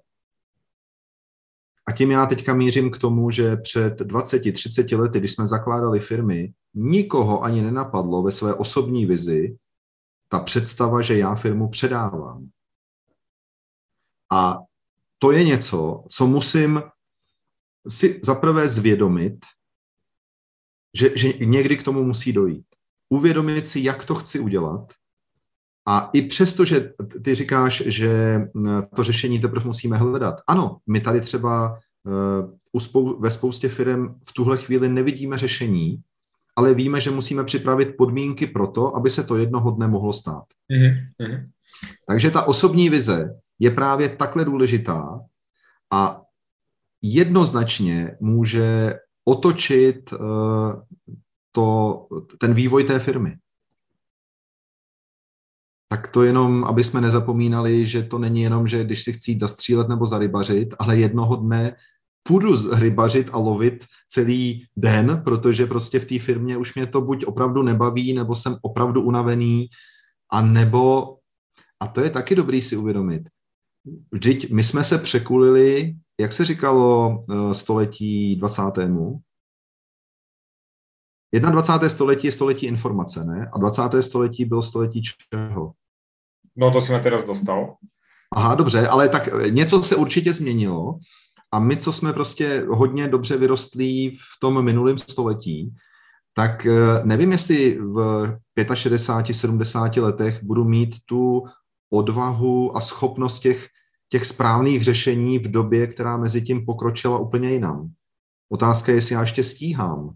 A 1.86 1.92
tím 1.92 2.10
já 2.10 2.26
teďka 2.26 2.54
mířím 2.54 2.90
k 2.90 2.98
tomu, 2.98 3.30
že 3.30 3.56
před 3.56 4.00
20-30 4.00 4.98
lety, 4.98 5.18
když 5.18 5.32
jsme 5.32 5.46
zakládali 5.46 6.00
firmy, 6.00 6.52
nikoho 6.74 7.42
ani 7.42 7.62
nenapadlo 7.62 8.22
ve 8.22 8.30
své 8.30 8.54
osobní 8.54 9.06
vizi 9.06 9.56
ta 10.28 10.40
představa, 10.40 11.02
že 11.02 11.18
já 11.18 11.34
firmu 11.34 11.68
předávám. 11.68 12.48
A 14.32 14.58
to 15.22 15.32
je 15.32 15.44
něco, 15.44 16.04
co 16.08 16.26
musím 16.26 16.82
si 17.88 18.20
zaprvé 18.24 18.68
zvědomit, 18.68 19.36
že, 20.94 21.10
že 21.16 21.32
někdy 21.32 21.76
k 21.76 21.82
tomu 21.82 22.04
musí 22.04 22.32
dojít. 22.32 22.66
Uvědomit 23.08 23.68
si, 23.68 23.80
jak 23.80 24.04
to 24.04 24.14
chci 24.14 24.40
udělat. 24.40 24.92
A 25.88 26.10
i 26.12 26.22
přesto, 26.22 26.64
že 26.64 26.92
ty 27.24 27.34
říkáš, 27.34 27.82
že 27.86 28.40
to 28.96 29.04
řešení 29.04 29.40
teprve 29.40 29.66
musíme 29.66 29.96
hledat. 29.96 30.40
Ano, 30.46 30.78
my 30.86 31.00
tady 31.00 31.20
třeba 31.20 31.78
uh, 32.72 33.20
ve 33.20 33.30
spoustě 33.30 33.68
firm 33.68 34.14
v 34.28 34.32
tuhle 34.32 34.56
chvíli 34.56 34.88
nevidíme 34.88 35.38
řešení, 35.38 36.02
ale 36.56 36.74
víme, 36.74 37.00
že 37.00 37.10
musíme 37.10 37.44
připravit 37.44 37.96
podmínky 37.98 38.46
pro 38.46 38.66
to, 38.66 38.96
aby 38.96 39.10
se 39.10 39.24
to 39.24 39.36
jednoho 39.36 39.70
dne 39.70 39.88
mohlo 39.88 40.12
stát. 40.12 40.44
Mm-hmm. 40.70 41.50
Takže 42.08 42.30
ta 42.30 42.42
osobní 42.42 42.90
vize 42.90 43.40
je 43.60 43.70
právě 43.70 44.08
takhle 44.08 44.44
důležitá 44.44 45.20
a 45.92 46.22
jednoznačně 47.02 48.16
může 48.20 48.94
otočit 49.24 50.12
uh, 50.12 50.18
to, 51.52 52.06
ten 52.38 52.54
vývoj 52.54 52.84
té 52.84 52.98
firmy. 52.98 53.36
Tak 55.88 56.08
to 56.08 56.22
jenom, 56.22 56.64
aby 56.64 56.84
jsme 56.84 57.00
nezapomínali, 57.00 57.86
že 57.86 58.02
to 58.02 58.18
není 58.18 58.42
jenom, 58.42 58.68
že 58.68 58.84
když 58.84 59.04
si 59.04 59.12
chci 59.12 59.36
zastřílet 59.40 59.88
nebo 59.88 60.06
zarybařit, 60.06 60.74
ale 60.78 60.98
jednoho 60.98 61.36
dne 61.36 61.76
půjdu 62.22 62.74
rybařit 62.78 63.30
a 63.32 63.38
lovit 63.38 63.84
celý 64.08 64.66
den, 64.76 65.22
protože 65.24 65.66
prostě 65.66 66.00
v 66.00 66.04
té 66.04 66.18
firmě 66.18 66.56
už 66.56 66.74
mě 66.74 66.86
to 66.86 67.00
buď 67.00 67.24
opravdu 67.24 67.62
nebaví, 67.62 68.14
nebo 68.14 68.34
jsem 68.34 68.56
opravdu 68.62 69.02
unavený, 69.02 69.68
a 70.32 70.42
nebo, 70.42 71.16
a 71.80 71.86
to 71.86 72.00
je 72.00 72.10
taky 72.10 72.34
dobrý 72.34 72.62
si 72.62 72.76
uvědomit, 72.76 73.22
vždyť 74.12 74.52
my 74.52 74.62
jsme 74.62 74.84
se 74.84 74.98
překulili, 74.98 75.96
jak 76.20 76.32
se 76.32 76.44
říkalo 76.44 77.18
eh, 77.30 77.54
století 77.54 78.36
20. 78.36 78.62
21. 81.32 81.88
století 81.88 82.26
je 82.26 82.32
století 82.32 82.66
informace, 82.66 83.24
ne? 83.24 83.50
A 83.52 83.58
20. 83.58 84.02
století 84.02 84.44
bylo 84.44 84.62
století 84.62 85.02
čeho? 85.02 85.72
No 86.56 86.70
to 86.70 86.80
si 86.80 86.92
mě 86.92 87.00
teraz 87.00 87.24
dostal. 87.24 87.76
Aha, 88.36 88.54
dobře, 88.54 88.88
ale 88.88 89.08
tak 89.08 89.28
něco 89.50 89.82
se 89.82 89.96
určitě 89.96 90.32
změnilo 90.32 90.98
a 91.52 91.58
my, 91.58 91.76
co 91.76 91.92
jsme 91.92 92.12
prostě 92.12 92.64
hodně 92.68 93.08
dobře 93.08 93.36
vyrostlí 93.36 94.16
v 94.16 94.40
tom 94.40 94.64
minulém 94.64 94.98
století, 94.98 95.74
tak 96.34 96.66
eh, 96.66 97.04
nevím, 97.04 97.32
jestli 97.32 97.78
v 97.80 98.38
65, 98.74 99.34
70 99.34 99.96
letech 99.96 100.42
budu 100.42 100.64
mít 100.64 100.94
tu 101.06 101.42
odvahu 101.90 102.76
a 102.76 102.80
schopnost 102.80 103.40
těch, 103.40 103.66
těch 104.08 104.24
správných 104.24 104.84
řešení 104.84 105.38
v 105.38 105.50
době, 105.50 105.86
která 105.86 106.16
mezi 106.16 106.42
tím 106.42 106.66
pokročila 106.66 107.18
úplně 107.18 107.50
jinam. 107.50 107.90
Otázka 108.48 108.92
je, 108.92 108.96
jestli 108.96 109.14
já 109.14 109.20
ještě 109.20 109.42
stíhám. 109.42 110.14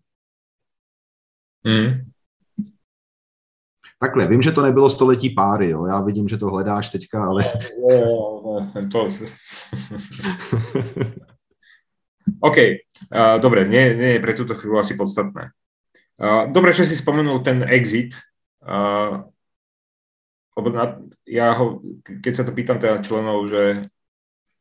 Mm. 1.65 1.93
Takhle, 4.01 4.27
vím, 4.27 4.43
že 4.43 4.53
to 4.53 4.63
nebylo 4.63 4.91
století 4.91 5.31
páry, 5.31 5.71
jo. 5.71 5.87
Já 5.87 6.01
vidím, 6.01 6.29
že 6.29 6.37
to 6.37 6.47
hledáš 6.47 6.91
teďka, 6.91 7.25
ale... 7.25 7.45
Jo, 7.91 7.91
jo, 7.91 8.61
jo, 8.75 8.89
to... 8.93 9.09
OK, 12.41 12.57
uh, 12.57 13.41
dobre, 13.41 13.69
nie, 13.69 13.95
nie 13.97 14.17
je 14.17 14.21
pre 14.21 14.33
túto 14.33 14.57
chvíľu 14.57 14.81
asi 14.81 14.97
podstatné. 14.97 15.53
Uh, 16.17 16.49
dobre, 16.53 16.73
že 16.73 16.89
si 16.89 16.97
spomenul 16.97 17.45
ten 17.45 17.65
exit, 17.69 18.17
uh, 18.65 19.29
lebo 20.55 20.69
na, 20.71 20.99
ja 21.27 21.51
ho, 21.59 21.83
keď 22.03 22.33
sa 22.33 22.45
to 22.47 22.55
pýtam 22.55 22.79
teda 22.79 23.03
členov, 23.03 23.47
že 23.51 23.91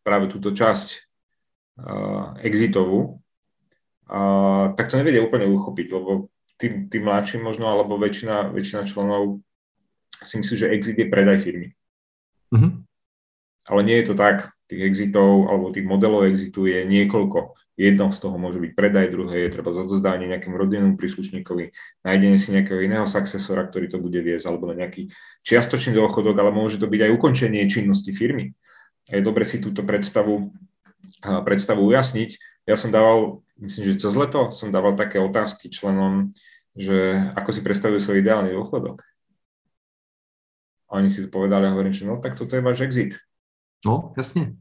práve 0.02 0.28
túto 0.28 0.50
časť 0.52 0.88
uh, 1.80 2.38
exitovú, 2.41 3.22
uh, 4.10 4.74
tak 4.74 4.89
to 4.89 4.98
nevedia 4.98 5.22
úplne 5.22 5.46
uchopiť, 5.54 5.88
lebo 5.94 6.34
tí, 6.58 6.89
tí 6.89 6.98
mladší 6.98 7.39
možno, 7.39 7.70
alebo 7.70 8.02
väčšina, 8.02 8.52
väčšina 8.52 8.89
členov 8.89 9.39
si 10.24 10.39
myslí, 10.39 10.56
že 10.58 10.72
exit 10.74 10.98
je 10.98 11.12
predaj 11.12 11.44
firmy. 11.44 11.76
Ale 13.64 13.82
nie 13.88 13.95
je 14.03 14.11
to 14.11 14.16
tak 14.20 14.51
tých 14.68 14.89
exitov 14.89 15.47
alebo 15.47 15.72
tých 15.72 15.88
modelov 15.88 16.28
exitu 16.28 16.68
je 16.68 16.84
niekoľko. 16.84 17.55
Jedno 17.74 18.14
z 18.14 18.18
toho 18.22 18.38
môže 18.38 18.61
byť 18.61 18.72
predaj, 18.78 19.09
druhé 19.09 19.45
je 19.47 19.53
treba 19.53 19.74
odozdanie 19.74 20.30
nejakému 20.30 20.53
rodinnému 20.53 20.93
príslušníkovi, 20.93 21.74
nájdenie 22.05 22.38
si 22.38 22.53
nejakého 22.53 22.86
iného 22.86 23.09
successora, 23.09 23.66
ktorý 23.66 23.89
to 23.89 23.97
bude 23.97 24.18
viesť, 24.22 24.45
alebo 24.45 24.70
na 24.70 24.78
nejaký 24.78 25.09
čiastočný 25.41 25.97
dôchodok, 25.97 26.38
ale 26.38 26.53
môže 26.53 26.78
to 26.78 26.86
byť 26.86 27.01
aj 27.09 27.11
ukončenie 27.18 27.66
činnosti 27.66 28.14
firmy. 28.14 28.53
A 29.09 29.18
je 29.18 29.26
dobre 29.26 29.41
si 29.41 29.57
túto 29.57 29.82
predstavu, 29.82 30.53
predstavu 31.22 31.82
ujasniť. 31.82 32.30
Ja 32.70 32.78
som 32.78 32.93
dával, 32.93 33.41
myslím, 33.57 33.89
že 33.89 34.05
cez 34.05 34.14
leto 34.14 34.53
som 34.53 34.70
dával 34.70 34.93
také 34.93 35.18
otázky 35.18 35.74
členom, 35.74 36.30
že 36.78 37.26
ako 37.34 37.49
si 37.57 37.61
predstavujú 37.66 37.99
svoj 37.99 38.22
ideálny 38.22 38.53
dôchodok. 38.53 39.01
A 40.93 41.01
oni 41.01 41.09
si 41.09 41.26
to 41.26 41.30
povedali 41.34 41.66
a 41.66 41.74
hovorím, 41.74 41.91
že 41.91 42.05
no 42.05 42.22
tak 42.22 42.38
toto 42.38 42.53
je 42.53 42.61
váš 42.61 42.86
exit 42.86 43.18
No, 43.86 44.14
jasně. 44.18 44.56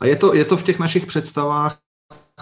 A 0.00 0.06
je 0.06 0.16
to, 0.16 0.34
je 0.34 0.44
to 0.44 0.56
v 0.56 0.62
těch 0.62 0.78
našich 0.78 1.06
představách 1.06 1.78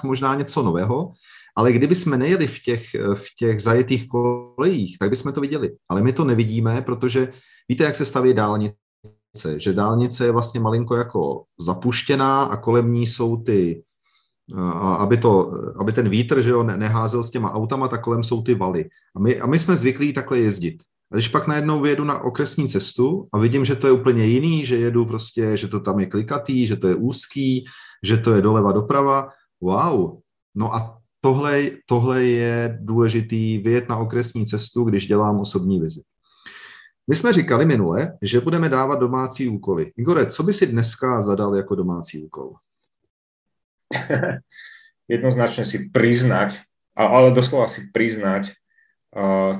možná 0.04 0.34
něco 0.34 0.62
nového, 0.62 1.12
ale 1.56 1.72
kdyby 1.72 1.94
jsme 1.94 2.18
nejeli 2.18 2.46
v 2.46 2.62
těch, 2.62 2.82
v 3.14 3.24
těch 3.38 3.62
zajetých 3.62 4.08
kolejích, 4.08 4.98
tak 4.98 5.10
bychom 5.10 5.32
to 5.32 5.40
viděli. 5.40 5.76
Ale 5.88 6.02
my 6.02 6.12
to 6.12 6.24
nevidíme, 6.24 6.82
protože 6.82 7.32
víte, 7.68 7.84
jak 7.84 7.94
se 7.94 8.04
staví 8.04 8.34
dálnice, 8.34 8.74
že 9.56 9.72
dálnice 9.72 10.24
je 10.24 10.32
vlastně 10.32 10.60
malinko 10.60 10.96
jako 10.96 11.44
zapuštěná 11.60 12.42
a 12.42 12.56
kolem 12.56 12.92
ní 12.92 13.06
jsou 13.06 13.36
ty, 13.36 13.82
aby, 14.98 15.16
to, 15.16 15.52
aby 15.80 15.92
ten 15.92 16.08
vítr 16.08 16.42
že 16.42 16.50
jo, 16.50 16.62
neházel 16.62 17.22
s 17.22 17.30
těma 17.30 17.52
autama, 17.52 17.88
tak 17.88 18.02
kolem 18.02 18.22
jsou 18.22 18.42
ty 18.42 18.54
valy. 18.54 18.88
A 19.16 19.20
my, 19.20 19.40
a 19.40 19.46
my 19.46 19.58
jsme 19.58 19.76
zvyklí 19.76 20.12
takhle 20.12 20.38
jezdit. 20.38 20.82
A 21.12 21.14
když 21.14 21.28
pak 21.28 21.46
najednou 21.46 21.80
vyjedu 21.80 22.04
na 22.04 22.18
okresní 22.18 22.68
cestu 22.68 23.28
a 23.32 23.38
vidím, 23.38 23.64
že 23.64 23.76
to 23.76 23.86
je 23.86 23.92
úplně 23.92 24.24
jiný, 24.24 24.64
že 24.64 24.76
jedu 24.76 25.06
prostě, 25.06 25.56
že 25.56 25.68
to 25.68 25.80
tam 25.80 26.00
je 26.00 26.06
klikatý, 26.06 26.66
že 26.66 26.76
to 26.76 26.88
je 26.88 26.94
úzký, 26.94 27.64
že 28.02 28.16
to 28.16 28.34
je 28.34 28.42
doleva 28.42 28.72
doprava. 28.72 29.28
Wow. 29.60 30.18
No 30.54 30.74
a 30.74 30.98
tohle, 31.20 31.62
tohle 31.86 32.24
je 32.24 32.78
důležitý 32.80 33.58
vyjet 33.58 33.88
na 33.88 33.96
okresní 33.96 34.46
cestu, 34.46 34.84
když 34.84 35.06
dělám 35.06 35.40
osobní 35.40 35.80
vizi. 35.80 36.02
My 37.08 37.14
jsme 37.14 37.32
říkali 37.32 37.66
minule, 37.66 38.18
že 38.22 38.40
budeme 38.40 38.68
dávat 38.68 38.98
domácí 38.98 39.48
úkoly. 39.48 39.92
Igore, 39.96 40.26
co 40.26 40.42
by 40.42 40.52
si 40.52 40.66
dneska 40.66 41.22
zadal 41.22 41.56
jako 41.56 41.74
domácí 41.74 42.24
úkol? 42.24 42.54
Jednoznačně 45.08 45.64
si 45.64 45.88
priznať, 45.92 46.58
ale 46.96 47.30
doslova 47.30 47.66
si 47.66 47.80
priznať, 47.92 48.50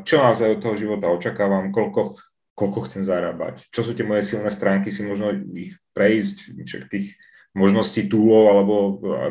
čo 0.05 0.14
naozaj 0.20 0.59
od 0.59 0.61
toho 0.61 0.76
života 0.76 1.09
očakávam, 1.09 1.72
koľko, 1.72 2.20
koľko 2.53 2.78
chcem 2.88 3.03
zarábať, 3.05 3.68
čo 3.72 3.80
sú 3.84 3.96
tie 3.96 4.05
moje 4.05 4.28
silné 4.28 4.53
stránky, 4.53 4.92
si 4.92 5.01
možno 5.01 5.32
ich 5.57 5.76
prejsť, 5.96 6.59
však 6.64 6.82
tých 6.92 7.16
možností 7.57 8.07
túlov 8.07 8.44
alebo 8.53 8.74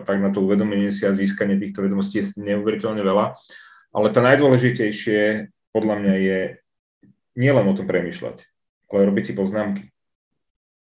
tak 0.04 0.18
na 0.20 0.34
to 0.34 0.42
uvedomenie 0.42 0.90
si 0.92 1.06
a 1.06 1.14
získanie 1.14 1.56
týchto 1.62 1.86
vedomostí 1.86 2.20
je 2.20 2.34
neuveriteľne 2.42 3.00
veľa. 3.06 3.38
Ale 3.94 4.08
to 4.12 4.20
najdôležitejšie 4.20 5.48
podľa 5.72 5.96
mňa 6.02 6.14
je 6.18 6.40
nielen 7.38 7.66
o 7.70 7.78
tom 7.78 7.86
premýšľať, 7.86 8.42
ale 8.90 9.08
robiť 9.08 9.24
si 9.32 9.34
poznámky. 9.38 9.84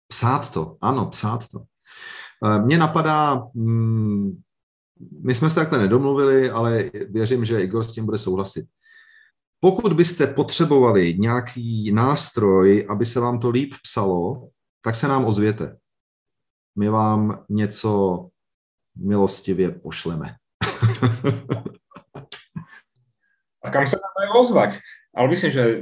Psát 0.08 0.48
to, 0.48 0.78
ano, 0.80 1.10
psát 1.10 1.44
to. 1.50 1.66
E, 2.44 2.62
mně 2.62 2.78
napadá, 2.78 3.42
mm, 3.54 4.40
my 5.24 5.34
jsme 5.34 5.50
se 5.50 5.54
takhle 5.54 5.78
nedomluvili, 5.78 6.50
ale 6.50 6.90
věřím, 7.10 7.44
že 7.44 7.60
Igor 7.60 7.84
s 7.84 7.92
tím 7.92 8.04
bude 8.04 8.18
souhlasit. 8.18 8.66
Pokud 9.60 9.92
byste 9.92 10.26
potřebovali 10.26 11.14
nějaký 11.18 11.92
nástroj, 11.92 12.86
aby 12.88 13.04
se 13.04 13.20
vám 13.20 13.38
to 13.38 13.50
líp 13.50 13.74
psalo, 13.82 14.48
tak 14.82 14.94
se 14.94 15.08
nám 15.08 15.24
ozvěte 15.24 15.76
my 16.78 16.88
vám 16.88 17.44
něco 17.50 18.24
milostivě 18.96 19.70
pošleme. 19.70 20.26
A 23.58 23.70
kam 23.74 23.82
nám 23.82 24.14
majú 24.14 24.40
ozvať? 24.46 24.78
Ale 25.10 25.28
myslím, 25.28 25.50
že 25.50 25.62
e, 25.66 25.76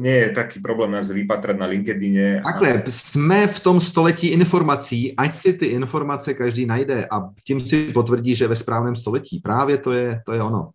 nie 0.00 0.16
je 0.16 0.28
taký 0.32 0.64
problém 0.64 0.90
nás 0.90 1.12
vypatrať 1.12 1.60
na 1.60 1.68
LinkedIne. 1.68 2.40
Takhle, 2.40 2.82
jsme 2.88 3.46
v 3.46 3.60
tom 3.60 3.80
století 3.80 4.32
informací, 4.32 5.12
ať 5.12 5.34
si 5.34 5.52
ty 5.52 5.66
informace 5.66 6.34
každý 6.34 6.66
najde 6.66 7.06
a 7.06 7.28
tím 7.44 7.60
si 7.60 7.92
potvrdí, 7.92 8.34
že 8.34 8.48
ve 8.48 8.56
správném 8.56 8.96
století. 8.96 9.40
Právě 9.44 9.78
to 9.78 9.92
je, 9.92 10.22
to 10.26 10.32
je 10.32 10.42
ono. 10.42 10.70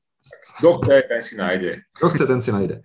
Kdo 0.59 0.77
chce, 0.77 1.03
ten 1.07 1.21
si 1.21 1.35
najde. 1.37 1.75
Kdo 1.99 2.09
chce, 2.09 2.25
ten 2.27 2.41
si 2.41 2.51
najde. 2.51 2.81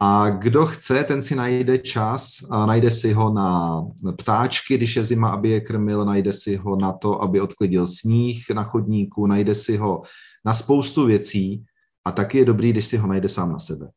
A 0.00 0.30
kdo 0.30 0.66
chce, 0.66 1.04
ten 1.04 1.22
si 1.22 1.34
najde 1.34 1.78
čas 1.78 2.44
a 2.50 2.66
najde 2.66 2.90
si 2.90 3.12
ho 3.12 3.32
na 3.32 3.80
ptáčky, 4.18 4.76
když 4.76 4.96
je 4.96 5.04
zima, 5.04 5.28
aby 5.28 5.50
je 5.50 5.60
krmil, 5.60 6.04
najde 6.04 6.32
si 6.32 6.56
ho 6.56 6.76
na 6.76 6.92
to, 6.92 7.22
aby 7.22 7.40
odklidil 7.40 7.86
sníh 7.86 8.44
na 8.54 8.64
chodníku, 8.64 9.26
najde 9.26 9.54
si 9.54 9.76
ho 9.76 10.02
na 10.44 10.54
spoustu 10.54 11.06
věcí 11.06 11.64
a 12.04 12.12
taky 12.12 12.38
je 12.38 12.44
dobrý, 12.44 12.72
když 12.72 12.86
si 12.86 12.96
ho 12.96 13.08
najde 13.08 13.28
sám 13.28 13.52
na 13.52 13.58
sebe. 13.58 13.88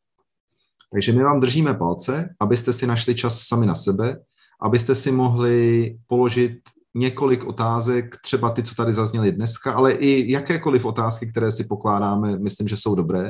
Takže 0.92 1.12
my 1.12 1.22
vám 1.22 1.40
držíme 1.40 1.74
palce, 1.74 2.34
abyste 2.40 2.72
si 2.72 2.86
našli 2.86 3.14
čas 3.14 3.42
sami 3.42 3.66
na 3.66 3.74
sebe, 3.74 4.16
abyste 4.62 4.94
si 4.94 5.12
mohli 5.12 5.98
položit 6.06 6.60
několik 6.94 7.44
otázek, 7.44 8.16
třeba 8.22 8.50
ty, 8.50 8.62
co 8.62 8.74
tady 8.74 8.94
zazněly 8.94 9.32
dneska, 9.32 9.72
ale 9.72 9.92
i 9.92 10.32
jakékoliv 10.32 10.84
otázky, 10.84 11.26
které 11.26 11.52
si 11.52 11.64
pokládáme, 11.64 12.38
myslím, 12.38 12.68
že 12.68 12.76
jsou 12.76 12.94
dobré. 12.94 13.28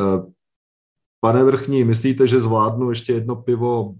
Eh, 0.00 0.32
Pane 1.20 1.44
Vrchní, 1.44 1.84
myslíte, 1.84 2.26
že 2.26 2.40
zvládnu 2.40 2.88
ještě 2.90 3.12
jedno 3.12 3.36
pivo? 3.36 3.94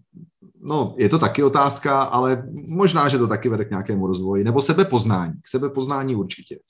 No, 0.60 0.94
je 0.98 1.08
to 1.08 1.18
taky 1.18 1.42
otázka, 1.42 2.02
ale 2.02 2.48
možná, 2.52 3.08
že 3.08 3.18
to 3.18 3.28
taky 3.28 3.48
vede 3.48 3.64
k 3.64 3.70
nějakému 3.70 4.06
rozvoji. 4.06 4.44
Nebo 4.44 4.60
sebepoznání. 4.60 5.32
K 5.42 5.48
sebepoznání 5.48 6.16
určitě. 6.16 6.58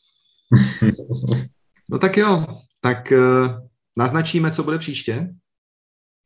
No 1.90 1.98
tak 1.98 2.16
jo, 2.16 2.46
tak 2.80 3.12
uh, 3.12 3.48
naznačíme, 3.96 4.52
co 4.52 4.62
bude 4.62 4.78
příště. 4.78 5.34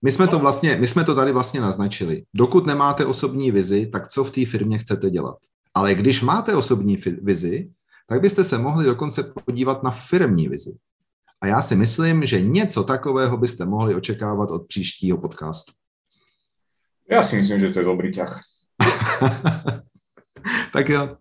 My 0.04 0.12
jsme 0.12 0.28
to 0.28 0.38
vlastně, 0.38 0.76
my 0.76 0.86
jsme 0.86 1.04
to 1.04 1.14
tady 1.14 1.32
vlastně 1.32 1.60
naznačili. 1.60 2.24
Dokud 2.34 2.66
nemáte 2.66 3.06
osobní 3.06 3.50
vizi, 3.50 3.86
tak 3.86 4.08
co 4.08 4.24
v 4.24 4.30
té 4.30 4.46
firmě 4.46 4.78
chcete 4.78 5.10
dělat? 5.10 5.36
Ale 5.74 5.94
když 5.94 6.22
máte 6.22 6.54
osobní 6.56 6.96
vizi, 7.22 7.70
tak 8.06 8.20
byste 8.20 8.44
se 8.44 8.58
mohli 8.58 8.84
dokonce 8.84 9.22
podívat 9.22 9.82
na 9.82 9.90
firmní 9.90 10.48
vizi. 10.48 10.78
A 11.40 11.46
já 11.46 11.62
si 11.62 11.76
myslím, 11.76 12.26
že 12.26 12.40
něco 12.40 12.84
takového 12.84 13.36
byste 13.36 13.64
mohli 13.64 13.94
očekávat 13.94 14.50
od 14.50 14.66
příštího 14.66 15.18
podcastu. 15.18 15.72
Já 17.10 17.22
si 17.22 17.36
myslím, 17.36 17.58
že 17.58 17.70
to 17.70 17.78
je 17.78 17.84
dobrý 17.84 18.12
ťah. 18.12 18.42
tak 20.72 20.88
jo. 20.88 21.16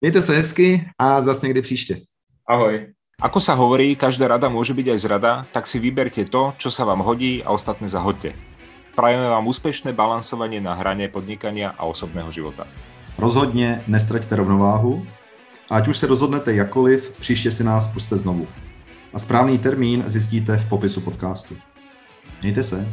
Mějte 0.00 0.22
se 0.22 0.36
hezky 0.36 0.90
a 0.98 1.22
zase 1.22 1.46
někdy 1.46 1.62
příště. 1.62 2.00
Ahoj. 2.48 2.92
Ako 3.22 3.38
sa 3.38 3.54
hovorí, 3.54 3.94
každá 3.94 4.26
rada 4.26 4.50
môže 4.50 4.74
byť 4.74 4.86
aj 4.90 4.98
zrada, 4.98 5.32
tak 5.54 5.70
si 5.70 5.78
vyberte 5.78 6.26
to, 6.26 6.58
čo 6.58 6.74
sa 6.74 6.82
vám 6.82 7.06
hodí 7.06 7.38
a 7.46 7.54
ostatné 7.54 7.86
zahoďte. 7.86 8.51
Prajeme 8.92 9.24
vám 9.28 9.46
úspešné 9.48 9.96
balansovanie 9.96 10.60
na 10.60 10.76
hrane 10.76 11.08
podnikania 11.08 11.72
a 11.80 11.88
osobného 11.88 12.28
života. 12.28 12.68
Rozhodně 13.18 13.84
nestraťte 13.88 14.36
rovnováhu 14.36 15.06
a 15.70 15.76
ať 15.76 15.88
už 15.88 15.96
se 15.96 16.06
rozhodnete 16.06 16.54
jakoliv, 16.54 17.14
příště 17.20 17.50
si 17.50 17.64
nás 17.64 17.88
puste 17.88 18.16
znovu. 18.16 18.46
A 19.14 19.18
správný 19.18 19.58
termín 19.58 20.04
zjistíte 20.06 20.56
v 20.56 20.68
popisu 20.68 21.00
podcastu. 21.00 21.56
Mějte 22.42 22.62
se. 22.62 22.88